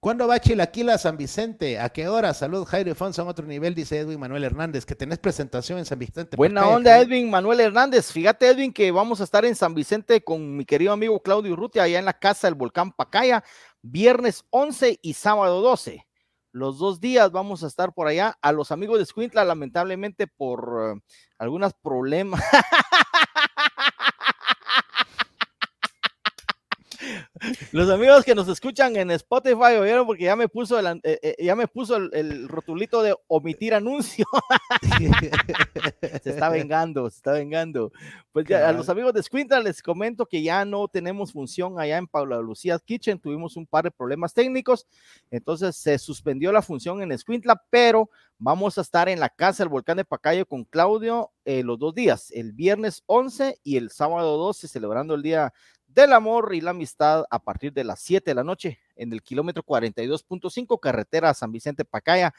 ¿Cuándo 0.03 0.27
va 0.27 0.37
Chilaquila 0.37 0.95
a 0.95 0.97
San 0.97 1.15
Vicente? 1.15 1.79
¿A 1.79 1.87
qué 1.87 2.09
hora? 2.09 2.33
Salud, 2.33 2.65
Jairo 2.65 2.91
y 2.91 2.93
Fonso 2.93 3.21
en 3.21 3.29
otro 3.29 3.47
nivel, 3.47 3.73
dice 3.73 3.99
Edwin 3.99 4.19
Manuel 4.19 4.43
Hernández, 4.43 4.85
que 4.85 4.95
tenés 4.95 5.17
presentación 5.17 5.79
en 5.79 5.85
San 5.85 5.97
Vicente. 5.97 6.35
Buena 6.35 6.67
onda, 6.67 6.99
Edwin 6.99 7.29
Manuel 7.29 7.61
Hernández. 7.61 8.11
Fíjate, 8.11 8.49
Edwin, 8.49 8.73
que 8.73 8.91
vamos 8.91 9.21
a 9.21 9.23
estar 9.23 9.45
en 9.45 9.55
San 9.55 9.73
Vicente 9.73 10.21
con 10.21 10.57
mi 10.57 10.65
querido 10.65 10.91
amigo 10.91 11.21
Claudio 11.21 11.53
Urrutia, 11.53 11.83
allá 11.83 11.99
en 11.99 12.03
la 12.05 12.19
casa 12.19 12.47
del 12.47 12.55
volcán 12.55 12.91
Pacaya, 12.91 13.45
viernes 13.81 14.43
11 14.49 14.99
y 15.01 15.13
sábado 15.13 15.61
12. 15.61 16.05
Los 16.51 16.79
dos 16.79 16.99
días 16.99 17.31
vamos 17.31 17.63
a 17.63 17.67
estar 17.67 17.93
por 17.93 18.07
allá. 18.07 18.37
A 18.41 18.51
los 18.51 18.73
amigos 18.73 18.99
de 18.99 19.05
Squintla, 19.05 19.45
lamentablemente 19.45 20.27
por 20.27 20.69
uh, 20.69 21.01
algunos 21.37 21.73
problemas. 21.75 22.43
Los 27.71 27.89
amigos 27.89 28.23
que 28.23 28.35
nos 28.35 28.47
escuchan 28.47 28.95
en 28.95 29.09
Spotify 29.11 29.75
oyeron 29.79 30.05
porque 30.05 30.25
ya 30.25 30.35
me 30.35 30.47
puso 30.47 30.77
el, 30.77 31.01
eh, 31.03 31.19
eh, 31.21 31.35
ya 31.39 31.55
me 31.55 31.67
puso 31.67 31.95
el, 31.95 32.47
rotulito 32.47 33.01
de 33.01 33.15
omitir 33.27 33.73
anuncio. 33.73 34.25
se 36.23 36.29
está 36.29 36.49
vengando, 36.49 37.09
se 37.09 37.17
está 37.17 37.31
vengando. 37.31 37.91
Pues 38.31 38.45
ya, 38.47 38.69
a 38.69 38.73
los 38.73 38.87
amigos 38.87 39.13
de 39.13 39.23
Squinta 39.23 39.59
les 39.59 39.81
comento 39.81 40.27
que 40.27 40.43
ya 40.43 40.63
no 40.63 40.87
tenemos 40.87 41.31
función 41.31 41.79
allá 41.79 41.97
en 41.97 42.07
Paula 42.07 42.39
Lucía 42.39 42.77
Kitchen. 42.77 43.19
Tuvimos 43.19 43.57
un 43.57 43.65
par 43.65 43.85
de 43.85 43.91
problemas 43.91 44.33
técnicos, 44.33 44.85
entonces 45.31 45.75
se 45.75 45.97
suspendió 45.97 46.51
la 46.51 46.61
función 46.61 47.01
en 47.01 47.17
Squintla, 47.17 47.61
pero 47.69 48.09
vamos 48.37 48.77
a 48.77 48.81
estar 48.81 49.09
en 49.09 49.19
la 49.19 49.29
casa 49.29 49.63
del 49.63 49.69
volcán 49.69 49.97
de 49.97 50.05
Pacayo 50.05 50.45
con 50.45 50.65
Claudio 50.65 51.31
eh, 51.45 51.63
los 51.63 51.79
dos 51.79 51.95
días, 51.95 52.29
el 52.31 52.53
viernes 52.53 53.03
11 53.05 53.59
y 53.63 53.77
el 53.77 53.89
sábado 53.89 54.37
12, 54.37 54.67
celebrando 54.67 55.15
el 55.15 55.23
día 55.23 55.53
del 55.93 56.13
amor 56.13 56.53
y 56.53 56.61
la 56.61 56.71
amistad 56.71 57.25
a 57.29 57.39
partir 57.39 57.73
de 57.73 57.83
las 57.83 57.99
7 58.01 58.31
de 58.31 58.35
la 58.35 58.43
noche 58.43 58.79
en 58.95 59.13
el 59.13 59.21
kilómetro 59.21 59.63
42.5 59.63 60.79
carretera 60.79 61.33
San 61.33 61.51
Vicente 61.51 61.85
Pacaya. 61.85 62.33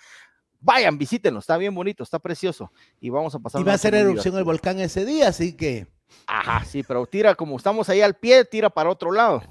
Vayan, 0.61 0.97
visítenlo, 0.97 1.41
está 1.41 1.57
bien 1.57 1.75
bonito, 1.75 2.03
está 2.03 2.19
precioso 2.19 2.73
y 3.01 3.11
vamos 3.11 3.35
a 3.35 3.39
pasar. 3.39 3.61
Y 3.61 3.65
va 3.65 3.75
a 3.75 3.79
ser 3.79 3.95
erupción 3.95 4.37
el 4.37 4.45
volcán 4.45 4.81
ese 4.81 5.05
día, 5.05 5.29
así 5.29 5.57
que. 5.57 5.87
Ajá, 6.27 6.65
sí, 6.65 6.83
pero 6.83 7.07
tira 7.07 7.35
como 7.35 7.57
estamos 7.57 7.89
ahí 7.89 8.01
al 8.01 8.15
pie, 8.15 8.45
tira 8.45 8.71
para 8.71 8.91
otro 8.91 9.13
lado. 9.13 9.43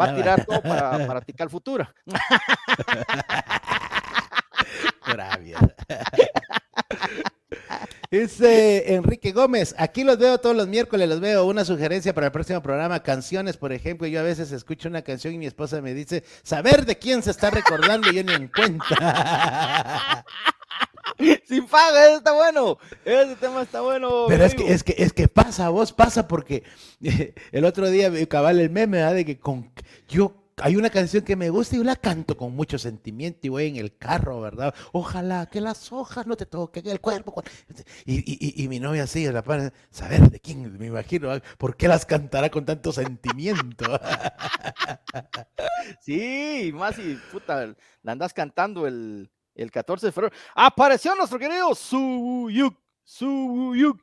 Va 0.00 0.06
a 0.06 0.14
tirar 0.14 0.44
todo 0.44 0.60
para, 0.62 0.90
para 1.06 1.20
Tical 1.20 1.50
Futura. 1.50 1.94
Dice 8.14 8.94
Enrique 8.94 9.32
Gómez, 9.32 9.74
aquí 9.76 10.04
los 10.04 10.18
veo 10.18 10.38
todos 10.38 10.54
los 10.54 10.68
miércoles, 10.68 11.08
los 11.08 11.18
veo. 11.18 11.46
Una 11.46 11.64
sugerencia 11.64 12.14
para 12.14 12.26
el 12.26 12.32
próximo 12.32 12.62
programa, 12.62 13.02
canciones, 13.02 13.56
por 13.56 13.72
ejemplo. 13.72 14.06
Yo 14.06 14.20
a 14.20 14.22
veces 14.22 14.52
escucho 14.52 14.88
una 14.88 15.02
canción 15.02 15.34
y 15.34 15.38
mi 15.38 15.46
esposa 15.46 15.80
me 15.80 15.94
dice, 15.94 16.22
saber 16.44 16.86
de 16.86 16.96
quién 16.96 17.24
se 17.24 17.32
está 17.32 17.50
recordando 17.50 18.08
y 18.12 18.14
yo 18.14 18.22
ni 18.22 18.32
en 18.32 18.46
cuenta. 18.46 20.24
Sin 21.48 21.66
paga, 21.66 22.06
eso 22.06 22.18
está 22.18 22.32
bueno. 22.32 22.78
Ese 23.04 23.34
tema 23.34 23.62
está 23.62 23.80
bueno. 23.80 24.26
Pero 24.28 24.44
es 24.44 24.54
que, 24.54 24.72
es 24.72 24.84
que, 24.84 24.94
es 24.96 25.12
que 25.12 25.26
pasa, 25.26 25.68
vos 25.70 25.92
pasa, 25.92 26.28
porque 26.28 26.62
el 27.50 27.64
otro 27.64 27.90
día 27.90 28.12
cabal 28.28 28.60
el 28.60 28.70
meme, 28.70 28.98
de 28.98 29.24
que 29.24 29.40
con 29.40 29.72
yo 30.06 30.43
hay 30.62 30.76
una 30.76 30.90
canción 30.90 31.24
que 31.24 31.36
me 31.36 31.50
gusta 31.50 31.74
y 31.74 31.78
yo 31.78 31.84
la 31.84 31.96
canto 31.96 32.36
con 32.36 32.54
mucho 32.54 32.78
sentimiento 32.78 33.46
y 33.46 33.50
voy 33.50 33.66
en 33.66 33.76
el 33.76 33.96
carro, 33.96 34.40
¿verdad? 34.40 34.74
Ojalá 34.92 35.46
que 35.46 35.60
las 35.60 35.92
hojas 35.92 36.26
no 36.26 36.36
te 36.36 36.46
toquen 36.46 36.86
el 36.88 37.00
cuerpo. 37.00 37.42
Y, 38.04 38.68
mi 38.68 38.80
novia 38.80 39.04
así, 39.04 39.26
la 39.26 39.42
para 39.42 39.72
saber 39.90 40.30
de 40.30 40.40
quién, 40.40 40.78
me 40.78 40.86
imagino, 40.86 41.30
¿por 41.58 41.76
qué 41.76 41.88
las 41.88 42.06
cantará 42.06 42.50
con 42.50 42.64
tanto 42.64 42.92
sentimiento? 42.92 43.84
sí, 46.00 46.70
más 46.74 46.98
y 46.98 47.18
puta, 47.32 47.74
la 48.02 48.12
andas 48.12 48.32
cantando 48.32 48.86
el, 48.86 49.30
el 49.54 49.70
14 49.70 50.06
de 50.06 50.12
febrero. 50.12 50.34
Apareció 50.54 51.14
nuestro 51.14 51.38
querido 51.38 51.74
Suyuk, 51.74 52.76
Suyuk. 53.02 54.02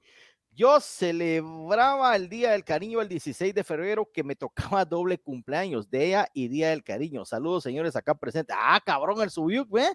Yo 0.62 0.80
celebraba 0.80 2.16
el 2.16 2.30
Día 2.30 2.51
del 2.51 2.64
Cariño 2.64 3.01
el 3.01 3.07
16 3.07 3.55
de 3.55 3.64
febrero 3.64 4.07
que 4.14 4.24
me 4.24 4.36
tocaba 4.36 4.86
doble 4.86 5.18
cumpleaños 5.18 5.89
de 5.89 6.05
ella 6.05 6.28
y 6.36 6.49
Día 6.49 6.70
del 6.70 6.84
Cariño. 6.84 7.26
Saludos, 7.26 7.64
señores, 7.64 7.95
acá 7.95 8.14
presentes. 8.14 8.55
Ah, 8.59 8.80
cabrón, 8.86 9.24
el 9.24 9.32
subió, 9.32 9.68
¿eh? 9.76 9.91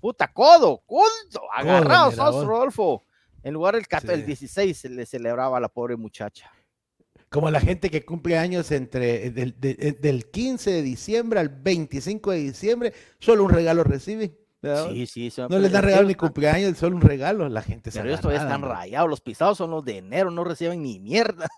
Puta, 0.00 0.26
codo, 0.26 0.82
codo, 0.84 1.48
agarrados, 1.54 2.16
Rodolfo. 2.44 3.04
En 3.44 3.54
lugar 3.54 3.76
del 4.02 4.26
16 4.26 4.76
se 4.76 4.88
le 4.88 5.06
celebraba 5.06 5.58
a 5.58 5.60
la 5.60 5.68
pobre 5.68 5.94
muchacha. 5.94 6.50
Como 7.28 7.48
la 7.48 7.60
gente 7.60 7.88
que 7.88 8.04
cumple 8.04 8.36
años 8.36 8.72
entre 8.72 9.30
del, 9.30 9.60
del 9.60 10.28
15 10.28 10.72
de 10.72 10.82
diciembre 10.82 11.38
al 11.38 11.50
25 11.50 12.32
de 12.32 12.38
diciembre, 12.38 12.92
solo 13.20 13.44
un 13.44 13.52
regalo 13.52 13.84
recibe. 13.84 14.36
Sí, 14.62 15.06
sí. 15.06 15.32
no 15.48 15.58
les 15.58 15.72
dan 15.72 15.82
regalo 15.82 16.06
ni 16.06 16.14
cumpleaños, 16.14 16.76
solo 16.76 16.96
un 16.96 17.02
regalo. 17.02 17.48
La 17.48 17.62
gente 17.62 17.90
Pero 17.90 18.08
ellos 18.08 18.20
todavía 18.20 18.42
están 18.42 18.60
rayados. 18.62 19.08
Los 19.08 19.22
pisados 19.22 19.56
son 19.56 19.70
los 19.70 19.82
de 19.84 19.98
enero, 19.98 20.30
no 20.30 20.44
reciben 20.44 20.82
ni 20.82 21.00
mierda. 21.00 21.48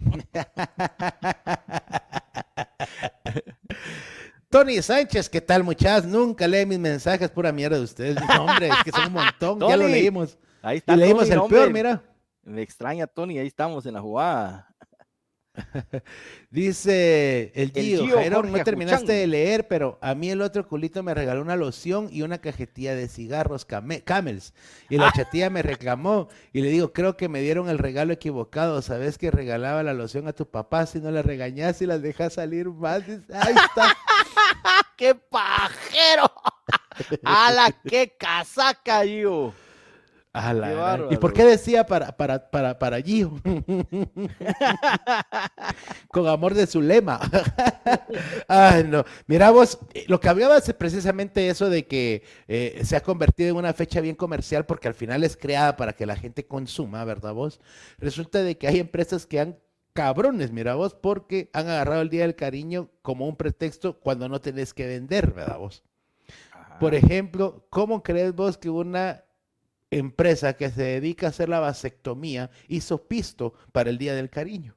Tony 4.50 4.82
Sánchez, 4.82 5.30
¿qué 5.30 5.40
tal, 5.40 5.64
muchachos? 5.64 6.06
Nunca 6.06 6.48
lee 6.48 6.66
mis 6.66 6.78
mensajes, 6.78 7.30
pura 7.30 7.52
mierda 7.52 7.78
de 7.78 7.84
ustedes. 7.84 8.18
hombre, 8.38 8.68
es 8.68 8.84
que 8.84 8.90
son 8.90 9.06
un 9.06 9.12
montón. 9.12 9.60
ya 9.60 9.76
lo 9.76 9.86
leímos. 9.86 10.36
Ahí 10.62 10.78
está. 10.78 10.94
Y 10.94 10.96
leímos 10.96 11.30
el 11.30 11.40
peor, 11.42 11.72
mira. 11.72 12.02
Me 12.42 12.62
extraña, 12.62 13.06
Tony, 13.06 13.38
ahí 13.38 13.46
estamos 13.46 13.86
en 13.86 13.94
la 13.94 14.00
jugada. 14.00 14.71
Dice 16.50 17.52
el 17.54 17.72
tío, 17.72 18.06
no 18.30 18.64
terminaste 18.64 19.12
de 19.12 19.26
leer, 19.26 19.68
pero 19.68 19.98
a 20.00 20.14
mí 20.14 20.30
el 20.30 20.40
otro 20.40 20.66
culito 20.66 21.02
me 21.02 21.14
regaló 21.14 21.42
una 21.42 21.56
loción 21.56 22.08
y 22.10 22.22
una 22.22 22.38
cajetilla 22.38 22.94
de 22.94 23.08
cigarros 23.08 23.64
Camels. 23.64 24.54
Y 24.88 24.96
la 24.96 25.08
ah. 25.08 25.12
chatilla 25.14 25.50
me 25.50 25.62
reclamó 25.62 26.28
y 26.52 26.62
le 26.62 26.68
digo, 26.70 26.92
creo 26.92 27.16
que 27.16 27.28
me 27.28 27.40
dieron 27.40 27.68
el 27.68 27.78
regalo 27.78 28.12
equivocado. 28.12 28.80
¿Sabes 28.82 29.18
que 29.18 29.30
regalaba 29.30 29.82
la 29.82 29.92
loción 29.92 30.26
a 30.28 30.32
tu 30.32 30.48
papá 30.48 30.86
si 30.86 31.00
no 31.00 31.10
la 31.10 31.22
regañas 31.22 31.82
y 31.82 31.86
las 31.86 32.02
dejas 32.02 32.34
salir 32.34 32.68
más? 32.68 33.02
ahí 33.02 33.54
está. 33.54 33.96
¡Qué 34.96 35.14
pajero! 35.14 36.30
¡Hala, 37.24 37.74
qué 37.86 38.14
casaca, 38.18 39.04
yo! 39.04 39.52
¿Y 41.10 41.18
por 41.18 41.34
qué 41.34 41.44
decía 41.44 41.84
para, 41.84 42.16
para, 42.16 42.50
para, 42.50 42.78
para 42.78 43.02
Gio? 43.02 43.38
Con 46.08 46.26
amor 46.26 46.54
de 46.54 46.66
su 46.66 46.80
lema. 46.80 47.20
Ay, 48.48 48.84
no. 48.84 49.04
Mira 49.26 49.50
vos, 49.50 49.78
eh, 49.92 50.06
lo 50.08 50.20
que 50.20 50.30
hablabas 50.30 50.66
es 50.66 50.74
precisamente 50.74 51.48
eso 51.48 51.68
de 51.68 51.86
que 51.86 52.22
eh, 52.48 52.80
se 52.82 52.96
ha 52.96 53.02
convertido 53.02 53.50
en 53.50 53.56
una 53.56 53.74
fecha 53.74 54.00
bien 54.00 54.16
comercial 54.16 54.64
porque 54.64 54.88
al 54.88 54.94
final 54.94 55.22
es 55.22 55.36
creada 55.36 55.76
para 55.76 55.92
que 55.92 56.06
la 56.06 56.16
gente 56.16 56.46
consuma, 56.46 57.04
¿verdad 57.04 57.34
vos? 57.34 57.60
Resulta 57.98 58.42
de 58.42 58.56
que 58.56 58.68
hay 58.68 58.78
empresas 58.78 59.26
que 59.26 59.38
han 59.38 59.58
cabrones, 59.92 60.50
mira 60.50 60.74
vos, 60.74 60.94
porque 60.94 61.50
han 61.52 61.68
agarrado 61.68 62.00
el 62.00 62.08
Día 62.08 62.22
del 62.22 62.36
Cariño 62.36 62.88
como 63.02 63.28
un 63.28 63.36
pretexto 63.36 64.00
cuando 64.00 64.30
no 64.30 64.40
tenés 64.40 64.72
que 64.72 64.86
vender, 64.86 65.32
¿verdad 65.32 65.58
vos? 65.58 65.82
Por 66.80 66.94
ejemplo, 66.94 67.66
¿cómo 67.68 68.02
crees 68.02 68.34
vos 68.34 68.56
que 68.56 68.70
una 68.70 69.24
empresa 69.92 70.54
que 70.54 70.70
se 70.70 70.82
dedica 70.82 71.26
a 71.26 71.30
hacer 71.30 71.48
la 71.48 71.60
vasectomía 71.60 72.50
hizo 72.66 73.06
pisto 73.06 73.54
para 73.72 73.90
el 73.90 73.98
Día 73.98 74.14
del 74.14 74.30
Cariño. 74.30 74.74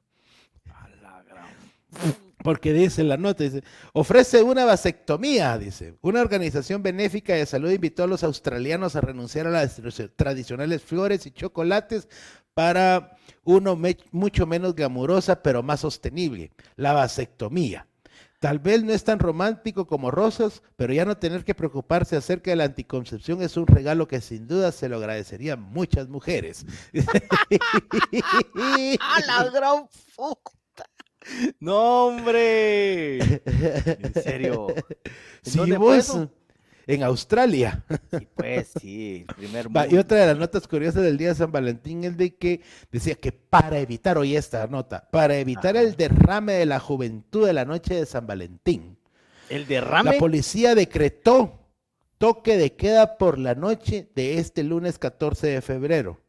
Porque 2.42 2.72
dice 2.72 3.02
la 3.02 3.16
nota, 3.16 3.42
dice, 3.42 3.64
ofrece 3.92 4.42
una 4.42 4.64
vasectomía, 4.64 5.58
dice. 5.58 5.94
Una 6.02 6.20
organización 6.20 6.82
benéfica 6.82 7.34
de 7.34 7.46
salud 7.46 7.70
invitó 7.70 8.04
a 8.04 8.06
los 8.06 8.22
australianos 8.22 8.94
a 8.94 9.00
renunciar 9.00 9.46
a 9.46 9.50
las 9.50 9.80
tradicionales 10.14 10.82
flores 10.82 11.26
y 11.26 11.30
chocolates 11.30 12.08
para 12.54 13.16
uno 13.42 13.78
mucho 14.12 14.46
menos 14.46 14.74
glamurosa, 14.74 15.42
pero 15.42 15.62
más 15.62 15.80
sostenible, 15.80 16.52
la 16.76 16.92
vasectomía. 16.92 17.86
Tal 18.40 18.58
vez 18.58 18.82
no 18.82 18.92
es 18.92 19.02
tan 19.02 19.18
romántico 19.18 19.86
como 19.86 20.10
Rosas, 20.10 20.62
pero 20.76 20.92
ya 20.92 21.04
no 21.04 21.16
tener 21.16 21.44
que 21.44 21.54
preocuparse 21.54 22.16
acerca 22.16 22.50
de 22.50 22.56
la 22.56 22.64
anticoncepción 22.64 23.42
es 23.42 23.56
un 23.56 23.66
regalo 23.66 24.06
que 24.06 24.20
sin 24.20 24.46
duda 24.46 24.72
se 24.72 24.88
lo 24.88 24.96
agradecerían 24.96 25.60
muchas 25.60 26.08
mujeres. 26.08 26.66
¡A 29.00 29.20
la 29.26 29.50
gran 29.50 29.88
puta! 30.14 30.84
¡No, 31.60 32.06
hombre! 32.06 33.18
En 33.46 34.14
serio. 34.14 34.66
Sí, 35.42 35.72
vos, 35.72 36.18
en 36.86 37.02
Australia. 37.02 37.84
Sí, 38.10 38.28
pues 38.34 38.72
sí, 38.80 39.26
primer 39.36 39.68
Y 39.90 39.96
otra 39.96 40.18
de 40.18 40.26
las 40.26 40.38
notas 40.38 40.68
curiosas 40.68 41.02
del 41.02 41.18
día 41.18 41.28
de 41.28 41.34
San 41.34 41.52
Valentín 41.52 42.04
es 42.04 42.16
de 42.16 42.34
que 42.36 42.60
decía 42.90 43.14
que 43.16 43.32
para 43.32 43.78
evitar, 43.78 44.18
oye 44.18 44.36
esta 44.36 44.66
nota, 44.66 45.08
para 45.10 45.36
evitar 45.36 45.76
el 45.76 45.96
derrame 45.96 46.54
de 46.54 46.66
la 46.66 46.80
juventud 46.80 47.46
de 47.46 47.52
la 47.52 47.64
noche 47.64 47.94
de 47.94 48.06
San 48.06 48.26
Valentín. 48.26 48.98
El 49.48 49.66
derrame. 49.66 50.12
La 50.12 50.18
policía 50.18 50.74
decretó 50.74 51.60
toque 52.18 52.56
de 52.56 52.74
queda 52.74 53.18
por 53.18 53.38
la 53.38 53.54
noche 53.54 54.08
de 54.14 54.38
este 54.38 54.62
lunes 54.62 54.98
14 54.98 55.46
de 55.48 55.60
febrero. 55.62 56.20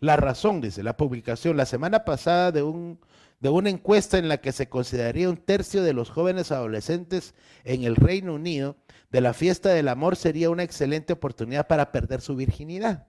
La 0.00 0.16
razón, 0.16 0.60
dice 0.60 0.82
la 0.82 0.96
publicación, 0.96 1.56
la 1.56 1.66
semana 1.66 2.04
pasada 2.04 2.52
de 2.52 2.62
un 2.62 3.00
de 3.44 3.50
una 3.50 3.68
encuesta 3.68 4.16
en 4.16 4.28
la 4.28 4.38
que 4.38 4.52
se 4.52 4.70
consideraría 4.70 5.28
un 5.28 5.36
tercio 5.36 5.82
de 5.82 5.92
los 5.92 6.08
jóvenes 6.08 6.50
adolescentes 6.50 7.34
en 7.64 7.84
el 7.84 7.94
Reino 7.94 8.32
Unido 8.32 8.78
de 9.10 9.20
la 9.20 9.34
fiesta 9.34 9.68
del 9.68 9.88
amor 9.88 10.16
sería 10.16 10.48
una 10.48 10.62
excelente 10.62 11.12
oportunidad 11.12 11.66
para 11.66 11.92
perder 11.92 12.22
su 12.22 12.36
virginidad. 12.36 13.06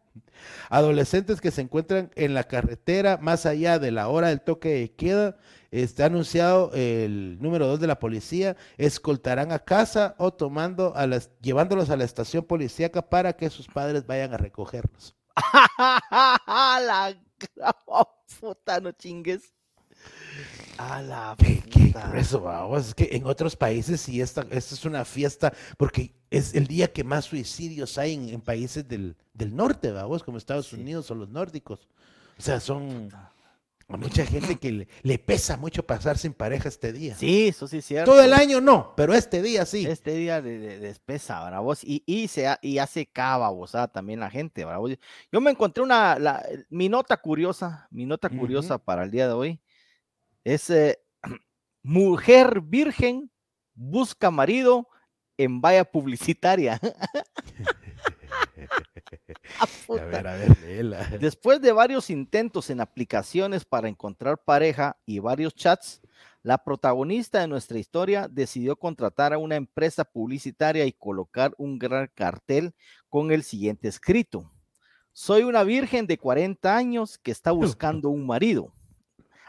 Adolescentes 0.69 1.39
que 1.39 1.51
se 1.51 1.61
encuentran 1.61 2.11
en 2.15 2.33
la 2.33 2.43
carretera 2.43 3.17
más 3.21 3.45
allá 3.45 3.79
de 3.79 3.91
la 3.91 4.09
hora 4.09 4.27
del 4.27 4.41
toque 4.41 4.73
de 4.73 4.91
queda, 4.91 5.37
está 5.71 6.07
anunciado 6.07 6.69
el 6.73 7.37
número 7.39 7.65
dos 7.65 7.79
de 7.79 7.87
la 7.87 7.99
policía, 7.99 8.57
escoltarán 8.77 9.53
a 9.53 9.59
casa 9.59 10.15
o 10.17 10.33
tomando 10.33 10.93
a 10.97 11.07
las, 11.07 11.31
llevándolos 11.39 11.89
a 11.89 11.95
la 11.95 12.03
estación 12.03 12.43
policíaca 12.43 13.07
para 13.07 13.37
que 13.37 13.49
sus 13.49 13.69
padres 13.69 14.05
vayan 14.05 14.33
a 14.33 14.37
recogerlos. 14.37 15.15
la 16.45 17.15
puta, 18.41 18.81
no 18.81 18.91
chingues. 18.91 19.55
A 20.77 21.01
la 21.01 21.35
Qué, 21.37 21.93
grueso. 22.09 22.77
Es 22.77 22.93
que 22.93 23.09
en 23.13 23.25
otros 23.25 23.55
países 23.55 24.01
sí 24.01 24.19
esta, 24.19 24.41
esta 24.51 24.75
es 24.75 24.83
una 24.85 25.05
fiesta, 25.05 25.53
porque 25.77 26.13
es 26.29 26.53
el 26.53 26.67
día 26.67 26.91
que 26.91 27.03
más 27.05 27.25
suicidios 27.25 27.97
hay 27.97 28.13
en, 28.15 28.29
en 28.29 28.41
países 28.41 28.85
del, 28.87 29.15
del 29.33 29.55
norte, 29.55 29.91
vamos, 29.91 30.21
como 30.23 30.37
Estados 30.37 30.67
Sí. 30.67 30.75
Unidos 30.75 31.09
o 31.11 31.15
los 31.15 31.29
nórdicos. 31.29 31.87
O 32.37 32.41
sea, 32.41 32.59
son 32.59 33.09
mucha 33.87 34.25
gente 34.25 34.57
que 34.57 34.71
le, 34.71 34.87
le 35.03 35.17
pesa 35.19 35.55
mucho 35.55 35.85
pasar 35.85 36.17
sin 36.17 36.33
pareja 36.33 36.67
este 36.67 36.91
día. 36.91 37.15
Sí, 37.15 37.47
eso 37.47 37.67
sí 37.69 37.77
es 37.77 37.85
cierto. 37.85 38.11
Todo 38.11 38.21
el 38.21 38.33
año 38.33 38.59
no, 38.59 38.93
pero 38.97 39.13
este 39.13 39.41
día 39.41 39.65
sí. 39.65 39.85
Este 39.85 40.11
día 40.15 40.41
de, 40.41 40.57
de- 40.59 40.79
despesa, 40.79 41.41
¿verdad 41.45 41.61
vos? 41.61 41.85
Y, 41.85 42.03
y, 42.05 42.27
se, 42.27 42.53
y 42.61 42.79
hace 42.79 43.05
cava, 43.05 43.47
vos, 43.49 43.75
ah, 43.75 43.87
también 43.87 44.19
la 44.19 44.29
gente, 44.29 44.65
¿verdad 44.65 44.79
vos? 44.79 44.91
Yo 45.31 45.39
me 45.39 45.51
encontré 45.51 45.81
una, 45.81 46.19
la- 46.19 46.43
mi 46.69 46.89
nota 46.89 47.15
curiosa, 47.15 47.87
mi 47.91 48.05
nota 48.05 48.27
curiosa 48.29 48.77
para 48.77 49.03
el 49.03 49.11
día 49.11 49.27
de 49.27 49.33
hoy 49.33 49.61
es 50.45 50.69
eh, 50.69 50.99
mujer 51.83 52.61
virgen 52.61 53.29
busca 53.73 54.31
marido 54.31 54.87
en 55.37 55.59
valla 55.59 55.83
publicitaria. 55.83 56.79
Ah, 59.59 59.67
A 59.89 60.05
ver, 60.05 60.27
a 60.27 60.33
ver. 60.33 61.19
Después 61.19 61.61
de 61.61 61.71
varios 61.71 62.09
intentos 62.09 62.69
en 62.69 62.81
aplicaciones 62.81 63.63
para 63.63 63.87
encontrar 63.87 64.43
pareja 64.43 64.97
y 65.05 65.19
varios 65.19 65.55
chats, 65.55 66.01
la 66.41 66.57
protagonista 66.57 67.39
de 67.39 67.47
nuestra 67.47 67.77
historia 67.77 68.27
decidió 68.27 68.75
contratar 68.75 69.33
a 69.33 69.37
una 69.37 69.55
empresa 69.55 70.03
publicitaria 70.03 70.85
y 70.85 70.93
colocar 70.93 71.53
un 71.57 71.77
gran 71.77 72.09
cartel 72.13 72.73
con 73.07 73.31
el 73.31 73.43
siguiente 73.43 73.87
escrito. 73.87 74.51
Soy 75.13 75.43
una 75.43 75.63
virgen 75.63 76.07
de 76.07 76.17
40 76.17 76.75
años 76.75 77.17
que 77.17 77.31
está 77.31 77.51
buscando 77.51 78.09
un 78.09 78.25
marido. 78.25 78.73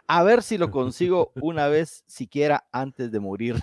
A 0.08 0.22
ver 0.22 0.42
si 0.42 0.58
lo 0.58 0.70
consigo 0.70 1.32
una 1.40 1.68
vez 1.68 2.04
siquiera 2.06 2.66
antes 2.72 3.10
de 3.10 3.20
morir. 3.20 3.56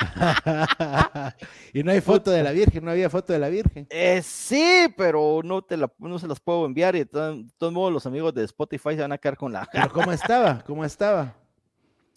y 1.72 1.82
no 1.82 1.90
hay 1.92 2.00
foto 2.00 2.30
de 2.30 2.42
la 2.42 2.52
Virgen, 2.52 2.84
no 2.84 2.90
había 2.90 3.10
foto 3.10 3.32
de 3.32 3.38
la 3.38 3.48
Virgen. 3.48 3.86
Eh, 3.90 4.22
sí, 4.22 4.86
pero 4.96 5.40
no, 5.44 5.62
te 5.62 5.76
la- 5.76 5.92
no 5.98 6.18
se 6.18 6.26
las 6.26 6.40
puedo 6.40 6.64
enviar 6.66 6.94
y 6.96 7.00
de 7.00 7.06
todo- 7.06 7.36
todos 7.58 7.72
modos 7.72 7.92
los 7.92 8.06
amigos 8.06 8.34
de 8.34 8.44
Spotify 8.44 8.90
se 8.94 9.02
van 9.02 9.12
a 9.12 9.18
quedar 9.18 9.36
con 9.36 9.52
la... 9.52 9.68
Pero 9.72 9.90
¿cómo 9.92 10.12
estaba? 10.12 10.62
¿Cómo 10.66 10.84
estaba? 10.84 11.34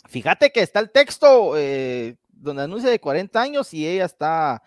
Fíjate 0.08 0.52
que 0.52 0.62
está 0.62 0.80
el 0.80 0.92
texto 0.92 1.54
eh, 1.58 2.18
donde 2.32 2.64
anuncia 2.64 2.90
de 2.90 3.00
40 3.00 3.42
años 3.42 3.74
y 3.74 3.88
ella 3.88 4.06
está 4.06 4.62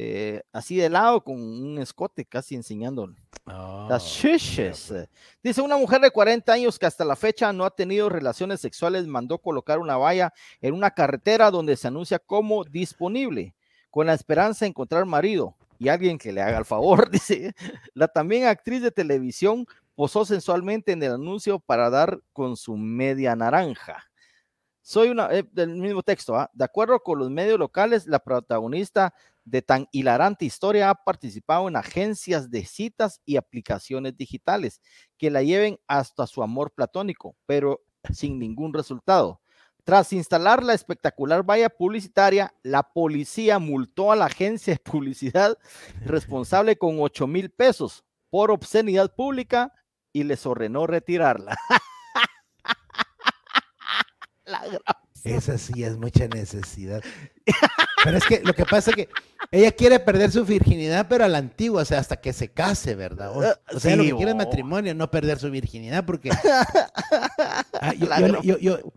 eh, 0.00 0.42
así 0.52 0.76
de 0.76 0.88
lado 0.88 1.24
con 1.24 1.34
un 1.34 1.76
escote 1.78 2.24
casi 2.24 2.54
enseñando 2.54 3.08
las 3.08 3.16
Oh, 3.46 3.98
shishis. 3.98 4.92
mira, 4.92 5.06
pues. 5.08 5.08
Dice 5.42 5.60
una 5.60 5.76
mujer 5.76 6.00
de 6.00 6.12
40 6.12 6.52
años 6.52 6.78
que 6.78 6.86
hasta 6.86 7.04
la 7.04 7.16
fecha 7.16 7.52
no 7.52 7.64
ha 7.64 7.74
tenido 7.74 8.08
relaciones 8.08 8.60
sexuales, 8.60 9.08
mandó 9.08 9.38
colocar 9.38 9.80
una 9.80 9.96
valla 9.96 10.32
en 10.60 10.74
una 10.74 10.92
carretera 10.92 11.50
donde 11.50 11.76
se 11.76 11.88
anuncia 11.88 12.20
como 12.20 12.62
disponible, 12.62 13.56
con 13.90 14.06
la 14.06 14.14
esperanza 14.14 14.64
de 14.64 14.68
encontrar 14.68 15.04
marido 15.04 15.56
y 15.80 15.88
alguien 15.88 16.16
que 16.16 16.30
le 16.32 16.42
haga 16.42 16.58
el 16.58 16.64
favor. 16.64 17.10
Dice, 17.10 17.52
la 17.92 18.06
también 18.06 18.44
actriz 18.44 18.82
de 18.82 18.92
televisión 18.92 19.66
posó 19.96 20.24
sensualmente 20.24 20.92
en 20.92 21.02
el 21.02 21.14
anuncio 21.14 21.58
para 21.58 21.90
dar 21.90 22.20
con 22.32 22.56
su 22.56 22.76
media 22.76 23.34
naranja. 23.34 24.04
Soy 24.80 25.08
una, 25.08 25.28
eh, 25.34 25.44
del 25.50 25.70
mismo 25.70 26.04
texto, 26.04 26.36
¿ah? 26.36 26.48
de 26.52 26.64
acuerdo 26.64 27.00
con 27.00 27.18
los 27.18 27.30
medios 27.30 27.58
locales, 27.58 28.06
la 28.06 28.20
protagonista 28.20 29.12
de 29.50 29.62
tan 29.62 29.88
hilarante 29.92 30.44
historia 30.44 30.90
ha 30.90 30.94
participado 30.94 31.68
en 31.68 31.76
agencias 31.76 32.50
de 32.50 32.64
citas 32.64 33.20
y 33.24 33.36
aplicaciones 33.36 34.16
digitales 34.16 34.80
que 35.16 35.30
la 35.30 35.42
lleven 35.42 35.78
hasta 35.86 36.26
su 36.26 36.42
amor 36.42 36.72
platónico, 36.72 37.36
pero 37.46 37.80
sin 38.12 38.38
ningún 38.38 38.72
resultado. 38.74 39.40
Tras 39.84 40.12
instalar 40.12 40.62
la 40.62 40.74
espectacular 40.74 41.42
valla 41.42 41.70
publicitaria, 41.70 42.54
la 42.62 42.82
policía 42.82 43.58
multó 43.58 44.12
a 44.12 44.16
la 44.16 44.26
agencia 44.26 44.74
de 44.74 44.80
publicidad 44.80 45.56
responsable 46.04 46.76
con 46.76 46.98
8 47.00 47.26
mil 47.26 47.50
pesos 47.50 48.04
por 48.28 48.50
obscenidad 48.50 49.14
pública 49.14 49.72
y 50.12 50.24
les 50.24 50.44
ordenó 50.44 50.86
retirarla. 50.86 51.56
La 54.44 54.66
gran- 54.66 54.80
Esa 55.24 55.58
sí 55.58 55.82
es 55.84 55.96
mucha 55.96 56.26
necesidad. 56.28 57.02
Pero 58.04 58.16
es 58.18 58.24
que 58.24 58.40
lo 58.44 58.54
que 58.54 58.64
pasa 58.64 58.90
es 58.90 58.96
que 58.96 59.08
ella 59.50 59.72
quiere 59.72 59.98
perder 60.00 60.30
su 60.30 60.44
virginidad, 60.44 61.06
pero 61.08 61.24
a 61.24 61.28
la 61.28 61.38
antigua, 61.38 61.82
o 61.82 61.84
sea, 61.84 61.98
hasta 61.98 62.16
que 62.20 62.32
se 62.32 62.48
case, 62.50 62.94
¿verdad? 62.94 63.30
O, 63.36 63.38
o 63.38 63.80
sea, 63.80 63.96
lo 63.96 64.02
sí, 64.04 64.10
que 64.10 64.16
quiere 64.16 64.30
es 64.32 64.36
matrimonio, 64.36 64.94
no 64.94 65.10
perder 65.10 65.38
su 65.38 65.50
virginidad, 65.50 66.04
porque 66.04 66.30
Ah, 67.80 67.94
yo- 67.94 68.08
La 68.08 68.20
yo- 68.20 68.26
gran- 68.28 68.42
yo- 68.42 68.58
yo- 68.58 68.92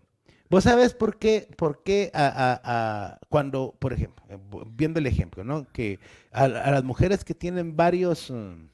vos 0.50 0.64
sabes 0.64 0.94
por 0.94 1.18
qué, 1.18 1.48
por 1.56 1.82
qué 1.82 2.10
a- 2.14 2.26
a- 2.28 2.60
a- 2.64 3.18
cuando, 3.28 3.74
por 3.78 3.92
ejemplo, 3.92 4.24
eh, 4.28 4.38
viendo 4.72 4.98
el 5.00 5.06
ejemplo, 5.06 5.44
¿no? 5.44 5.66
Que 5.72 5.98
a, 6.30 6.44
a 6.44 6.70
las 6.70 6.84
mujeres 6.84 7.24
que 7.24 7.34
tienen 7.34 7.76
varios, 7.76 8.30
mm, 8.30 8.66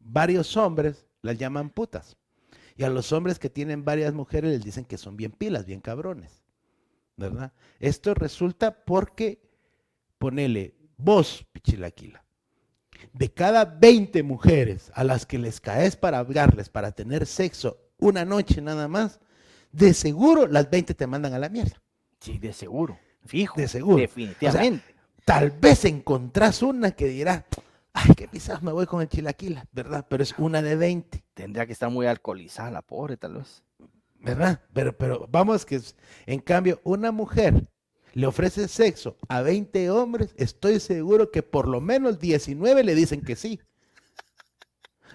varios 0.00 0.56
hombres, 0.56 1.06
las 1.22 1.36
llaman 1.38 1.70
putas. 1.70 2.16
Y 2.76 2.84
a 2.84 2.88
los 2.88 3.12
hombres 3.12 3.38
que 3.38 3.50
tienen 3.50 3.84
varias 3.84 4.14
mujeres 4.14 4.52
les 4.52 4.64
dicen 4.64 4.84
que 4.84 4.98
son 4.98 5.16
bien 5.16 5.32
pilas, 5.32 5.66
bien 5.66 5.80
cabrones. 5.80 6.42
¿Verdad? 7.18 7.52
Esto 7.80 8.14
resulta 8.14 8.84
porque, 8.84 9.42
ponele, 10.18 10.76
vos, 10.96 11.44
pichilaquila, 11.52 12.24
de 13.12 13.32
cada 13.34 13.64
20 13.64 14.22
mujeres 14.22 14.92
a 14.94 15.02
las 15.02 15.26
que 15.26 15.36
les 15.36 15.60
caes 15.60 15.96
para 15.96 16.20
hablarles, 16.20 16.68
para 16.68 16.92
tener 16.92 17.26
sexo 17.26 17.76
una 17.98 18.24
noche 18.24 18.62
nada 18.62 18.86
más, 18.86 19.20
de 19.72 19.94
seguro 19.94 20.46
las 20.46 20.70
20 20.70 20.94
te 20.94 21.06
mandan 21.08 21.34
a 21.34 21.40
la 21.40 21.48
mierda. 21.48 21.82
Sí, 22.20 22.38
de 22.38 22.52
seguro, 22.52 22.96
fijo. 23.26 23.60
De 23.60 23.66
seguro. 23.66 23.98
Definitivamente. 23.98 24.94
Tal 25.24 25.50
vez 25.50 25.84
encontrás 25.84 26.62
una 26.62 26.92
que 26.92 27.08
dirá, 27.08 27.46
ay, 27.92 28.14
qué 28.16 28.28
quizás 28.28 28.62
me 28.62 28.70
voy 28.70 28.86
con 28.86 29.02
el 29.02 29.08
chilaquila, 29.08 29.66
¿verdad? 29.72 30.06
Pero 30.08 30.22
es 30.22 30.34
una 30.38 30.62
de 30.62 30.76
20, 30.76 31.24
Tendría 31.34 31.66
que 31.66 31.72
estar 31.72 31.90
muy 31.90 32.06
alcoholizada 32.06 32.70
la 32.70 32.82
pobre, 32.82 33.16
tal 33.16 33.34
vez. 33.34 33.64
¿Verdad? 34.20 34.60
Pero, 34.72 34.96
pero 34.96 35.26
vamos 35.30 35.64
que, 35.64 35.80
en 36.26 36.40
cambio, 36.40 36.80
una 36.84 37.12
mujer 37.12 37.68
le 38.14 38.26
ofrece 38.26 38.68
sexo 38.68 39.16
a 39.28 39.42
20 39.42 39.90
hombres, 39.90 40.34
estoy 40.36 40.80
seguro 40.80 41.30
que 41.30 41.42
por 41.42 41.68
lo 41.68 41.80
menos 41.80 42.18
19 42.18 42.82
le 42.84 42.94
dicen 42.94 43.20
que 43.20 43.36
sí. 43.36 43.60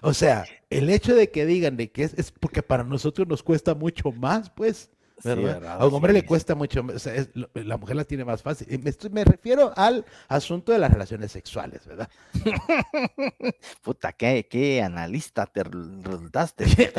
O 0.01 0.13
sea, 0.13 0.45
el 0.69 0.89
hecho 0.89 1.15
de 1.15 1.31
que 1.31 1.45
digan 1.45 1.77
de 1.77 1.91
que 1.91 2.03
es, 2.03 2.13
es 2.15 2.31
porque 2.31 2.61
para 2.61 2.83
nosotros 2.83 3.27
nos 3.27 3.41
cuesta 3.41 3.73
mucho 3.73 4.11
más, 4.11 4.49
pues. 4.49 4.89
A 5.25 5.85
un 5.85 5.93
hombre 5.93 6.13
Sí, 6.13 6.19
le 6.21 6.25
cuesta 6.25 6.55
mucho, 6.55 6.81
o 6.93 6.99
sea, 6.99 7.15
es- 7.15 7.29
lo- 7.33 7.49
la 7.53 7.77
mujer 7.77 7.95
la 7.95 8.03
tiene 8.03 8.25
más 8.25 8.41
fácil. 8.41 8.67
Me, 8.83 8.89
estoy- 8.89 9.09
me 9.09 9.23
refiero 9.23 9.71
al 9.75 10.05
asunto 10.27 10.71
de 10.71 10.79
las 10.79 10.91
relaciones 10.91 11.31
sexuales, 11.31 11.85
¿verdad? 11.85 12.09
Puta, 13.81 14.13
qué, 14.13 14.47
qué 14.49 14.81
analista 14.81 15.45
te 15.45 15.63
resultaste. 15.63 16.65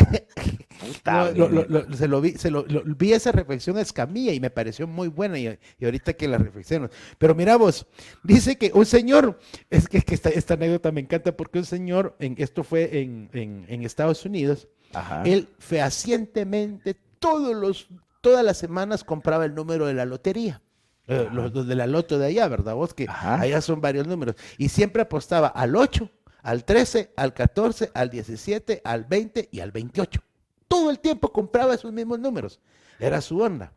Puta, 0.81 1.33
No, 1.33 1.33
lo- 1.33 1.49
güey. 1.51 1.67
lo- 1.69 1.83
lo- 1.89 1.97
se 1.97 2.09
lo 2.09 2.21
vi, 2.21 2.33
se 2.33 2.51
lo, 2.51 2.65
vi 2.65 3.13
esa 3.13 3.33
reflexión 3.33 3.77
a 3.77 3.81
Escamilla 3.81 4.33
y 4.33 4.41
me 4.41 4.51
pareció 4.51 4.87
muy 4.87 5.09
buena 5.09 5.39
y, 5.39 5.59
y 5.79 5.85
ahorita 5.85 6.13
que 6.15 6.29
la 6.29 6.39
reflexiono. 6.39 6.89
Pero 7.19 7.35
mira 7.35 7.57
vos, 7.57 7.87
dice 8.23 8.57
que 8.57 8.71
un 8.75 8.87
señor, 8.87 9.39
es 9.71 9.89
que, 9.89 10.03
que 10.03 10.15
esta, 10.15 10.29
esta 10.31 10.55
anécdota 10.55 10.93
me 10.93 11.01
encanta 11.01 11.37
porque 11.37 11.59
un 11.59 11.65
señor, 11.65 12.17
en, 12.19 12.35
esto 12.39 12.65
fue 12.65 13.01
en, 13.01 13.31
en- 13.33 13.67
en 13.69 13.83
Estados 13.85 14.25
Unidos, 14.25 14.69
Ajá. 14.93 15.23
él 15.25 15.49
fehacientemente 15.59 16.97
todos 17.25 17.57
los, 17.57 17.89
todas 18.21 18.45
las 18.45 18.57
semanas 18.59 19.05
compraba 19.05 19.45
el 19.45 19.55
número 19.55 19.87
de 19.87 19.95
la 19.95 20.05
lotería. 20.05 20.61
eh, 21.07 21.29
los, 21.33 21.53
los 21.53 21.67
de 21.67 21.75
la 21.75 21.87
loto 21.87 22.19
de 22.19 22.27
allá, 22.27 22.49
¿verdad? 22.49 22.75
Vos 22.75 22.95
que 22.95 23.07
Ajá. 23.09 23.41
allá 23.41 23.61
son 23.61 23.81
varios 23.81 24.07
números. 24.07 24.37
Y 24.59 24.69
siempre 24.69 25.03
apostaba 25.03 25.49
al 25.49 25.75
8, 25.77 26.11
al 26.43 26.65
13, 26.65 27.13
al 27.17 27.33
14, 27.35 27.91
al 27.95 28.11
17, 28.11 28.83
al 28.85 29.05
20 29.05 29.49
y 29.51 29.61
al 29.61 29.71
28. 29.73 30.21
Todo 30.69 30.91
el 30.91 30.99
tiempo 30.99 31.33
compraba 31.33 31.75
esos 31.75 31.93
mismos 31.93 32.19
números. 32.19 32.61
Era 32.99 33.21
su 33.21 33.39
onda. 33.41 33.73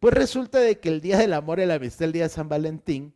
Pues 0.00 0.12
resulta 0.14 0.58
de 0.58 0.78
que 0.80 0.88
el 0.88 1.00
día 1.00 1.18
del 1.18 1.32
amor 1.32 1.60
y 1.60 1.66
la 1.66 1.74
amistad, 1.74 2.04
el 2.06 2.12
día 2.12 2.24
de 2.24 2.28
San 2.28 2.48
Valentín, 2.48 3.14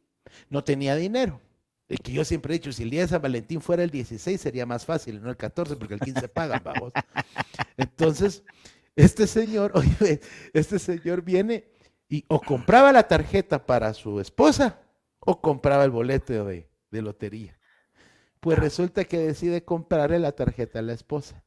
no 0.48 0.62
tenía 0.64 0.94
dinero. 0.96 1.40
Y 1.88 1.96
que 1.96 2.12
yo 2.12 2.24
siempre 2.24 2.54
he 2.54 2.58
dicho, 2.58 2.72
si 2.72 2.84
el 2.84 2.90
día 2.90 3.02
de 3.02 3.08
San 3.08 3.20
Valentín 3.22 3.60
fuera 3.60 3.82
el 3.82 3.90
16 3.90 4.40
sería 4.40 4.64
más 4.64 4.84
fácil, 4.86 5.20
no 5.22 5.28
el 5.28 5.36
14, 5.36 5.76
porque 5.76 5.94
el 5.94 6.00
15 6.00 6.28
pagan, 6.28 6.62
vamos. 6.64 6.92
Entonces, 7.76 8.42
este 8.96 9.26
señor, 9.26 9.72
oye, 9.74 10.20
este 10.52 10.78
señor 10.78 11.22
viene 11.22 11.68
y 12.08 12.24
o 12.28 12.40
compraba 12.44 12.92
la 12.92 13.06
tarjeta 13.08 13.66
para 13.66 13.94
su 13.94 14.20
esposa 14.20 14.80
o 15.20 15.40
compraba 15.40 15.84
el 15.84 15.90
boleto 15.90 16.44
de, 16.44 16.70
de 16.90 17.02
lotería. 17.02 17.58
Pues 18.40 18.58
resulta 18.58 19.04
que 19.04 19.18
decide 19.18 19.64
comprarle 19.64 20.18
la 20.18 20.32
tarjeta 20.32 20.80
a 20.80 20.82
la 20.82 20.94
esposa 20.94 21.44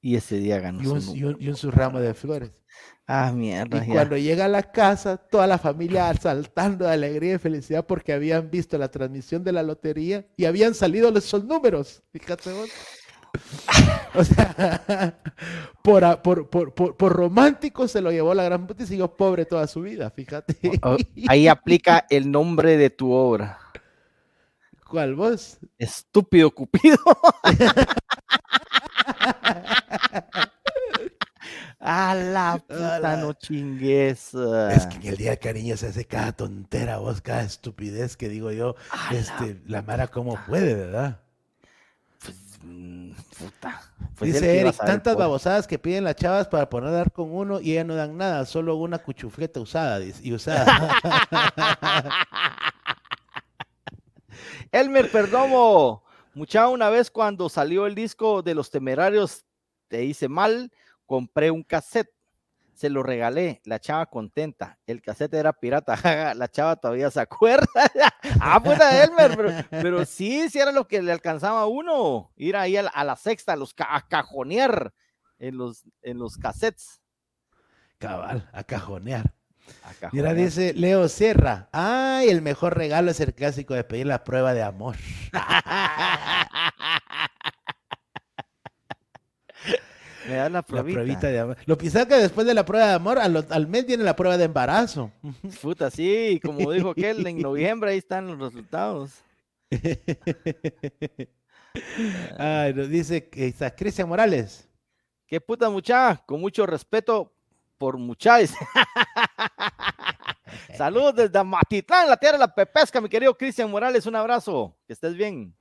Y 0.00 0.14
ese 0.16 0.36
día 0.38 0.60
ganó 0.60 0.82
y 0.82 0.84
su 0.84 0.98
un, 0.98 1.04
número. 1.06 1.14
y 1.14 1.24
un- 1.24 1.36
y 1.40 1.48
un 1.48 1.56
su 1.56 1.70
ramo 1.70 1.98
de 2.00 2.14
flores. 2.14 2.52
Ah, 3.06 3.32
mierda. 3.32 3.78
Y 3.78 3.80
ya. 3.86 3.86
cuando 3.92 4.16
llega 4.16 4.44
a 4.44 4.48
la 4.48 4.62
casa, 4.72 5.16
toda 5.16 5.46
la 5.46 5.58
familia 5.58 6.12
saltando 6.14 6.84
de 6.86 6.92
alegría 6.92 7.34
y 7.34 7.38
felicidad 7.38 7.86
porque 7.86 8.12
habían 8.12 8.50
visto 8.50 8.78
la 8.78 8.90
transmisión 8.90 9.42
de 9.44 9.52
la 9.52 9.62
lotería 9.62 10.26
y 10.36 10.44
habían 10.44 10.74
salido 10.74 11.08
esos 11.16 11.44
números. 11.44 12.02
Fíjate 12.12 12.52
vos. 12.52 12.70
O 14.16 14.22
sea, 14.22 15.18
por, 15.82 16.22
por, 16.22 16.48
por, 16.48 16.72
por, 16.96 17.12
romántico 17.12 17.88
se 17.88 18.00
lo 18.00 18.12
llevó 18.12 18.32
la 18.32 18.44
gran 18.44 18.64
puta 18.66 18.84
y 18.84 18.86
siguió 18.86 19.16
pobre 19.16 19.44
toda 19.44 19.66
su 19.66 19.82
vida, 19.82 20.08
fíjate. 20.10 20.56
Ahí 21.28 21.48
aplica 21.48 22.06
el 22.08 22.30
nombre 22.30 22.76
de 22.76 22.90
tu 22.90 23.10
obra. 23.12 23.58
¿Cuál 24.88 25.16
vos? 25.16 25.58
Estúpido 25.78 26.52
Cupido. 26.52 26.98
A 31.80 32.14
la 32.14 32.62
puta, 32.66 33.16
no 33.16 33.32
chingues. 33.34 34.32
Es 34.32 34.86
que 34.86 34.96
en 34.96 35.06
el 35.06 35.16
día 35.16 35.32
de 35.32 35.38
cariño 35.38 35.76
se 35.76 35.88
hace 35.88 36.06
cada 36.06 36.32
tontera, 36.32 36.98
vos, 36.98 37.20
cada 37.20 37.42
estupidez 37.42 38.16
que 38.16 38.28
digo 38.30 38.52
yo. 38.52 38.76
este, 39.10 39.60
la, 39.66 39.82
Mara, 39.82 40.06
¿cómo 40.06 40.38
puede, 40.46 40.74
verdad? 40.74 41.23
Mm, 42.64 43.12
puta. 43.38 43.82
Pues 44.16 44.32
Dice 44.32 44.60
Eric, 44.60 44.76
tantas 44.76 45.16
babosadas 45.16 45.66
que 45.66 45.78
piden 45.78 46.04
las 46.04 46.16
chavas 46.16 46.48
para 46.48 46.70
poner 46.70 46.92
dar 46.92 47.12
con 47.12 47.30
uno 47.32 47.60
y 47.60 47.72
ellas 47.72 47.86
no 47.86 47.94
dan 47.94 48.16
nada, 48.16 48.46
solo 48.46 48.76
una 48.76 48.98
cuchufleta 48.98 49.60
usada 49.60 50.00
y 50.22 50.32
usada. 50.32 50.64
Elmer 54.72 55.10
Perdomo, 55.10 56.04
mucha 56.32 56.68
una 56.68 56.90
vez 56.90 57.10
cuando 57.10 57.48
salió 57.48 57.86
el 57.86 57.94
disco 57.94 58.42
de 58.42 58.54
los 58.54 58.70
temerarios, 58.70 59.44
te 59.88 60.04
hice 60.04 60.28
mal, 60.28 60.72
compré 61.06 61.50
un 61.50 61.62
cassette, 61.62 62.13
se 62.74 62.90
lo 62.90 63.02
regalé, 63.02 63.60
la 63.64 63.78
chava 63.78 64.06
contenta, 64.06 64.78
el 64.86 65.00
cassette 65.00 65.34
era 65.34 65.52
pirata, 65.52 65.94
la 66.34 66.48
chava 66.48 66.76
todavía 66.76 67.10
se 67.10 67.20
acuerda. 67.20 67.66
ah, 68.40 68.60
pues 68.62 68.80
a 68.80 69.04
Elmer, 69.04 69.66
pero, 69.70 70.04
sí, 70.06 70.48
sí 70.50 70.58
era 70.58 70.72
lo 70.72 70.86
que 70.86 71.00
le 71.00 71.12
alcanzaba 71.12 71.62
a 71.62 71.66
uno, 71.66 72.32
ir 72.36 72.56
ahí 72.56 72.76
a 72.76 72.82
la, 72.82 73.16
sexta, 73.16 73.52
a, 73.52 73.56
los, 73.56 73.74
a 73.78 74.06
cajonear 74.08 74.92
en 75.38 75.56
los, 75.56 75.84
en 76.02 76.18
los 76.18 76.36
cassettes. 76.36 77.00
Cabal, 77.98 78.48
a 78.52 78.64
cajonear. 78.64 79.32
Mira, 80.12 80.34
dice 80.34 80.74
Leo 80.74 81.08
Sierra. 81.08 81.70
Ay, 81.72 82.28
el 82.28 82.42
mejor 82.42 82.76
regalo 82.76 83.10
es 83.10 83.20
el 83.20 83.32
clásico 83.34 83.72
de 83.72 83.84
pedir 83.84 84.06
la 84.06 84.22
prueba 84.22 84.52
de 84.52 84.62
amor. 84.62 84.96
Me 90.28 90.36
da 90.36 90.48
la, 90.48 90.62
pruebita. 90.62 91.28
de 91.28 91.38
amor. 91.40 91.56
Lo 91.66 91.76
quizás 91.76 92.06
que 92.06 92.14
después 92.14 92.46
de 92.46 92.54
la 92.54 92.64
prueba 92.64 92.86
de 92.86 92.94
amor, 92.94 93.18
al, 93.18 93.66
mes 93.66 93.86
viene 93.86 94.04
la 94.04 94.16
prueba 94.16 94.38
de 94.38 94.44
embarazo. 94.44 95.10
Puta, 95.62 95.90
sí, 95.90 96.40
como 96.42 96.70
dijo 96.72 96.90
aquel, 96.92 97.26
en 97.26 97.40
noviembre 97.40 97.90
ahí 97.90 97.98
están 97.98 98.26
los 98.26 98.38
resultados. 98.38 99.22
Ay, 102.38 102.72
nos 102.74 102.88
dice 102.88 103.28
Cristian 103.76 104.08
Morales. 104.08 104.68
Qué 105.26 105.40
puta 105.40 105.68
mucha, 105.70 106.22
con 106.26 106.40
mucho 106.40 106.64
respeto, 106.66 107.32
por 107.76 107.98
muchachos. 107.98 108.54
Saludos 110.76 111.16
desde 111.16 111.42
Matitlán, 111.42 112.08
la 112.08 112.16
tierra 112.16 112.38
de 112.38 112.40
la 112.40 112.54
pepesca, 112.54 113.00
mi 113.00 113.08
querido 113.08 113.36
Cristian 113.36 113.70
Morales. 113.70 114.06
Un 114.06 114.16
abrazo, 114.16 114.76
que 114.86 114.92
estés 114.92 115.14
bien. 115.14 115.54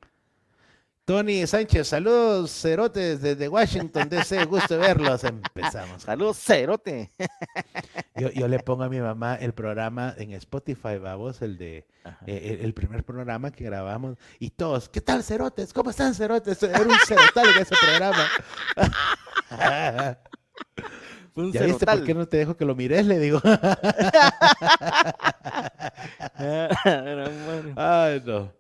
Tony 1.06 1.45
Sánchez, 1.45 1.89
saludos 1.89 2.49
cerotes 2.49 3.22
desde 3.22 3.49
Washington 3.49 4.08
DC, 4.08 4.45
gusto 4.49 4.78
verlos. 4.78 5.22
Empezamos. 5.26 6.04
Saludos 6.04 6.38
cerote. 6.38 7.12
Yo, 8.36 8.47
le 8.47 8.60
pongo 8.60 8.84
a 8.84 8.89
mi 8.89 9.01
mamá 9.01 9.36
el 9.36 9.54
programa 9.54 10.14
en 10.18 10.32
Spotify, 10.32 10.97
vamos, 11.01 11.41
el 11.41 11.58
de 11.58 11.86
eh, 12.26 12.60
el, 12.62 12.74
primer 12.74 13.04
programa 13.04 13.51
que 13.51 13.66
grabamos 13.66 14.18
y 14.39 14.51
todos, 14.51 14.88
¿qué 14.88 15.01
tal 15.01 15.24
cerotes? 15.24 15.74
¿Cómo 15.74 15.89
están 15.89 16.16
cerotes? 16.16 16.64
Era 16.64 16.80
un 16.80 16.97
cerotal 17.06 17.47
en 17.54 17.62
ese 17.62 17.76
programa. 17.76 18.26
¿Ya 21.51 21.64
viste 21.64 21.86
por 21.86 22.04
qué 22.06 22.14
no 22.14 22.26
te 22.28 22.38
dejo 22.38 22.56
que 22.56 22.64
lo 22.64 22.76
mires? 22.76 23.06
Le 23.06 23.20
digo. 23.20 23.41
Ay, 27.76 28.24
no. 28.26 28.54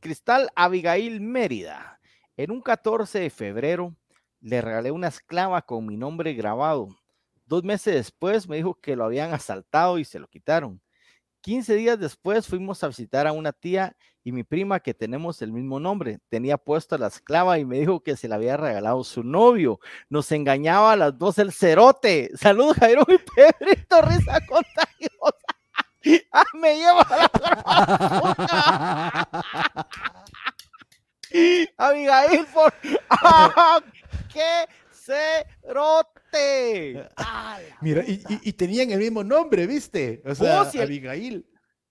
Cristal 0.00 0.50
Abigail 0.54 1.20
Mérida. 1.20 2.00
En 2.36 2.50
un 2.50 2.60
14 2.60 3.18
de 3.18 3.30
febrero 3.30 3.94
le 4.40 4.60
regalé 4.60 4.90
una 4.90 5.08
esclava 5.08 5.62
con 5.62 5.86
mi 5.86 5.96
nombre 5.96 6.34
grabado. 6.34 6.88
Dos 7.46 7.64
meses 7.64 7.94
después 7.94 8.48
me 8.48 8.56
dijo 8.56 8.74
que 8.74 8.96
lo 8.96 9.04
habían 9.04 9.32
asaltado 9.32 9.98
y 9.98 10.04
se 10.04 10.18
lo 10.18 10.28
quitaron. 10.28 10.80
15 11.40 11.74
días 11.76 11.98
después 11.98 12.46
fuimos 12.46 12.82
a 12.82 12.88
visitar 12.88 13.26
a 13.26 13.32
una 13.32 13.52
tía 13.52 13.96
y 14.24 14.32
mi 14.32 14.42
prima 14.42 14.80
que 14.80 14.92
tenemos 14.92 15.40
el 15.42 15.52
mismo 15.52 15.78
nombre. 15.78 16.18
Tenía 16.28 16.58
puesto 16.58 16.96
a 16.96 16.98
la 16.98 17.06
esclava 17.06 17.58
y 17.58 17.64
me 17.64 17.78
dijo 17.78 18.02
que 18.02 18.16
se 18.16 18.26
la 18.26 18.34
había 18.34 18.56
regalado 18.56 19.04
su 19.04 19.22
novio. 19.22 19.78
Nos 20.08 20.32
engañaba 20.32 20.92
a 20.92 20.96
las 20.96 21.16
dos 21.16 21.38
el 21.38 21.52
cerote. 21.52 22.30
Saludos 22.34 22.76
Jairo 22.78 23.06
y 23.08 23.18
Pedrito, 23.36 24.02
risa 24.02 24.40
contagiosa. 24.46 25.45
Ah, 26.32 26.44
me 26.54 26.76
lleva 26.76 27.02
a 27.02 27.16
la 27.16 27.28
Abigail, 31.76 32.46
por... 32.46 32.72
¡Ah, 33.10 33.80
¡Qué 34.32 34.66
cerote! 34.90 36.14
Mira, 37.80 38.04
y, 38.06 38.52
tenían 38.52 38.90
el 38.90 38.98
mismo 38.98 39.24
nombre, 39.24 39.66
¿viste? 39.66 40.22
O 40.24 40.34
sea, 40.34 40.60
Abigail. 40.60 41.44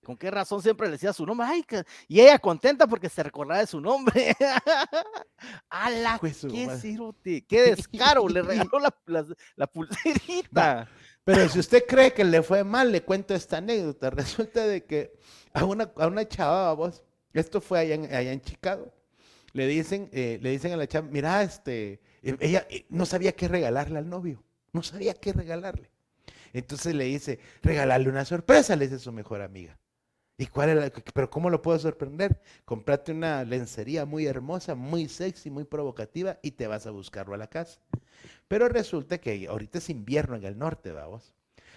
¿Con 0.06 0.18
qué 0.18 0.30
razón 0.30 0.62
siempre 0.62 0.86
le 0.88 0.94
decía 0.94 1.12
su 1.14 1.26
nombre? 1.26 1.48
Ay, 1.50 1.66
y 2.08 2.22
ella 2.22 2.38
contenta 2.38 2.86
porque 2.86 3.10
se 3.10 3.24
recordaba 3.24 3.60
de 3.60 3.66
su 3.66 3.82
nombre. 3.82 4.36
¡Hala! 5.70 6.18
Pues 6.20 6.46
¡Qué 6.50 6.70
cirote! 6.78 7.44
¡Qué 7.48 7.76
descaro! 7.76 8.30
le 8.30 8.44
regaló 8.44 8.78
la, 9.56 9.68
pulserita. 9.68 10.88
Pero 11.26 11.50
si 11.50 11.58
usted 11.58 11.86
cree 11.88 12.14
que 12.14 12.24
le 12.24 12.44
fue 12.44 12.64
mal, 12.64 12.92
le 12.92 13.02
cuento 13.02 13.34
esta 13.34 13.58
anécdota. 13.58 14.10
Resulta 14.12 14.66
de 14.66 14.86
que 14.86 15.18
a 15.54 15.66
una, 15.66 15.92
a 15.98 16.08
una 16.08 16.26
chava, 16.28 16.72
vos, 16.74 17.04
esto 17.34 17.60
fue 17.60 17.80
allá 17.80 17.96
en, 17.96 18.14
allá 18.14 18.32
en 18.32 18.42
Chicago, 18.42 18.94
le 19.52 19.68
dicen, 19.68 20.08
eh, 20.14 20.40
le 20.42 20.52
dicen 20.52 20.72
a 20.72 20.78
la 20.78 20.88
chava, 20.88 21.08
mira, 21.10 21.42
este, 21.42 22.00
e, 22.22 22.38
ella 22.40 22.68
eh, 22.70 22.86
no 22.90 23.06
sabía 23.08 23.32
qué 23.32 23.48
regalarle 23.48 23.98
al 23.98 24.08
novio, 24.08 24.44
no 24.72 24.84
sabía 24.84 25.16
qué 25.16 25.34
regalarle. 25.34 25.90
Entonces 26.54 26.94
le 26.94 27.06
dice, 27.06 27.40
regalarle 27.64 28.08
una 28.08 28.24
sorpresa, 28.24 28.76
le 28.76 28.88
dice 28.88 29.00
su 29.00 29.12
mejor 29.12 29.42
amiga. 29.42 29.78
¿Y 30.38 30.48
cuál 30.48 30.70
era? 30.70 30.92
Pero 31.14 31.30
¿cómo 31.30 31.50
lo 31.50 31.62
puedo 31.62 31.80
sorprender? 31.80 32.42
Comprate 32.66 33.14
una 33.14 33.44
lencería 33.46 34.06
muy 34.06 34.26
hermosa, 34.26 34.76
muy 34.76 35.08
sexy, 35.08 35.50
muy 35.50 35.64
provocativa 35.64 36.40
y 36.42 36.52
te 36.52 36.68
vas 36.68 36.86
a 36.86 36.92
buscarlo 36.92 37.34
a 37.34 37.38
la 37.38 37.48
casa. 37.48 37.80
Pero 38.48 38.68
resulta 38.68 39.18
que 39.20 39.48
ahorita 39.48 39.78
es 39.78 39.90
invierno 39.90 40.36
en 40.36 40.44
el 40.44 40.58
norte, 40.58 40.92
vamos. 40.92 41.34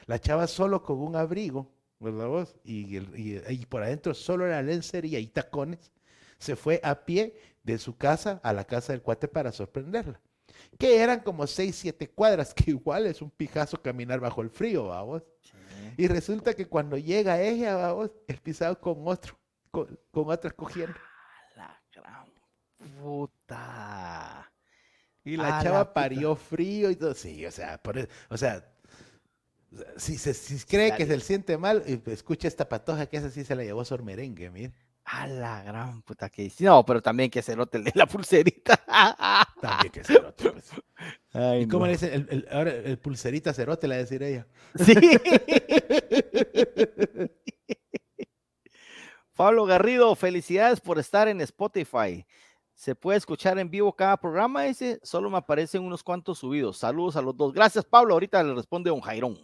La 0.07 0.19
chava 0.21 0.47
solo 0.47 0.83
con 0.83 0.99
un 0.99 1.15
abrigo, 1.15 1.71
¿verdad 2.01 2.27
vos? 2.27 2.57
Y, 2.65 3.67
por 3.67 3.83
adentro 3.83 4.15
solo 4.15 4.49
la 4.49 4.63
lencería 4.63 5.21
y 5.21 5.29
tacones, 5.29 5.93
se 6.39 6.57
fue 6.57 6.81
a 6.83 7.05
pie 7.05 7.37
de 7.63 7.79
su 7.79 7.97
casa 7.97 8.41
a 8.43 8.53
la 8.53 8.65
casa 8.65 8.93
del 8.93 9.03
cuate 9.03 9.29
para 9.29 9.53
sorprenderla. 9.53 10.21
Que 10.79 11.01
eran 11.01 11.21
como 11.21 11.47
seis, 11.47 11.77
siete 11.77 12.09
cuadras, 12.09 12.55
que 12.55 12.71
igual 12.73 13.07
es 13.07 13.23
un 13.23 13.31
pijazo 13.31 13.81
caminar 13.81 14.19
bajo 14.19 14.43
el 14.43 14.51
frío, 14.51 14.87
vamos. 14.87 15.23
Y 15.99 16.07
resulta 16.07 16.55
que 16.55 16.69
cuando 16.69 16.97
llega 16.97 17.43
ella, 17.43 17.75
vamos, 17.75 18.13
el 18.29 18.39
pisado 18.39 18.81
con 18.81 18.99
otro, 19.09 19.37
con, 19.73 19.99
con 20.13 20.31
otro 20.31 20.55
cogiendo. 20.55 20.97
La 21.57 21.83
gran 21.93 22.27
puta. 23.03 24.49
Y 25.25 25.37
la 25.37 25.61
chava 25.61 25.93
parió 25.93 26.37
frío 26.37 26.89
y 26.89 26.95
todo. 26.95 27.15
Sí, 27.15 27.45
o 27.45 27.51
sea, 27.51 27.83
por, 27.83 27.99
e, 27.99 28.09
o 28.31 28.37
sea, 28.37 28.65
si, 29.97 30.19
se, 30.19 30.35
si 30.35 30.65
cree 30.67 30.95
que 30.95 31.05
se 31.05 31.19
siente 31.19 31.59
mal, 31.59 31.83
escucha 32.07 32.47
esta 32.47 32.69
patoja 32.69 33.07
que 33.07 33.17
esa 33.17 33.31
sí 33.31 33.45
se 33.45 33.57
la 33.57 33.65
llevó 33.65 33.85
Sor 33.85 34.05
Merengue, 34.05 34.51
mire. 34.51 34.73
A 35.03 35.27
la 35.27 35.65
gran 35.65 36.03
puta 36.03 36.31
que 36.31 36.43
dice. 36.43 36.63
No, 36.63 36.87
pero 36.87 37.03
también 37.03 37.29
que 37.29 37.43
se 37.43 37.57
note 37.57 37.83
la 37.93 38.07
pulserita. 38.07 38.77
también 39.61 39.91
que 39.91 40.05
se 40.05 40.21
note. 40.21 40.53
Pues. 40.53 40.71
¿Y 41.35 41.69
cómo 41.69 41.87
le 41.87 41.93
dice? 41.93 42.15
El, 42.15 42.49
ahora 42.51 42.73
el 42.73 42.99
pulserita 42.99 43.53
cerote, 43.53 43.87
le 43.87 43.95
va 43.95 43.99
a 43.99 44.05
decir 44.05 44.23
ella. 44.23 44.47
Sí. 44.77 44.95
Pablo 49.35 49.67
Garrido, 49.67 50.15
felicidades 50.17 50.81
por 50.81 50.99
estar 50.99 51.29
en 51.29 51.41
Spotify. 51.43 52.27
Se 52.75 52.95
puede 52.95 53.19
escuchar 53.19 53.59
en 53.59 53.71
vivo 53.71 53.93
cada 53.93 54.17
programa. 54.17 54.67
Ese 54.67 55.01
solo 55.03 55.31
me 55.31 55.39
aparecen 55.39 55.83
unos 55.83 56.03
cuantos 56.03 56.39
subidos. 56.39 56.79
Saludos 56.79 57.17
a 57.17 57.23
los 57.23 57.37
dos. 57.37 57.53
Gracias, 57.53 57.85
Pablo. 57.85 58.15
Ahorita 58.15 58.43
le 58.43 58.55
responde 58.55 58.91
un 58.91 59.01
Jairón. 59.01 59.39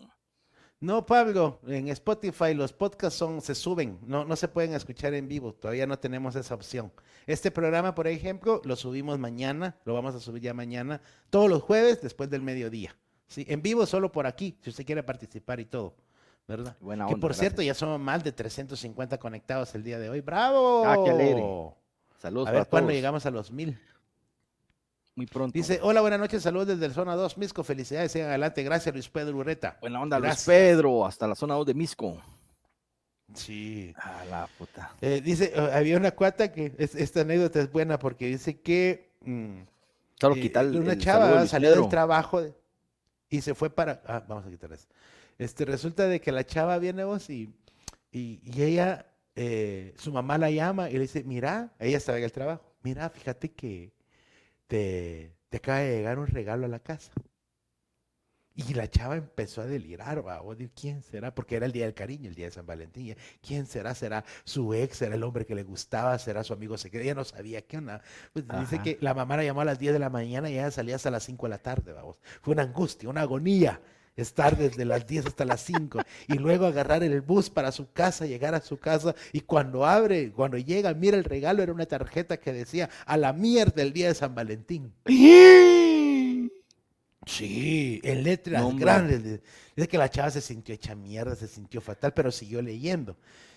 No, 0.80 1.06
Pablo, 1.06 1.60
en 1.66 1.88
Spotify 1.88 2.52
los 2.52 2.72
podcasts 2.72 3.18
son, 3.18 3.40
se 3.40 3.54
suben, 3.54 3.98
no, 4.06 4.24
no 4.24 4.36
se 4.36 4.48
pueden 4.48 4.74
escuchar 4.74 5.14
en 5.14 5.28
vivo, 5.28 5.54
todavía 5.54 5.86
no 5.86 5.98
tenemos 5.98 6.36
esa 6.36 6.54
opción. 6.54 6.92
Este 7.26 7.50
programa, 7.50 7.94
por 7.94 8.06
ejemplo, 8.06 8.60
lo 8.64 8.76
subimos 8.76 9.18
mañana, 9.18 9.76
lo 9.84 9.94
vamos 9.94 10.14
a 10.14 10.20
subir 10.20 10.42
ya 10.42 10.52
mañana, 10.52 11.00
todos 11.30 11.48
los 11.48 11.62
jueves 11.62 12.02
después 12.02 12.28
del 12.28 12.42
mediodía. 12.42 12.94
¿sí? 13.28 13.46
En 13.48 13.62
vivo 13.62 13.86
solo 13.86 14.12
por 14.12 14.26
aquí, 14.26 14.58
si 14.60 14.70
usted 14.70 14.84
quiere 14.84 15.02
participar 15.02 15.60
y 15.60 15.64
todo. 15.64 15.94
¿Verdad? 16.46 16.76
Buena 16.80 17.06
que 17.06 17.16
por 17.16 17.32
cierto, 17.34 17.62
ya 17.62 17.72
somos 17.72 17.98
más 17.98 18.22
de 18.22 18.32
350 18.32 19.16
conectados 19.18 19.74
el 19.74 19.82
día 19.82 19.98
de 19.98 20.10
hoy. 20.10 20.20
¡Bravo! 20.20 20.84
Ah, 20.84 20.98
qué 21.02 21.10
alegre. 21.10 21.42
Saludos 22.18 22.48
a 22.48 22.52
ver 22.52 22.66
cuándo 22.68 22.90
llegamos 22.90 23.24
a 23.24 23.30
los 23.30 23.50
mil. 23.50 23.78
Muy 25.16 25.26
pronto. 25.26 25.52
Dice, 25.56 25.78
hola, 25.82 26.00
buenas 26.00 26.18
noches, 26.18 26.42
saludos 26.42 26.68
desde 26.68 26.88
la 26.88 26.94
zona 26.94 27.14
2, 27.14 27.38
Misco, 27.38 27.62
felicidades, 27.62 28.10
sigan 28.12 28.28
adelante, 28.30 28.62
gracias 28.62 28.92
Luis 28.94 29.08
Pedro 29.08 29.36
Ureta. 29.36 29.78
Buena 29.80 30.00
onda, 30.00 30.18
Gracias. 30.18 30.46
Luis 30.46 30.56
Pedro, 30.58 31.06
hasta 31.06 31.26
la 31.28 31.34
zona 31.34 31.54
2 31.54 31.66
de 31.66 31.74
Misco. 31.74 32.20
Sí. 33.34 33.92
A 33.96 34.24
la 34.26 34.48
puta. 34.58 34.92
Eh, 35.00 35.20
dice, 35.24 35.52
eh, 35.54 35.70
había 35.72 35.96
una 35.96 36.10
cuata 36.12 36.52
que, 36.52 36.72
es- 36.78 36.94
esta 36.94 37.22
anécdota 37.22 37.60
es 37.60 37.70
buena 37.72 37.98
porque 37.98 38.26
dice 38.26 38.60
que 38.60 39.12
mm, 39.22 39.62
Solo 40.20 40.36
eh, 40.36 40.40
quitar 40.40 40.66
el, 40.66 40.76
una 40.76 40.92
el 40.92 40.98
chava 40.98 41.46
salió 41.46 41.70
del 41.70 41.88
trabajo 41.88 42.42
de- 42.42 42.54
y 43.30 43.40
se 43.40 43.54
fue 43.54 43.70
para, 43.70 44.02
ah, 44.06 44.22
vamos 44.28 44.46
a 44.46 44.50
quitar 44.50 44.72
eso. 44.72 44.86
Este, 45.38 45.64
resulta 45.64 46.06
de 46.06 46.20
que 46.20 46.30
la 46.32 46.44
chava 46.44 46.78
viene 46.78 47.02
vos 47.04 47.28
y, 47.30 47.52
y, 48.12 48.40
y 48.44 48.62
ella, 48.62 49.06
eh, 49.34 49.94
su 49.96 50.12
mamá 50.12 50.38
la 50.38 50.50
llama 50.50 50.90
y 50.90 50.94
le 50.94 51.00
dice, 51.00 51.24
mira, 51.24 51.72
ella 51.80 51.96
estaba 51.96 52.18
en 52.18 52.24
el 52.24 52.32
trabajo, 52.32 52.72
mira, 52.82 53.10
fíjate 53.10 53.50
que 53.52 53.92
te, 54.66 55.36
te 55.48 55.56
acaba 55.58 55.80
de 55.80 55.96
llegar 55.96 56.18
un 56.18 56.26
regalo 56.26 56.66
a 56.66 56.68
la 56.68 56.80
casa. 56.80 57.12
Y 58.56 58.74
la 58.74 58.88
chava 58.88 59.16
empezó 59.16 59.62
a 59.62 59.66
delirar, 59.66 60.24
va, 60.24 60.40
¿quién 60.80 61.02
será? 61.02 61.34
Porque 61.34 61.56
era 61.56 61.66
el 61.66 61.72
día 61.72 61.86
del 61.86 61.94
cariño, 61.94 62.28
el 62.28 62.36
día 62.36 62.46
de 62.46 62.52
San 62.52 62.64
Valentín. 62.64 63.16
¿Quién 63.40 63.66
será? 63.66 63.96
¿Será 63.96 64.24
su 64.44 64.72
ex? 64.74 64.98
¿Será 64.98 65.16
el 65.16 65.24
hombre 65.24 65.44
que 65.44 65.56
le 65.56 65.64
gustaba? 65.64 66.16
¿Será 66.20 66.44
su 66.44 66.52
amigo 66.52 66.78
secreto? 66.78 67.02
Ella 67.02 67.16
no 67.16 67.24
sabía 67.24 67.62
qué 67.62 67.78
onda. 67.78 68.00
Pues 68.32 68.44
dice 68.60 68.80
que 68.80 68.96
la 69.00 69.12
mamá 69.12 69.38
la 69.38 69.44
llamó 69.44 69.62
a 69.62 69.64
las 69.64 69.80
10 69.80 69.94
de 69.94 69.98
la 69.98 70.08
mañana 70.08 70.48
y 70.50 70.54
ella 70.54 70.70
salía 70.70 70.94
hasta 70.94 71.10
las 71.10 71.24
5 71.24 71.46
de 71.46 71.50
la 71.50 71.58
tarde, 71.58 71.92
vamos. 71.92 72.16
Fue 72.42 72.52
una 72.52 72.62
angustia, 72.62 73.08
una 73.08 73.22
agonía 73.22 73.80
estar 74.16 74.56
desde 74.56 74.84
las 74.84 75.06
10 75.06 75.26
hasta 75.26 75.44
las 75.44 75.60
5 75.64 76.00
y 76.28 76.34
luego 76.34 76.66
agarrar 76.66 77.02
el 77.02 77.20
bus 77.20 77.50
para 77.50 77.72
su 77.72 77.90
casa, 77.92 78.26
llegar 78.26 78.54
a 78.54 78.60
su 78.60 78.78
casa 78.78 79.14
y 79.32 79.40
cuando 79.40 79.84
abre, 79.84 80.30
cuando 80.32 80.56
llega, 80.58 80.94
mira 80.94 81.16
el 81.16 81.24
regalo, 81.24 81.62
era 81.62 81.72
una 81.72 81.86
tarjeta 81.86 82.36
que 82.36 82.52
decía 82.52 82.88
a 83.06 83.16
la 83.16 83.32
mierda 83.32 83.82
el 83.82 83.92
día 83.92 84.08
de 84.08 84.14
San 84.14 84.34
Valentín. 84.34 84.92
Sí, 87.26 88.00
en 88.04 88.22
letras 88.22 88.62
No, 88.62 88.76
grandes. 88.76 89.24
de- 89.24 89.40
Dice 89.74 89.88
que 89.88 89.98
la 89.98 90.10
chava 90.10 90.30
se 90.30 90.40
sintió 90.42 90.74
hecha 90.74 90.94
mierda, 90.94 91.34
se 91.34 91.48
sintió 91.48 91.80
fatal, 91.80 92.12
pero 92.14 92.30
siguió 92.30 92.60
leyendo. 92.60 93.16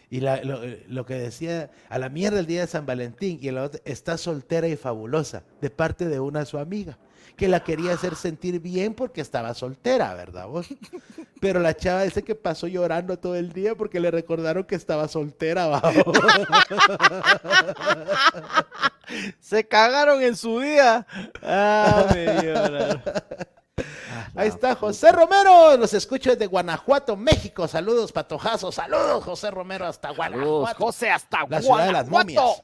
Y 0.10 0.22
la- 0.22 0.41
lo, 0.41 0.62
lo 0.88 1.05
que 1.05 1.16
decía, 1.16 1.70
a 1.89 1.99
la 1.99 2.08
mierda 2.08 2.39
el 2.39 2.45
día 2.45 2.62
de 2.62 2.68
San 2.68 2.86
Valentín, 2.86 3.39
y 3.41 3.51
la 3.51 3.64
otra, 3.64 3.82
está 3.84 4.18
soltera 4.18 4.70
y 4.70 4.78
fabulosa, 4.78 5.43
de 5.60 5.70
parte 5.70 6.08
de 6.08 6.22
una 6.22 6.45
su 6.45 6.58
amiga, 6.58 6.97
que 7.38 7.48
la 7.48 7.64
quería 7.64 7.94
hacer 7.94 8.16
sentir 8.16 8.60
bien 8.60 8.94
porque 8.94 9.22
estaba 9.22 9.54
soltera, 9.54 10.14
¿verdad 10.16 10.48
vos? 10.48 10.68
Pero 11.40 11.60
la 11.60 11.76
chava 11.78 12.02
dice 12.04 12.24
que 12.24 12.36
pasó 12.36 12.68
llorando 12.68 13.18
todo 13.20 13.36
el 13.36 13.54
día 13.54 13.76
porque 13.76 14.00
le 14.00 14.10
recordaron 14.12 14.64
que 14.66 14.76
estaba 14.76 15.08
soltera, 15.08 15.68
¿va? 15.68 15.82
Se 19.40 19.68
cagaron 19.68 20.22
en 20.22 20.36
su 20.36 20.60
día. 20.60 21.06
Ah, 21.42 22.06
me 22.14 22.24
dio 22.42 22.54
llorar. 22.54 23.04
Ah, 23.06 23.84
Ahí 24.36 24.50
está 24.50 24.76
José 24.76 25.12
Romero, 25.12 25.78
los 25.78 25.94
escucho 25.94 26.32
desde 26.32 26.48
Guanajuato, 26.48 27.16
México. 27.16 27.68
Saludos, 27.68 28.12
patojazos. 28.12 28.76
Saludos, 28.76 29.24
José 29.24 29.52
Romero, 29.52 29.86
hasta 29.86 30.14
Saludos, 30.14 30.60
Guanajuato. 30.62 30.86
José, 30.86 31.10
hasta 31.12 31.46
La 31.48 31.62
ciudad 31.62 31.86
de 31.86 31.92
las 31.94 32.10
Guanajuato. 32.10 32.48
momias. 32.48 32.64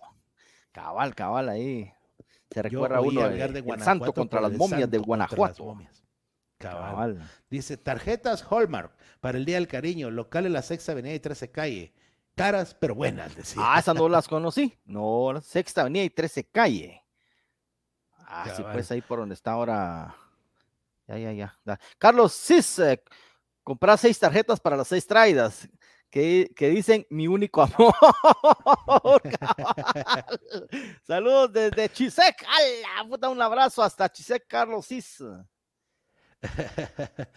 Cabal, 0.71 1.15
cabal, 1.15 1.49
ahí. 1.49 1.91
Se 2.53 2.61
recuerda 2.61 3.01
uno 3.01 3.29
de, 3.29 3.47
de 3.47 3.59
el 3.59 3.81
santo 3.81 4.13
contra 4.13 4.39
las 4.41 4.51
momias 4.51 4.89
de 4.89 4.97
santo 4.97 5.07
Guanajuato. 5.07 5.65
momias. 5.65 6.03
Cabal. 6.57 6.91
Cabal. 6.91 7.29
Dice, 7.49 7.77
tarjetas 7.77 8.45
Hallmark 8.49 8.93
para 9.19 9.37
el 9.37 9.45
Día 9.45 9.55
del 9.55 9.67
Cariño, 9.67 10.11
local 10.11 10.45
en 10.45 10.53
la 10.53 10.61
Sexta 10.61 10.91
Avenida 10.91 11.13
y 11.13 11.19
13 11.19 11.51
Calle. 11.51 11.93
Caras, 12.35 12.73
pero 12.73 12.95
buenas, 12.95 13.35
decía. 13.35 13.61
Ah, 13.65 13.79
esas 13.79 13.95
no 13.95 14.07
las 14.07 14.27
conocí. 14.27 14.77
No, 14.85 15.39
Sexta 15.41 15.81
Avenida 15.81 16.03
y 16.03 16.09
13 16.09 16.45
Calle. 16.45 17.03
Ah, 18.25 18.51
sí, 18.55 18.63
pues 18.71 18.89
ahí 18.91 19.01
por 19.01 19.19
donde 19.19 19.35
está 19.35 19.51
ahora. 19.51 20.15
Ya, 21.07 21.17
ya, 21.17 21.31
ya. 21.33 21.79
Carlos 21.97 22.33
Cis, 22.33 22.79
eh, 22.79 23.03
comprar 23.63 23.97
seis 23.97 24.17
tarjetas 24.17 24.59
para 24.59 24.77
las 24.77 24.87
seis 24.87 25.05
traídas. 25.05 25.67
Que, 26.14 26.53
que 26.55 26.70
dicen 26.70 27.05
mi 27.09 27.28
único 27.28 27.64
amor. 27.64 27.91
Saludos 31.07 31.51
desde 31.51 31.89
Chisec. 31.89 32.45
¡Hala! 32.47 33.09
Puta, 33.09 33.30
un 33.30 33.41
abrazo 33.41 33.82
hasta 33.82 34.11
Chisec, 34.11 34.45
Carlos 34.47 34.86
Cis. 34.86 35.24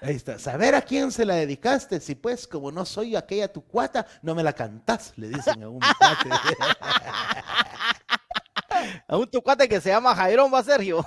Ahí 0.00 0.14
está. 0.14 0.38
Saber 0.38 0.76
a 0.76 0.82
quién 0.82 1.10
se 1.10 1.24
la 1.24 1.34
dedicaste. 1.34 1.98
Si 1.98 2.14
pues, 2.14 2.46
como 2.46 2.70
no 2.70 2.84
soy 2.84 3.16
aquella 3.16 3.52
tu 3.52 3.66
cuata, 3.66 4.06
no 4.22 4.36
me 4.36 4.44
la 4.44 4.52
cantás, 4.52 5.12
le 5.16 5.30
dicen 5.30 5.64
a 5.64 5.68
un 5.68 5.80
cuate. 5.80 6.30
A 9.08 9.16
un 9.16 9.28
tu 9.28 9.42
cuate 9.42 9.68
que 9.68 9.80
se 9.80 9.90
llama 9.90 10.14
Jairón 10.14 10.54
va 10.54 10.62
Sergio. 10.62 11.04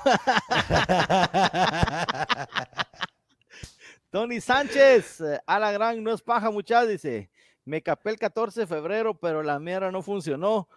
Tony 4.14 4.40
Sánchez, 4.40 5.24
a 5.48 5.58
la 5.58 5.72
gran 5.72 6.04
no 6.04 6.14
es 6.14 6.22
paja, 6.22 6.52
muchachos, 6.52 6.90
dice. 6.90 7.32
Me 7.66 7.82
capé 7.82 8.12
el 8.12 8.20
14 8.20 8.60
de 8.62 8.68
febrero, 8.68 9.16
pero 9.20 9.42
la 9.42 9.58
mierda 9.58 9.92
no 9.92 10.04
funcionó 10.04 10.70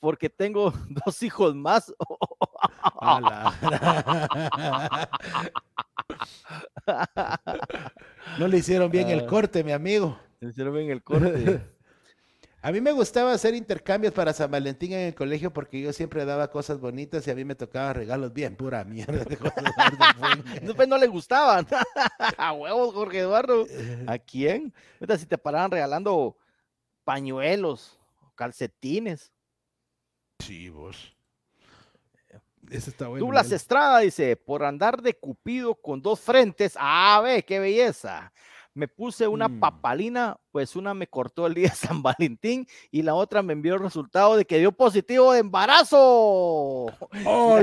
porque 0.00 0.28
tengo 0.28 0.72
dos 1.06 1.22
hijos 1.22 1.54
más. 1.54 1.94
No 8.38 8.48
le 8.48 8.58
hicieron 8.58 8.90
bien 8.90 9.08
el 9.10 9.20
Ah. 9.20 9.26
corte, 9.26 9.62
mi 9.62 9.70
amigo. 9.72 10.18
Me 10.40 10.48
hicieron 10.50 10.74
bien 10.74 10.90
el 10.90 11.02
corte. 11.04 11.60
A 12.64 12.70
mí 12.70 12.80
me 12.80 12.92
gustaba 12.92 13.32
hacer 13.32 13.56
intercambios 13.56 14.14
para 14.14 14.32
San 14.32 14.48
Valentín 14.48 14.92
en 14.92 15.08
el 15.08 15.14
colegio 15.16 15.52
porque 15.52 15.80
yo 15.80 15.92
siempre 15.92 16.24
daba 16.24 16.48
cosas 16.48 16.78
bonitas 16.78 17.26
y 17.26 17.30
a 17.32 17.34
mí 17.34 17.44
me 17.44 17.56
tocaba 17.56 17.92
regalos 17.92 18.32
bien, 18.32 18.54
pura 18.54 18.84
mierda. 18.84 19.24
de 19.24 19.36
cosas 19.36 19.64
de 19.64 20.60
Después 20.60 20.86
no 20.88 20.96
le 20.96 21.08
gustaban. 21.08 21.66
a 22.38 22.52
huevos, 22.52 22.94
Jorge 22.94 23.18
Eduardo. 23.18 23.66
¿A 24.06 24.16
quién? 24.16 24.72
Ahorita 25.00 25.18
si 25.18 25.26
te 25.26 25.38
paraban 25.38 25.72
regalando 25.72 26.36
pañuelos, 27.02 27.98
calcetines. 28.36 29.32
Sí, 30.38 30.68
vos. 30.68 31.16
Ese 32.70 32.90
está 32.90 33.08
bueno. 33.08 33.24
Douglas. 33.24 33.50
Estrada 33.50 33.98
dice, 33.98 34.36
por 34.36 34.62
andar 34.62 35.02
de 35.02 35.14
cupido 35.14 35.74
con 35.74 36.00
dos 36.00 36.20
frentes, 36.20 36.74
ah, 36.78 37.20
ve, 37.24 37.42
qué 37.42 37.58
belleza. 37.58 38.32
Me 38.74 38.88
puse 38.88 39.28
una 39.28 39.48
Mm. 39.48 39.60
papalina, 39.60 40.38
pues 40.50 40.76
una 40.76 40.94
me 40.94 41.06
cortó 41.06 41.46
el 41.46 41.54
día 41.54 41.68
de 41.68 41.74
San 41.74 42.02
Valentín 42.02 42.66
y 42.90 43.02
la 43.02 43.14
otra 43.14 43.42
me 43.42 43.52
envió 43.52 43.74
el 43.74 43.80
resultado 43.80 44.36
de 44.36 44.44
que 44.46 44.58
dio 44.58 44.72
positivo 44.72 45.32
de 45.32 45.40
embarazo. 45.40 45.96
¡Oh! 47.26 47.58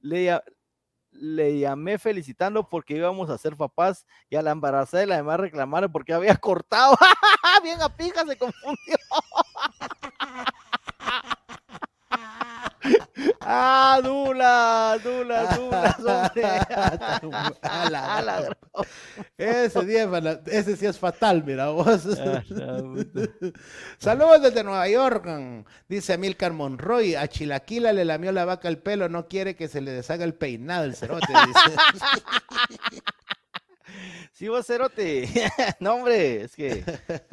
Le, 0.00 0.40
le 1.12 1.58
llamé 1.58 1.98
felicitando 1.98 2.68
porque 2.68 2.94
íbamos 2.96 3.30
a 3.30 3.38
ser 3.38 3.56
papás 3.56 4.06
y 4.30 4.36
a 4.36 4.42
la 4.42 4.50
embarazada 4.52 5.02
y 5.02 5.06
la 5.06 5.16
demás 5.16 5.40
reclamaron 5.40 5.90
porque 5.90 6.12
había 6.14 6.36
cortado. 6.40 6.96
Bien 7.62 7.80
a 7.82 7.88
pija 7.96 8.24
se 8.26 8.36
confundió. 8.36 8.96
Ah, 13.50 14.00
Dula, 14.02 14.98
Dula, 15.02 15.56
Dula, 15.56 15.96
hombre. 15.98 16.44
A 17.62 17.90
la 17.90 18.16
A 18.18 18.22
la 18.22 18.56
Ese, 19.38 19.84
día, 19.84 20.08
ese 20.46 20.76
sí 20.76 20.86
es 20.86 20.98
fatal, 20.98 21.42
mira 21.44 21.68
vos. 21.70 22.06
Ah. 22.20 22.42
Saludos 23.98 24.42
desde 24.42 24.62
Nueva 24.64 24.88
York. 24.88 25.26
mm, 25.26 25.64
Dice 25.88 26.12
Amilcar 26.12 26.52
Monroy. 26.52 27.14
A 27.14 27.26
Chilaquila 27.28 27.92
le 27.92 28.04
lamió 28.04 28.32
la 28.32 28.44
vaca 28.44 28.68
el 28.68 28.78
pelo. 28.78 29.08
No 29.08 29.26
quiere 29.28 29.56
que 29.56 29.68
se 29.68 29.80
le 29.80 29.92
deshaga 29.92 30.24
el 30.24 30.34
peinado 30.34 30.84
el 30.84 30.94
cerote. 30.94 31.32
dice. 31.46 31.76
Sí, 34.32 34.46
vos, 34.48 34.66
cerote. 34.66 35.28
no, 35.80 35.94
hombre, 35.94 36.42
es 36.42 36.54
que 36.54 36.84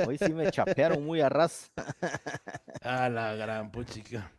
hoy 0.08 0.18
sí 0.18 0.34
me 0.34 0.50
chapearon 0.50 1.06
muy 1.06 1.22
a 1.22 1.30
ras. 1.30 1.72
A 2.82 3.10
la 3.10 3.36
gran 3.36 3.70
puchica. 3.72 4.32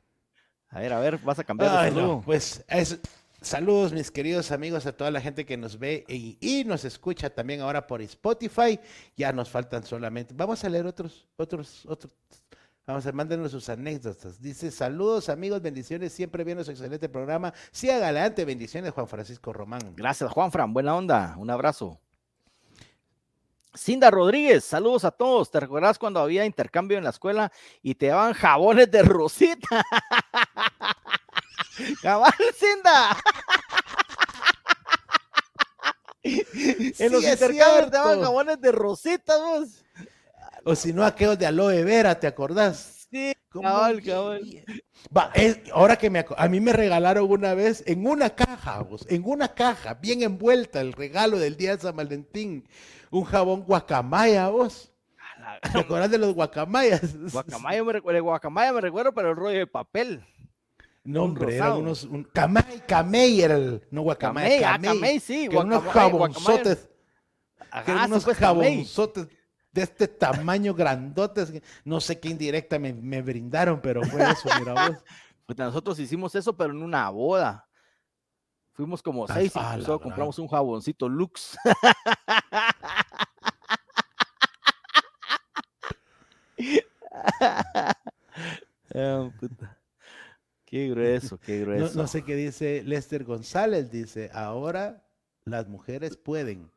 A 0.77 0.81
ver, 0.81 0.93
a 0.93 1.01
ver, 1.01 1.19
vas 1.19 1.39
a 1.39 1.45
cambiar 1.45 1.71
de 1.71 1.77
Ay, 1.79 1.91
no, 1.91 1.97
saludo. 1.97 2.23
Pues 2.27 2.63
es- 2.69 2.99
saludos, 3.41 3.93
mis 3.95 4.11
queridos 4.11 4.51
amigos, 4.53 4.85
a 4.85 4.93
toda 4.93 5.11
la 5.11 5.21
gente 5.23 5.47
que 5.47 5.57
nos 5.57 5.79
ve 5.79 6.05
y, 6.07 6.37
y 6.41 6.65
nos 6.65 6.85
escucha 6.85 7.31
también 7.31 7.63
ahora 7.63 7.87
por 7.87 8.03
Spotify. 8.03 8.79
Ya 9.17 9.33
nos 9.33 9.49
faltan 9.49 9.85
solamente. 9.85 10.35
Vamos 10.37 10.63
a 10.65 10.69
leer 10.69 10.87
otros, 10.87 11.27
otros, 11.37 11.87
otros. 11.87 12.13
Vamos 12.87 13.07
a 13.07 13.13
mándenos 13.13 13.51
sus 13.53 13.69
anécdotas. 13.71 14.41
Dice, 14.41 14.71
saludos 14.71 15.29
amigos, 15.31 15.63
bendiciones, 15.63 16.13
siempre 16.13 16.45
viendo 16.45 16.63
su 16.63 16.71
excelente 16.73 17.09
programa. 17.09 17.53
Siga 17.73 17.97
adelante, 17.97 18.45
bendiciones, 18.45 18.93
Juan 18.93 19.09
Francisco 19.09 19.53
Román. 19.53 19.81
Gracias, 19.97 20.31
Juanfran. 20.31 20.73
Buena 20.75 20.95
onda. 20.95 21.35
Un 21.39 21.51
abrazo. 21.51 21.99
Cinda 23.77 24.11
Rodríguez, 24.11 24.65
saludos 24.65 25.05
a 25.05 25.11
todos. 25.11 25.51
¿Te 25.51 25.61
recuerdas 25.61 25.99
cuando 25.99 26.21
había 26.21 26.45
intercambio 26.47 26.97
en 26.99 27.05
la 27.05 27.11
escuela 27.11 27.53
y 27.83 27.95
te 27.95 28.07
daban 28.07 28.33
jabones 28.33 28.91
de 28.91 29.03
rosita? 29.03 29.85
Cabal, 32.03 32.33
Cinda. 32.55 33.17
en 36.23 37.13
los 37.13 37.23
Sí, 37.23 37.31
intercambios 37.31 37.91
te 37.91 37.97
daban 37.97 38.23
jabones 38.23 38.61
de 38.61 38.73
rosita, 38.73 39.37
vos. 39.39 39.85
O 40.65 40.75
si 40.75 40.93
no, 40.93 41.05
aquellos 41.05 41.39
de 41.39 41.47
aloe 41.47 41.85
vera, 41.85 42.19
¿te 42.19 42.27
acordás? 42.27 43.07
Sí, 43.11 43.33
¿Cómo 43.51 43.69
cabal, 43.69 44.03
cabal. 44.03 44.65
Va, 45.17 45.31
es- 45.35 45.61
ahora 45.73 45.97
que 45.97 46.11
me 46.11 46.25
a 46.37 46.49
mí 46.49 46.61
me 46.61 46.73
regalaron 46.73 47.31
una 47.31 47.55
vez 47.55 47.85
en 47.87 48.07
una 48.07 48.31
caja, 48.31 48.81
vos, 48.83 49.07
en 49.09 49.23
una 49.25 49.55
caja, 49.55 49.95
bien 49.95 50.23
envuelta, 50.23 50.81
el 50.81 50.93
regalo 50.93 51.39
del 51.39 51.57
día 51.57 51.77
de 51.77 51.83
San 51.83 51.95
Valentín, 51.95 52.69
un 53.11 53.25
jabón 53.25 53.63
guacamaya, 53.63 54.49
vos. 54.49 54.93
¿Te 55.73 55.81
acuerdas 55.81 56.11
de 56.11 56.19
los 56.19 56.35
guacamayas? 56.35 57.17
Guacamaya 57.33 57.83
me 57.85 57.93
recuerdo, 57.93 58.23
guacamaya 58.23 58.73
me 58.73 58.81
recuerdo, 58.81 59.13
pero 59.15 59.31
el 59.31 59.37
rollo 59.37 59.59
de 59.59 59.67
papel. 59.67 60.25
No, 61.05 61.23
un 61.23 61.31
hombre, 61.31 61.55
eran 61.57 61.75
unos, 61.75 62.03
un, 62.05 62.25
camay, 62.25 62.83
camay 62.87 63.41
era 63.41 63.55
el, 63.57 63.87
no 63.93 64.03
guacamaya, 64.03 64.49
Camay, 64.49 64.65
ah, 64.65 64.73
camay, 64.73 64.95
camay, 64.97 65.21
sí, 65.21 65.49
que 65.49 65.57
unos 65.57 65.85
jabonzotes, 65.85 66.91
que 67.85 67.91
eran 67.93 67.99
Ajá, 67.99 68.07
unos 68.07 68.23
supuestamente. 68.23 68.71
jabonzotes 68.71 69.29
de 69.71 69.83
este 69.83 70.09
tamaño 70.09 70.75
grandotes, 70.75 71.53
que 71.53 71.63
no 71.85 72.01
sé 72.01 72.19
qué 72.19 72.29
indirecta 72.29 72.79
me, 72.81 72.93
me 72.93 73.23
brindaron, 73.23 73.81
pero 73.81 74.03
fue 74.03 74.23
eso, 74.25 74.49
mira 74.59 74.73
vos. 74.89 74.97
Pues 75.47 75.57
nosotros 75.59 75.97
hicimos 76.01 76.35
eso, 76.35 76.57
pero 76.57 76.73
en 76.73 76.83
una 76.83 77.09
boda. 77.09 77.69
Fuimos 78.73 79.01
como 79.01 79.27
Ah, 79.27 79.35
seis 79.35 79.55
y 79.55 79.59
ah, 79.61 79.79
compramos 80.03 80.37
un 80.41 80.49
jaboncito 80.49 81.09
Lux. 81.09 81.57
Ah, 88.97 89.31
puta. 89.39 89.79
Qué 90.65 90.89
grueso, 90.91 91.39
qué 91.39 91.61
grueso. 91.61 91.97
no 91.97 92.07
sé 92.07 92.23
qué 92.23 92.35
dice 92.35 92.83
Lester 92.83 93.25
González, 93.25 93.91
dice, 93.91 94.31
ahora 94.33 95.07
las 95.45 95.69
mujeres 95.69 96.17
pueden. 96.17 96.71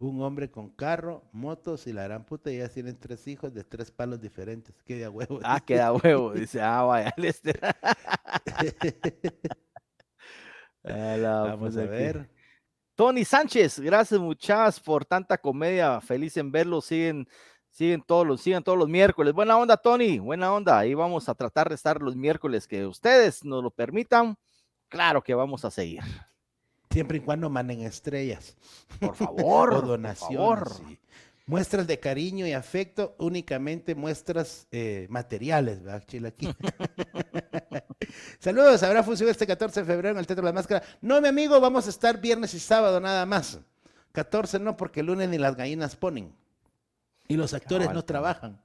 Un 0.00 0.22
hombre 0.22 0.48
con 0.48 0.70
carro, 0.70 1.24
motos 1.32 1.88
y 1.88 1.92
la 1.92 2.04
gran 2.04 2.24
puta 2.24 2.52
ya 2.52 2.68
tienen 2.68 2.96
tres 2.96 3.26
hijos 3.26 3.52
de 3.52 3.64
tres 3.64 3.90
palos 3.90 4.20
diferentes. 4.20 4.72
Qué 4.86 4.94
de 4.94 5.06
a 5.06 5.10
huevo. 5.10 5.40
Ah, 5.42 5.58
queda 5.58 5.92
huevo. 5.92 6.32
Dice, 6.34 6.60
ah, 6.60 6.82
vaya, 6.82 7.12
Lester. 7.16 7.58
A 7.64 7.74
la 11.16 11.40
Vamos 11.42 11.76
a 11.76 11.82
ver. 11.82 12.30
Tony 12.94 13.24
Sánchez, 13.24 13.80
gracias 13.80 14.20
muchachas 14.20 14.78
por 14.78 15.04
tanta 15.04 15.36
comedia. 15.36 16.00
Feliz 16.00 16.36
en 16.36 16.52
verlos. 16.52 16.84
Siguen, 16.84 17.28
siguen 17.78 18.02
todos 18.02 18.26
los, 18.26 18.40
siguen 18.40 18.64
todos 18.64 18.76
los 18.76 18.88
miércoles. 18.88 19.32
Buena 19.32 19.56
onda, 19.56 19.76
Tony. 19.76 20.18
Buena 20.18 20.52
onda. 20.52 20.80
Ahí 20.80 20.94
vamos 20.94 21.28
a 21.28 21.34
tratar 21.36 21.68
de 21.68 21.76
estar 21.76 22.02
los 22.02 22.16
miércoles 22.16 22.66
que 22.66 22.84
ustedes 22.84 23.44
nos 23.44 23.62
lo 23.62 23.70
permitan. 23.70 24.36
Claro 24.88 25.22
que 25.22 25.32
vamos 25.32 25.64
a 25.64 25.70
seguir. 25.70 26.02
Siempre 26.90 27.18
y 27.18 27.20
cuando 27.20 27.48
manden 27.48 27.82
estrellas. 27.82 28.56
Por 28.98 29.14
favor. 29.14 29.72
o 29.74 29.76
por 29.76 29.86
donaciones. 29.86 30.38
favor. 30.38 30.74
sí. 30.88 30.98
Muestras 31.46 31.86
de 31.86 31.98
cariño 31.98 32.46
y 32.46 32.52
afecto, 32.52 33.14
únicamente 33.18 33.94
muestras 33.94 34.66
eh, 34.70 35.06
materiales, 35.08 35.82
¿verdad, 35.82 36.04
Chilaquí? 36.06 36.46
Saludos, 38.38 38.82
habrá 38.82 39.02
función 39.02 39.30
este 39.30 39.46
14 39.46 39.80
de 39.80 39.86
febrero 39.86 40.12
en 40.12 40.18
el 40.18 40.26
Teatro 40.26 40.44
de 40.44 40.50
la 40.50 40.52
Máscara. 40.52 40.84
No, 41.00 41.18
mi 41.22 41.28
amigo, 41.28 41.58
vamos 41.58 41.86
a 41.86 41.90
estar 41.90 42.20
viernes 42.20 42.52
y 42.52 42.58
sábado 42.58 43.00
nada 43.00 43.24
más. 43.24 43.60
14 44.12 44.58
no, 44.58 44.76
porque 44.76 45.00
el 45.00 45.06
lunes 45.06 45.30
ni 45.30 45.38
las 45.38 45.56
gallinas 45.56 45.96
ponen. 45.96 46.34
Y 47.28 47.36
los 47.36 47.52
actores 47.54 47.92
no 47.92 48.04
trabajan. 48.04 48.60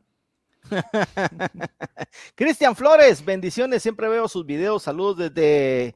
Cristian 2.36 2.76
Flores, 2.76 3.24
bendiciones. 3.24 3.84
Siempre 3.84 4.08
veo 4.08 4.28
sus 4.28 4.46
videos. 4.46 4.84
Saludos 4.84 5.18
desde 5.18 5.96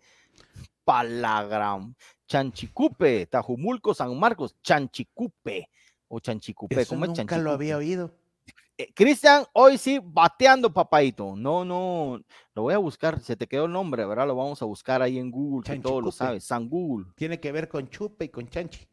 Palagram, 0.84 1.96
Chanchicupe, 2.28 3.26
Tajumulco, 3.28 3.94
San 3.94 4.18
Marcos, 4.20 4.56
Chanchicupe 4.62 5.70
o 6.10 6.20
Chanchicupe. 6.20 6.82
Eso 6.82 6.96
¿Cómo 6.96 7.06
es 7.06 7.18
nunca 7.18 7.38
lo 7.38 7.52
había 7.52 7.78
oído. 7.78 8.12
Eh, 8.78 8.94
Cristian, 8.94 9.46
hoy 9.54 9.78
sí, 9.78 10.00
bateando, 10.04 10.72
papaito. 10.72 11.36
No, 11.36 11.66
no, 11.66 12.22
lo 12.54 12.62
voy 12.62 12.74
a 12.74 12.78
buscar. 12.78 13.20
Se 13.22 13.36
te 13.36 13.48
quedó 13.48 13.66
el 13.66 13.72
nombre, 13.72 14.06
¿verdad? 14.06 14.28
Lo 14.28 14.36
vamos 14.36 14.62
a 14.62 14.66
buscar 14.66 15.02
ahí 15.02 15.18
en 15.18 15.32
Google, 15.32 15.64
que 15.64 15.80
todo 15.80 16.00
lo 16.00 16.12
sabes. 16.12 16.44
San 16.44 16.70
Google. 16.70 17.08
Tiene 17.16 17.40
que 17.40 17.52
ver 17.52 17.68
con 17.68 17.90
chupe 17.90 18.26
y 18.26 18.30
con 18.30 18.48
chanchi. 18.48 18.88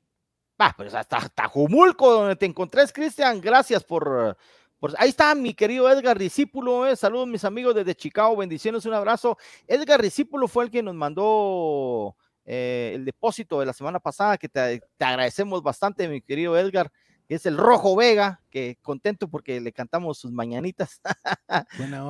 Ah, 0.58 0.72
pues 0.76 0.94
hasta 0.94 1.28
Tajumulco, 1.28 2.10
donde 2.12 2.36
te 2.36 2.46
encontrés, 2.46 2.92
Cristian. 2.92 3.40
Gracias 3.40 3.82
por, 3.82 4.36
por- 4.78 4.94
Ahí 4.98 5.08
está 5.08 5.34
mi 5.34 5.52
querido 5.54 5.90
Edgar 5.90 6.18
Discípulo. 6.18 6.86
eh. 6.86 6.94
Saludos, 6.96 7.26
mis 7.26 7.44
amigos 7.44 7.74
desde 7.74 7.94
Chicago. 7.94 8.36
Bendiciones, 8.36 8.86
un 8.86 8.94
abrazo. 8.94 9.36
Edgar 9.66 10.00
Discípulo 10.00 10.46
fue 10.46 10.64
el 10.64 10.70
que 10.70 10.82
nos 10.82 10.94
mandó 10.94 12.16
eh, 12.44 12.92
el 12.94 13.04
depósito 13.04 13.58
de 13.60 13.66
la 13.66 13.72
semana 13.72 13.98
pasada, 13.98 14.38
que 14.38 14.48
te, 14.48 14.80
te 14.96 15.04
agradecemos 15.04 15.62
bastante, 15.62 16.06
mi 16.08 16.20
querido 16.20 16.56
Edgar, 16.56 16.92
que 17.26 17.34
es 17.36 17.46
el 17.46 17.56
Rojo 17.56 17.96
Vega, 17.96 18.40
que 18.50 18.78
contento 18.82 19.26
porque 19.28 19.60
le 19.60 19.72
cantamos 19.72 20.18
sus 20.18 20.30
mañanitas. 20.30 21.00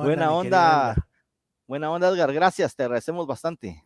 Buena 0.03 0.31
onda. 0.33 1.07
Buena 1.67 1.89
onda, 1.91 2.09
Edgar. 2.09 2.31
Gracias, 2.31 2.75
te 2.75 2.83
agradecemos 2.83 3.25
bastante. 3.25 3.83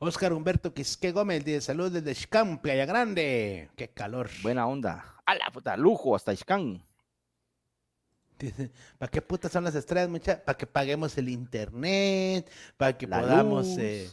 Oscar 0.00 0.32
Humberto 0.32 0.72
Quisque 0.72 1.10
Gómez 1.12 1.44
dice 1.44 1.60
saludos 1.60 1.92
desde 1.94 2.14
Xcam, 2.14 2.58
Playa 2.58 2.86
Grande. 2.86 3.68
Qué 3.76 3.88
calor. 3.88 4.30
Buena 4.42 4.66
onda. 4.66 5.16
A 5.26 5.34
la 5.34 5.50
puta, 5.52 5.76
lujo 5.76 6.14
hasta. 6.14 6.32
Dice, 8.38 8.70
¿para 8.98 9.10
qué 9.10 9.20
putas 9.20 9.50
son 9.50 9.64
las 9.64 9.74
estrellas, 9.74 10.08
muchachos? 10.08 10.44
Para 10.44 10.56
que 10.56 10.66
paguemos 10.66 11.18
el 11.18 11.28
internet, 11.28 12.48
para 12.76 12.96
que 12.96 13.06
La 13.08 13.20
podamos, 13.20 13.66
luz. 13.66 13.78
eh, 13.78 14.08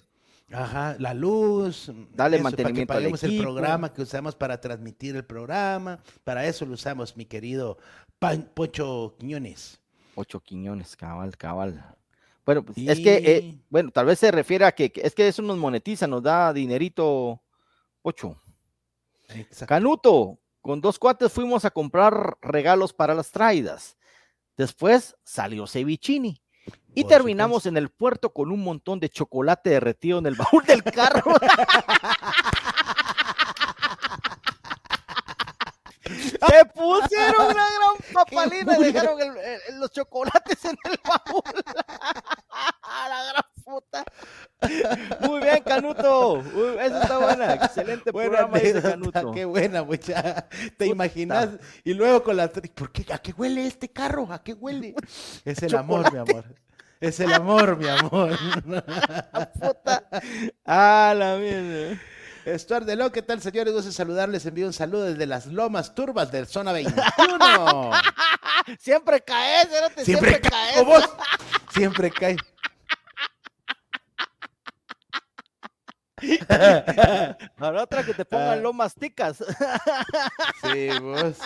ajá, 0.51 0.95
la 0.97 1.13
luz, 1.13 1.91
Dale 2.11 2.37
eso, 2.37 2.43
mantenimiento 2.43 2.87
para 2.87 2.99
que 2.99 3.03
paguemos 3.03 3.23
el 3.23 3.29
equipo. 3.31 3.43
programa 3.43 3.93
que 3.93 4.01
usamos 4.01 4.35
para 4.35 4.59
transmitir 4.59 5.15
el 5.15 5.25
programa, 5.25 5.99
para 6.23 6.43
eso 6.47 6.65
lo 6.65 6.73
usamos, 6.73 7.15
mi 7.15 7.25
querido 7.25 7.77
Pan- 8.17 8.49
Pocho 8.55 9.15
Quiñones. 9.19 9.79
Ocho 10.15 10.39
quiñones, 10.39 10.95
cabal, 10.95 11.37
cabal. 11.37 11.93
Bueno, 12.45 12.63
pues, 12.63 12.77
es 12.77 12.99
que, 12.99 13.15
eh, 13.15 13.57
bueno, 13.69 13.91
tal 13.91 14.05
vez 14.05 14.19
se 14.19 14.31
refiere 14.31 14.65
a 14.65 14.71
que, 14.71 14.91
que 14.91 15.01
es 15.01 15.15
que 15.15 15.27
eso 15.27 15.41
nos 15.41 15.57
monetiza, 15.57 16.05
nos 16.07 16.21
da 16.21 16.53
dinerito. 16.53 17.41
Ocho. 18.03 18.39
Exacto. 19.29 19.65
Canuto, 19.65 20.39
con 20.61 20.79
dos 20.79 20.99
cuates 20.99 21.31
fuimos 21.31 21.65
a 21.65 21.71
comprar 21.71 22.37
regalos 22.41 22.93
para 22.93 23.15
las 23.15 23.31
traidas. 23.31 23.97
Después 24.57 25.15
salió 25.23 25.65
Cevichini. 25.67 26.41
Y 26.93 27.01
Por 27.01 27.09
terminamos 27.09 27.65
en 27.65 27.77
el 27.77 27.89
puerto 27.89 28.31
con 28.31 28.51
un 28.51 28.63
montón 28.63 28.99
de 28.99 29.09
chocolate 29.09 29.71
derretido 29.71 30.19
en 30.19 30.27
el 30.27 30.35
baúl 30.35 30.63
del 30.65 30.83
carro. 30.83 31.35
Se 36.49 36.65
pusieron 36.65 37.45
una 37.47 37.53
gran 37.53 37.95
papalina 38.13 38.77
y 38.79 38.83
dejaron 38.91 39.21
el- 39.21 39.37
el- 39.37 39.79
los 39.79 39.91
chocolates 39.91 40.63
en 40.65 40.77
el 40.85 40.99
baúl. 41.03 41.43
La 43.09 43.23
gran 43.31 43.43
puta. 43.63 44.03
Muy 45.27 45.41
bien, 45.41 45.61
Canuto. 45.63 46.33
Uy, 46.39 46.77
Eso 46.79 47.01
está 47.01 47.17
buena. 47.19 47.53
Excelente 47.53 48.11
Buena 48.11 48.29
programa 48.31 48.57
ese, 48.57 48.81
Canuto. 48.81 49.31
qué 49.31 49.45
buena, 49.45 49.83
mucha. 49.83 50.47
¿Te 50.49 50.69
Puta. 50.71 50.85
imaginas? 50.85 51.49
Y 51.83 51.93
luego 51.93 52.23
con 52.23 52.37
la... 52.37 52.47
¿Por 52.47 52.91
qué? 52.91 53.05
¿A 53.13 53.17
qué 53.19 53.31
huele 53.33 53.67
este 53.67 53.89
carro? 53.89 54.27
¿A 54.31 54.41
qué 54.43 54.53
huele? 54.53 54.95
Es 55.45 55.61
el 55.61 55.75
amor, 55.75 56.11
mi 56.11 56.19
amor. 56.19 56.45
Es 57.01 57.19
el 57.19 57.33
amor, 57.33 57.77
mi 57.77 57.87
amor. 57.89 58.31
Puta. 59.59 60.07
Ah, 60.65 61.13
la 61.15 61.35
mierda. 61.35 61.99
Stuart 62.45 62.85
de 62.85 62.95
Lo, 62.95 63.11
¿qué 63.11 63.21
tal, 63.21 63.41
señores? 63.41 63.73
Gusto 63.73 63.91
saludarles. 63.91 64.45
Envío 64.45 64.67
un 64.67 64.73
saludo 64.73 65.03
desde 65.05 65.25
las 65.25 65.47
lomas 65.47 65.95
turbas 65.95 66.31
del 66.31 66.45
Zona 66.47 66.71
21. 66.71 67.91
Siempre 68.79 69.21
caes, 69.21 69.63
espérate, 69.65 70.05
Siempre 70.05 70.29
siempre, 70.31 70.49
cae 70.49 70.73
caes. 70.73 70.85
vos. 70.85 71.09
Siempre 71.73 72.11
cae. 72.11 72.37
Ahora 77.57 77.83
otra 77.83 78.03
que 78.03 78.13
te 78.13 78.25
pongan 78.25 78.49
Ah. 78.49 78.55
lomas 78.55 78.93
ticas. 78.95 79.37
Sí, 80.63 80.89
vos. 80.99 81.37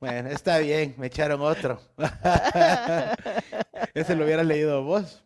Bueno, 0.00 0.28
está 0.30 0.58
bien, 0.58 0.94
me 0.98 1.08
echaron 1.08 1.40
otro. 1.42 1.80
Ese 3.94 4.14
lo 4.14 4.24
hubieras 4.24 4.46
leído 4.46 4.82
vos. 4.82 5.22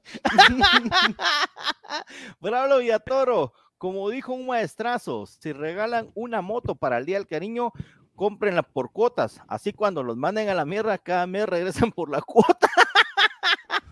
Bravo 2.40 2.78
Villatoro, 2.78 3.52
como 3.78 4.08
dijo 4.10 4.32
un 4.32 4.46
maestrazo, 4.46 5.26
si 5.26 5.52
regalan 5.52 6.10
una 6.14 6.42
moto 6.42 6.74
para 6.74 6.98
el 6.98 7.06
Día 7.06 7.16
del 7.16 7.26
Cariño, 7.26 7.72
cómprenla 8.16 8.62
por 8.62 8.92
cuotas. 8.92 9.40
Así 9.48 9.72
cuando 9.72 10.02
los 10.02 10.16
manden 10.16 10.48
a 10.48 10.54
la 10.54 10.64
mierda, 10.64 10.98
cada 10.98 11.26
mes 11.26 11.46
regresan 11.48 11.92
por 11.92 12.10
la 12.10 12.20
cuota. 12.20 12.68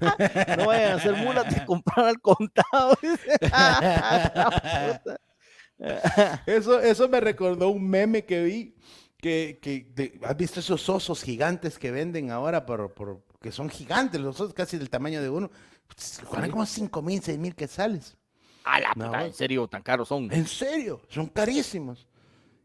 no 0.59 0.67
vayan 0.67 0.93
a 0.93 0.95
hacer 0.97 1.15
mulas 1.15 1.55
de 1.55 1.65
comprar 1.65 2.07
al 2.07 2.21
contado. 2.21 2.97
puta. 3.01 5.19
Eso, 6.47 6.81
eso 6.81 7.09
me 7.09 7.21
recordó 7.21 7.69
un 7.71 7.89
meme 7.89 8.25
que 8.25 8.43
vi. 8.43 8.77
Que, 9.19 9.59
que 9.63 9.91
de- 9.95 10.21
¿Has 10.25 10.37
visto 10.37 10.61
esos 10.61 10.87
osos 10.89 11.23
gigantes 11.23 11.79
que 11.79 11.91
venden 11.91 12.31
ahora? 12.31 12.67
Por, 12.67 12.93
por- 12.93 13.23
que 13.41 13.51
son 13.51 13.71
gigantes, 13.71 14.21
los 14.21 14.39
osos 14.41 14.53
casi 14.55 14.77
del 14.77 14.91
tamaño 14.91 15.23
de 15.23 15.31
uno. 15.31 15.51
Pues, 15.87 16.21
como 16.51 16.67
5 16.67 17.03
mil, 17.03 17.23
6 17.23 17.39
mil 17.39 17.55
quetzales. 17.55 18.17
A 18.67 18.81
la 18.81 18.93
puta, 18.95 19.25
en 19.27 19.33
serio, 19.33 19.69
tan 19.69 19.81
caros 19.83 20.09
son. 20.09 20.31
En 20.33 20.47
serio, 20.47 21.01
son 21.09 21.29
carísimos. 21.29 22.07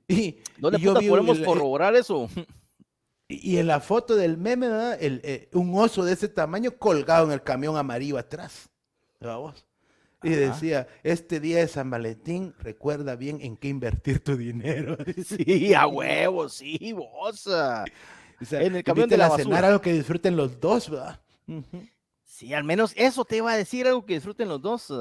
Y, 0.08 0.40
¿Dónde 0.58 0.80
y 0.80 0.82
yo 0.82 0.96
vi 0.96 1.08
podemos 1.08 1.38
el- 1.38 1.46
corroborar 1.46 1.96
eso? 1.96 2.28
Y 3.28 3.54
y 3.54 3.58
en 3.60 3.68
la 3.68 3.80
foto 3.80 4.16
del 4.16 4.36
meme, 4.36 4.68
¿verdad? 4.68 4.98
El, 5.02 5.22
eh, 5.24 5.48
un 5.54 5.72
oso 5.78 6.04
de 6.04 6.14
ese 6.14 6.28
tamaño 6.28 6.72
colgado 6.72 7.26
en 7.28 7.32
el 7.32 7.42
camión 7.44 7.78
amarillo 7.78 8.18
atrás. 8.18 8.70
vos. 9.22 9.66
Y 10.24 10.30
decía, 10.32 10.88
este 11.04 11.40
día 11.40 11.60
de 11.60 11.68
San 11.68 11.90
Valentín, 11.90 12.54
recuerda 12.60 13.16
bien 13.16 13.40
en 13.42 13.56
qué 13.56 13.70
invertir 13.70 14.24
tu 14.24 14.36
dinero. 14.36 14.98
Sí, 15.26 15.74
a 15.74 15.88
huevo, 15.88 16.50
sí, 16.50 16.94
vos. 16.94 17.48
en 18.52 18.76
el 18.76 18.84
camión 18.84 19.08
de 19.08 19.18
la, 19.18 19.30
cenar 19.30 19.66
algo 19.66 19.82
que 19.82 19.94
disfruten 19.94 20.36
los 20.36 20.60
dos, 20.60 20.90
¿verdad? 20.90 21.22
Sí, 22.26 22.54
al 22.54 22.64
menos 22.64 22.94
eso 22.98 23.24
te 23.24 23.38
iba 23.38 23.52
a 23.52 23.58
decir, 23.58 23.88
algo 23.88 24.06
que 24.06 24.16
disfruten 24.16 24.50
los 24.50 24.62
dos. 24.62 24.92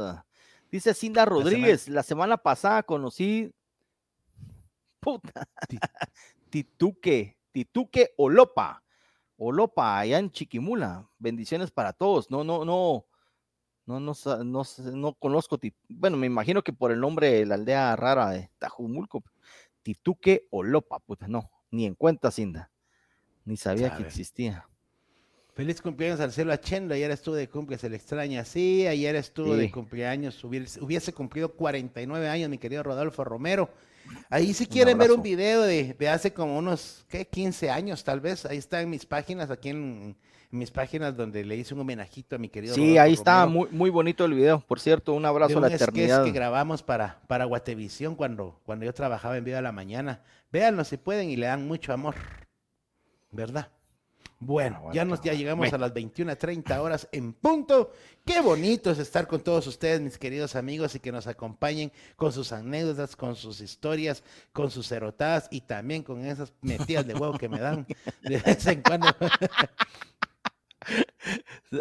Dice 0.70 0.94
Cinda 0.94 1.24
Rodríguez, 1.24 1.88
la 1.88 2.02
semana, 2.02 2.36
pasada 2.36 2.82
conocí 2.84 3.52
puta, 5.00 5.48
Tituque, 6.48 7.36
Tituque 7.50 8.14
Olopa, 8.16 8.82
Olopa, 9.36 9.98
allá 9.98 10.18
en 10.18 10.30
Chiquimula. 10.30 11.08
Bendiciones 11.18 11.70
para 11.70 11.92
todos. 11.92 12.30
No, 12.30 12.44
no, 12.44 12.64
no, 12.64 13.06
no, 13.86 13.98
no, 13.98 14.14
no, 14.44 14.62
no 14.92 15.14
conozco, 15.14 15.58
bueno, 15.88 16.16
me 16.16 16.26
imagino 16.26 16.62
que 16.62 16.72
por 16.72 16.92
el 16.92 17.00
nombre 17.00 17.32
de 17.32 17.46
la 17.46 17.56
aldea 17.56 17.96
rara 17.96 18.30
de 18.30 18.50
Tajumulco, 18.58 19.24
Tituque 19.82 20.46
Olopa, 20.50 21.00
puta, 21.00 21.26
no, 21.26 21.50
ni 21.70 21.86
en 21.86 21.94
cuenta, 21.94 22.30
Cinda. 22.30 22.70
Ni 23.44 23.56
sabía 23.56 23.96
que 23.96 24.04
existía. 24.04 24.69
Feliz 25.54 25.82
cumpleaños 25.82 26.20
al 26.20 26.32
cielo 26.32 26.52
Achendo, 26.52 26.94
ayer 26.94 27.10
estuvo 27.10 27.34
de 27.34 27.48
cumpleaños, 27.48 27.80
se 27.80 27.90
le 27.90 27.96
extraña. 27.96 28.44
Sí, 28.44 28.86
ayer 28.86 29.16
estuvo 29.16 29.56
de 29.56 29.70
cumpleaños, 29.70 30.42
hubiese, 30.44 31.12
cumplido 31.12 31.52
49 31.52 32.28
años, 32.28 32.48
mi 32.48 32.58
querido 32.58 32.82
Rodolfo 32.82 33.24
Romero. 33.24 33.68
Ahí 34.28 34.54
si 34.54 34.66
quieren 34.66 34.98
ver 34.98 35.12
un 35.12 35.22
video 35.22 35.62
de, 35.62 35.96
hace 36.08 36.32
como 36.32 36.56
unos, 36.58 37.04
¿qué? 37.08 37.26
15 37.26 37.70
años 37.70 38.02
tal 38.04 38.20
vez, 38.20 38.44
ahí 38.46 38.58
está 38.58 38.80
en 38.80 38.90
mis 38.90 39.06
páginas, 39.06 39.50
aquí 39.50 39.68
en, 39.70 40.16
mis 40.50 40.70
páginas 40.70 41.16
donde 41.16 41.44
le 41.44 41.56
hice 41.56 41.74
un 41.74 41.80
homenajito 41.80 42.34
a 42.34 42.38
mi 42.38 42.48
querido 42.48 42.74
Sí, 42.74 42.98
ahí 42.98 43.12
está, 43.12 43.46
muy, 43.46 43.68
muy 43.70 43.90
bonito 43.90 44.24
el 44.24 44.34
video, 44.34 44.60
por 44.60 44.80
cierto, 44.80 45.14
un 45.14 45.24
abrazo 45.24 45.58
a 45.58 45.60
la 45.62 45.74
eternidad. 45.74 46.24
que 46.24 46.32
grabamos 46.32 46.82
para, 46.82 47.20
para 47.28 47.44
Guatevisión 47.44 48.16
cuando, 48.16 48.60
cuando 48.64 48.84
yo 48.84 48.92
trabajaba 48.92 49.36
en 49.36 49.44
Vida 49.44 49.58
a 49.58 49.62
la 49.62 49.72
Mañana. 49.72 50.22
Véanlo 50.50 50.84
si 50.84 50.96
pueden 50.96 51.30
y 51.30 51.36
le 51.36 51.46
dan 51.46 51.68
mucho 51.68 51.92
amor, 51.92 52.16
¿verdad? 53.30 53.68
Bueno, 54.42 54.90
ya 54.94 55.04
nos 55.04 55.20
ya 55.20 55.34
llegamos 55.34 55.70
a 55.70 55.76
las 55.76 55.92
21.30 55.92 56.78
horas 56.78 57.06
en 57.12 57.34
punto. 57.34 57.92
Qué 58.24 58.40
bonito 58.40 58.90
es 58.90 58.98
estar 58.98 59.26
con 59.26 59.42
todos 59.42 59.66
ustedes, 59.66 60.00
mis 60.00 60.16
queridos 60.16 60.56
amigos, 60.56 60.94
y 60.94 61.00
que 61.00 61.12
nos 61.12 61.26
acompañen 61.26 61.92
con 62.16 62.32
sus 62.32 62.50
anécdotas, 62.52 63.16
con 63.16 63.36
sus 63.36 63.60
historias, 63.60 64.24
con 64.54 64.70
sus 64.70 64.90
erotadas 64.92 65.46
y 65.50 65.60
también 65.60 66.02
con 66.02 66.24
esas 66.24 66.54
metidas 66.62 67.06
de 67.06 67.12
huevo 67.14 67.36
que 67.36 67.50
me 67.50 67.60
dan 67.60 67.86
de 68.22 68.38
vez 68.38 68.66
en 68.66 68.82
cuando. 68.82 69.08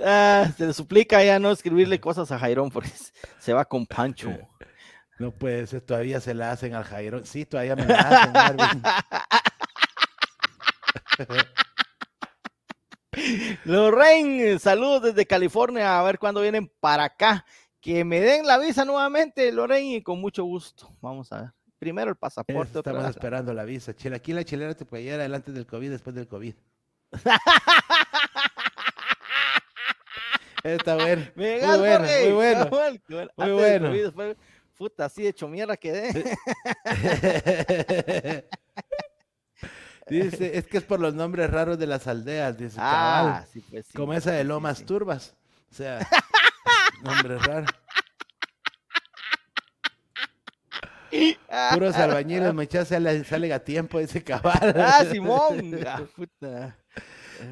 Ah, 0.03 0.51
se 0.55 0.67
le 0.67 0.73
suplica 0.73 1.23
ya 1.23 1.39
no 1.39 1.49
escribirle 1.49 1.99
cosas 1.99 2.31
a 2.31 2.37
Jairón 2.37 2.69
porque 2.69 2.91
se 3.39 3.53
va 3.53 3.63
con 3.65 3.87
Pancho. 3.87 4.37
No 5.17 5.31
puede 5.31 5.65
ser, 5.65 5.81
todavía 5.81 6.19
se 6.19 6.33
la 6.33 6.51
hacen 6.51 6.75
al 6.75 6.83
Jairón. 6.83 7.25
Sí, 7.25 7.45
todavía 7.45 7.75
me 7.75 7.85
la 7.85 7.95
hacen. 7.97 8.83
Lorraine, 13.65 14.59
saludos 14.59 15.03
desde 15.03 15.25
California, 15.25 15.99
a 15.99 16.03
ver 16.03 16.19
cuándo 16.19 16.41
vienen 16.41 16.71
para 16.79 17.05
acá. 17.05 17.45
Que 17.81 18.03
me 18.03 18.19
den 18.19 18.45
la 18.45 18.57
visa 18.57 18.83
nuevamente, 18.83 19.51
Lorraine, 19.51 19.97
y 19.97 20.01
con 20.01 20.19
mucho 20.19 20.43
gusto. 20.43 20.89
Vamos 21.01 21.31
a 21.31 21.41
ver. 21.41 21.51
Primero 21.79 22.09
el 22.09 22.17
pasaporte. 22.17 22.79
Estamos 22.79 23.09
esperando 23.09 23.53
la 23.53 23.63
visa. 23.63 23.95
Chile, 23.95 24.17
aquí 24.17 24.33
la 24.33 24.43
chilena 24.43 24.73
te 24.73 24.83
puede 24.85 25.03
llegar 25.03 25.21
adelante 25.21 25.53
del 25.53 25.65
COVID, 25.65 25.89
después 25.89 26.13
del 26.15 26.27
COVID. 26.27 26.53
Está 30.63 30.95
bueno. 30.95 31.25
muy, 31.35 31.59
bueno 31.61 32.05
muy 32.19 33.51
bueno, 33.51 33.89
muy 33.89 34.09
bueno. 34.11 34.35
puta, 34.77 35.05
así 35.05 35.25
hecho 35.25 35.47
mierda 35.47 35.77
quedé. 35.77 36.37
Dice, 40.09 40.57
es 40.57 40.67
que 40.67 40.77
es 40.77 40.83
por 40.83 40.99
los 40.99 41.13
nombres 41.13 41.49
raros 41.49 41.77
de 41.77 41.87
las 41.87 42.07
aldeas, 42.07 42.57
dice 42.57 42.77
ah, 42.79 43.45
Sí, 43.51 43.63
pues, 43.69 43.85
sí, 43.87 43.93
Como 43.97 44.13
esa 44.13 44.31
de 44.31 44.43
Lomas 44.43 44.83
Turbas. 44.85 45.35
O 45.71 45.75
sea, 45.75 45.99
nombres 47.03 47.45
raros. 47.45 47.69
Puros 51.73 51.95
albañiles, 51.95 52.53
muchachos, 52.53 52.89
sale, 52.89 53.23
sale 53.23 53.53
a 53.53 53.63
tiempo 53.63 53.99
ese 53.99 54.23
cabal. 54.23 54.75
Ah, 54.77 55.03
Simón. 55.09 55.79
puta. 56.15 56.77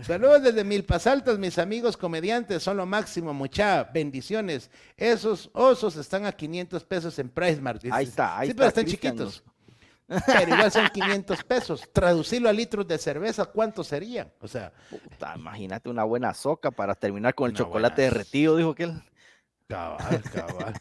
Saludos 0.06 0.44
desde 0.44 0.64
Milpas 0.64 1.08
Altas, 1.08 1.40
mis 1.40 1.58
amigos 1.58 1.96
comediantes, 1.96 2.62
son 2.62 2.78
lo 2.78 2.86
máximo, 2.86 3.34
mucha 3.34 3.86
bendiciones. 3.86 4.70
Esos 4.98 5.50
osos 5.54 5.96
están 5.96 6.26
a 6.26 6.34
500 6.34 6.84
pesos 6.84 7.18
en 7.20 7.30
Price 7.30 7.62
Ahí 7.92 8.06
está, 8.06 8.38
ahí 8.38 8.50
sí, 8.50 8.54
pero 8.54 8.68
están 8.68 8.86
chiquitos. 8.86 9.44
Pero 10.08 10.54
igual 10.54 10.72
son 10.72 10.88
500 10.88 11.44
pesos. 11.44 11.90
Traducirlo 11.92 12.50
a 12.50 12.54
litros 12.54 12.88
de 12.88 12.98
cerveza, 12.98 13.46
¿cuánto 13.46 13.84
serían? 13.84 14.32
O 14.40 14.48
sea, 14.48 14.72
imagínate 15.36 15.90
una 15.90 16.04
buena 16.04 16.34
soca 16.34 16.72
para 16.72 16.96
terminar 16.96 17.36
con 17.36 17.50
el 17.50 17.56
chocolate 17.56 18.04
derretido, 18.04 18.56
dijo 18.56 18.74
que 18.74 18.84
él. 18.84 19.04
Cabal, 19.68 20.24
cabal. 20.34 20.74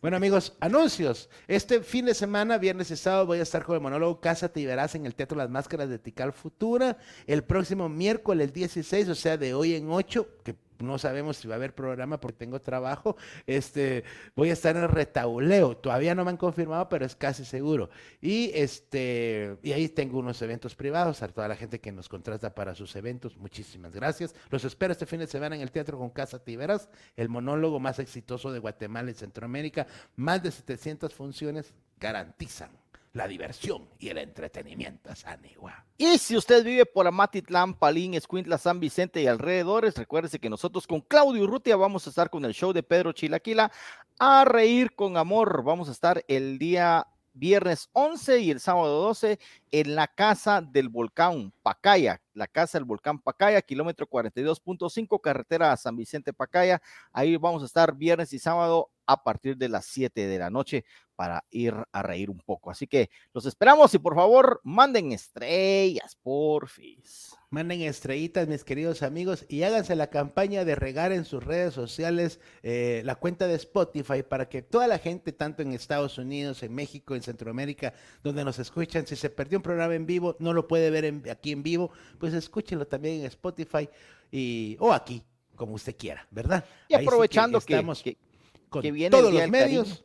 bueno, 0.00 0.16
amigos, 0.16 0.56
anuncios. 0.60 1.28
Este 1.46 1.82
fin 1.82 2.06
de 2.06 2.14
semana, 2.14 2.56
viernes 2.56 2.90
y 2.90 2.96
sábado, 2.96 3.26
voy 3.26 3.38
a 3.38 3.42
estar 3.42 3.62
con 3.64 3.74
el 3.74 3.82
monólogo 3.82 4.18
Cásate 4.18 4.60
y 4.60 4.66
Verás 4.66 4.94
en 4.94 5.04
el 5.04 5.14
Teatro 5.14 5.36
Las 5.36 5.50
Máscaras 5.50 5.90
de 5.90 5.98
Tical 5.98 6.32
Futura. 6.32 6.96
El 7.26 7.44
próximo 7.44 7.90
miércoles 7.90 8.54
16, 8.54 9.10
o 9.10 9.14
sea, 9.14 9.36
de 9.36 9.52
hoy 9.52 9.74
en 9.74 9.90
8, 9.90 10.26
que 10.42 10.56
no 10.80 10.98
sabemos 10.98 11.36
si 11.36 11.48
va 11.48 11.54
a 11.54 11.56
haber 11.56 11.74
programa 11.74 12.20
porque 12.20 12.38
tengo 12.38 12.60
trabajo. 12.60 13.16
Este, 13.46 14.04
voy 14.34 14.50
a 14.50 14.52
estar 14.52 14.76
en 14.76 14.88
retauleo. 14.88 15.76
Todavía 15.76 16.14
no 16.14 16.24
me 16.24 16.30
han 16.30 16.36
confirmado, 16.36 16.88
pero 16.88 17.04
es 17.04 17.16
casi 17.16 17.44
seguro. 17.44 17.90
Y 18.20 18.50
este, 18.54 19.56
y 19.62 19.72
ahí 19.72 19.88
tengo 19.88 20.18
unos 20.18 20.40
eventos 20.42 20.74
privados 20.74 21.22
a 21.22 21.28
toda 21.28 21.48
la 21.48 21.56
gente 21.56 21.80
que 21.80 21.92
nos 21.92 22.08
contrata 22.08 22.54
para 22.54 22.74
sus 22.74 22.94
eventos. 22.96 23.36
Muchísimas 23.36 23.94
gracias. 23.94 24.34
Los 24.50 24.64
espero 24.64 24.92
este 24.92 25.06
fin 25.06 25.20
de 25.20 25.26
semana 25.26 25.56
en 25.56 25.62
el 25.62 25.70
Teatro 25.70 25.98
con 25.98 26.10
Casa 26.10 26.42
Tiberas, 26.42 26.88
el 27.16 27.28
monólogo 27.28 27.80
más 27.80 27.98
exitoso 27.98 28.52
de 28.52 28.58
Guatemala 28.58 29.10
y 29.10 29.14
Centroamérica. 29.14 29.86
Más 30.16 30.42
de 30.42 30.50
700 30.50 31.14
funciones 31.14 31.74
garantizan 31.98 32.70
la 33.12 33.26
diversión 33.26 33.88
y 33.98 34.08
el 34.08 34.18
entretenimiento 34.18 35.14
Sanigua. 35.14 35.84
Y 35.98 36.18
si 36.18 36.36
usted 36.36 36.64
vive 36.64 36.86
por 36.86 37.06
Amatitlán, 37.06 37.74
Palín, 37.74 38.14
Escuintla, 38.14 38.58
San 38.58 38.80
Vicente 38.80 39.20
y 39.20 39.26
alrededores, 39.26 39.96
recuérdese 39.96 40.38
que 40.38 40.50
nosotros 40.50 40.86
con 40.86 41.00
Claudio 41.00 41.44
Urrutia 41.44 41.76
vamos 41.76 42.06
a 42.06 42.10
estar 42.10 42.30
con 42.30 42.44
el 42.44 42.54
show 42.54 42.72
de 42.72 42.82
Pedro 42.82 43.12
Chilaquila 43.12 43.70
a 44.18 44.44
reír 44.44 44.94
con 44.94 45.16
amor. 45.16 45.64
Vamos 45.64 45.88
a 45.88 45.92
estar 45.92 46.24
el 46.28 46.58
día 46.58 47.06
viernes 47.32 47.88
11 47.92 48.40
y 48.40 48.50
el 48.50 48.60
sábado 48.60 49.02
12 49.02 49.38
en 49.70 49.94
la 49.94 50.08
Casa 50.08 50.60
del 50.60 50.88
Volcán 50.88 51.52
Pacaya, 51.62 52.20
la 52.34 52.46
Casa 52.46 52.78
del 52.78 52.84
Volcán 52.84 53.18
Pacaya, 53.18 53.62
kilómetro 53.62 54.06
42.5, 54.08 55.20
carretera 55.20 55.72
a 55.72 55.76
San 55.76 55.96
Vicente 55.96 56.32
Pacaya. 56.32 56.80
Ahí 57.12 57.36
vamos 57.36 57.62
a 57.62 57.66
estar 57.66 57.94
viernes 57.94 58.32
y 58.32 58.38
sábado 58.38 58.90
a 59.10 59.22
partir 59.22 59.56
de 59.56 59.68
las 59.68 59.86
7 59.86 60.26
de 60.26 60.38
la 60.38 60.50
noche 60.50 60.84
para 61.16 61.44
ir 61.50 61.74
a 61.92 62.02
reír 62.02 62.30
un 62.30 62.38
poco. 62.38 62.70
Así 62.70 62.86
que 62.86 63.10
los 63.34 63.44
esperamos 63.44 63.92
y 63.92 63.98
por 63.98 64.14
favor 64.14 64.60
manden 64.64 65.12
estrellas, 65.12 66.16
porfis. 66.22 67.34
Manden 67.50 67.82
estrellitas, 67.82 68.46
mis 68.46 68.62
queridos 68.62 69.02
amigos, 69.02 69.44
y 69.48 69.64
háganse 69.64 69.96
la 69.96 70.08
campaña 70.08 70.64
de 70.64 70.76
regar 70.76 71.10
en 71.10 71.24
sus 71.24 71.42
redes 71.42 71.74
sociales 71.74 72.38
eh, 72.62 73.02
la 73.04 73.16
cuenta 73.16 73.48
de 73.48 73.56
Spotify 73.56 74.22
para 74.22 74.48
que 74.48 74.62
toda 74.62 74.86
la 74.86 74.98
gente, 74.98 75.32
tanto 75.32 75.62
en 75.62 75.72
Estados 75.72 76.16
Unidos, 76.16 76.62
en 76.62 76.72
México, 76.72 77.16
en 77.16 77.22
Centroamérica, 77.22 77.92
donde 78.22 78.44
nos 78.44 78.60
escuchan, 78.60 79.06
si 79.06 79.16
se 79.16 79.28
perdió 79.28 79.58
un 79.58 79.62
programa 79.62 79.96
en 79.96 80.06
vivo, 80.06 80.36
no 80.38 80.52
lo 80.52 80.68
puede 80.68 80.90
ver 80.90 81.28
aquí 81.28 81.50
en 81.50 81.64
vivo, 81.64 81.90
pues 82.18 82.32
escúchenlo 82.32 82.86
también 82.86 83.20
en 83.20 83.26
Spotify 83.26 83.88
y, 84.30 84.76
o 84.78 84.92
aquí, 84.92 85.22
como 85.54 85.74
usted 85.74 85.96
quiera, 85.96 86.26
¿verdad? 86.30 86.64
Y 86.88 86.94
aprovechando 86.94 87.60
que, 87.60 87.74
estamos 87.74 88.02
con 88.70 88.82
todos 89.10 89.34
los 89.34 89.48
medios. 89.48 90.04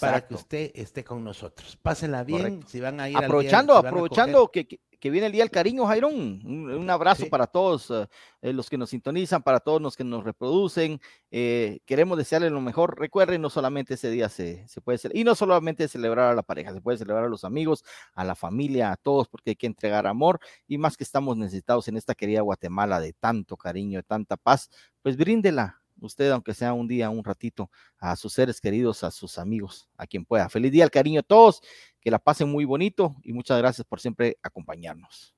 para 0.00 0.26
que 0.26 0.34
usted 0.34 0.70
esté 0.74 1.04
con 1.04 1.22
nosotros. 1.22 1.76
Pásenla 1.80 2.24
bien, 2.24 2.64
si 2.66 2.80
van 2.80 2.98
a 3.00 3.08
ir 3.08 3.16
aprovechando, 3.16 3.76
aprovechando 3.76 4.48
que, 4.48 4.66
que, 4.66 5.10
viene 5.10 5.26
el 5.26 5.32
día 5.32 5.42
del 5.42 5.50
cariño, 5.50 5.84
Jairón. 5.84 6.40
Un, 6.44 6.88
abrazo 6.88 7.28
para 7.28 7.48
todos 7.48 7.90
eh, 7.90 8.06
eh, 8.40 8.52
los 8.52 8.70
que 8.70 8.78
nos 8.78 8.90
sintonizan, 8.90 9.42
para 9.42 9.58
todos 9.58 9.82
los 9.82 9.96
que 9.96 10.04
nos 10.04 10.22
reproducen. 10.22 11.00
Eh, 11.32 11.80
queremos 11.84 12.16
desearles 12.16 12.52
lo 12.52 12.60
mejor. 12.60 12.98
Recuerden, 12.98 13.42
no 13.42 13.50
solamente 13.50 13.94
ese 13.94 14.10
día 14.10 14.28
se, 14.28 14.66
se 14.68 14.80
puede 14.80 14.98
celebrar, 14.98 15.20
y 15.20 15.24
no 15.24 15.34
solamente 15.34 15.88
celebrar 15.88 16.30
a 16.30 16.34
la 16.34 16.44
pareja, 16.44 16.72
se 16.72 16.80
puede 16.80 16.98
celebrar 16.98 17.24
a 17.24 17.28
los 17.28 17.42
amigos, 17.42 17.84
a 18.14 18.24
la 18.24 18.36
familia, 18.36 18.92
a 18.92 18.96
todos, 18.96 19.28
porque 19.28 19.50
hay 19.50 19.56
que 19.56 19.66
entregar 19.66 20.06
amor 20.06 20.38
y 20.68 20.78
más 20.78 20.96
que 20.96 21.02
estamos 21.02 21.36
necesitados 21.36 21.88
en 21.88 21.96
esta 21.96 22.14
querida 22.14 22.40
Guatemala 22.40 23.00
de 23.00 23.12
tanto 23.12 23.56
cariño, 23.56 23.98
de 23.98 24.04
tanta 24.04 24.36
paz, 24.36 24.70
pues 25.02 25.16
bríndela 25.16 25.81
usted, 26.06 26.30
aunque 26.30 26.54
sea 26.54 26.72
un 26.72 26.88
día, 26.88 27.10
un 27.10 27.24
ratito, 27.24 27.70
a 27.98 28.16
sus 28.16 28.32
seres 28.32 28.60
queridos, 28.60 29.04
a 29.04 29.10
sus 29.10 29.38
amigos, 29.38 29.88
a 29.96 30.06
quien 30.06 30.24
pueda. 30.24 30.48
Feliz 30.48 30.72
día 30.72 30.84
al 30.84 30.90
cariño 30.90 31.20
a 31.20 31.22
todos, 31.22 31.62
que 32.00 32.10
la 32.10 32.18
pasen 32.18 32.48
muy 32.48 32.64
bonito 32.64 33.16
y 33.22 33.32
muchas 33.32 33.58
gracias 33.58 33.86
por 33.86 34.00
siempre 34.00 34.38
acompañarnos. 34.42 35.34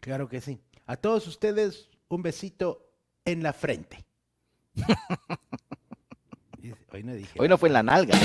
Claro 0.00 0.28
que 0.28 0.40
sí. 0.40 0.60
A 0.86 0.96
todos 0.96 1.26
ustedes, 1.26 1.88
un 2.08 2.22
besito 2.22 2.90
en 3.24 3.42
la 3.42 3.52
frente. 3.52 4.04
dije. 7.02 7.38
Hoy 7.38 7.48
no 7.48 7.58
fue 7.58 7.68
en 7.68 7.72
la 7.72 7.82
nalga. 7.82 8.18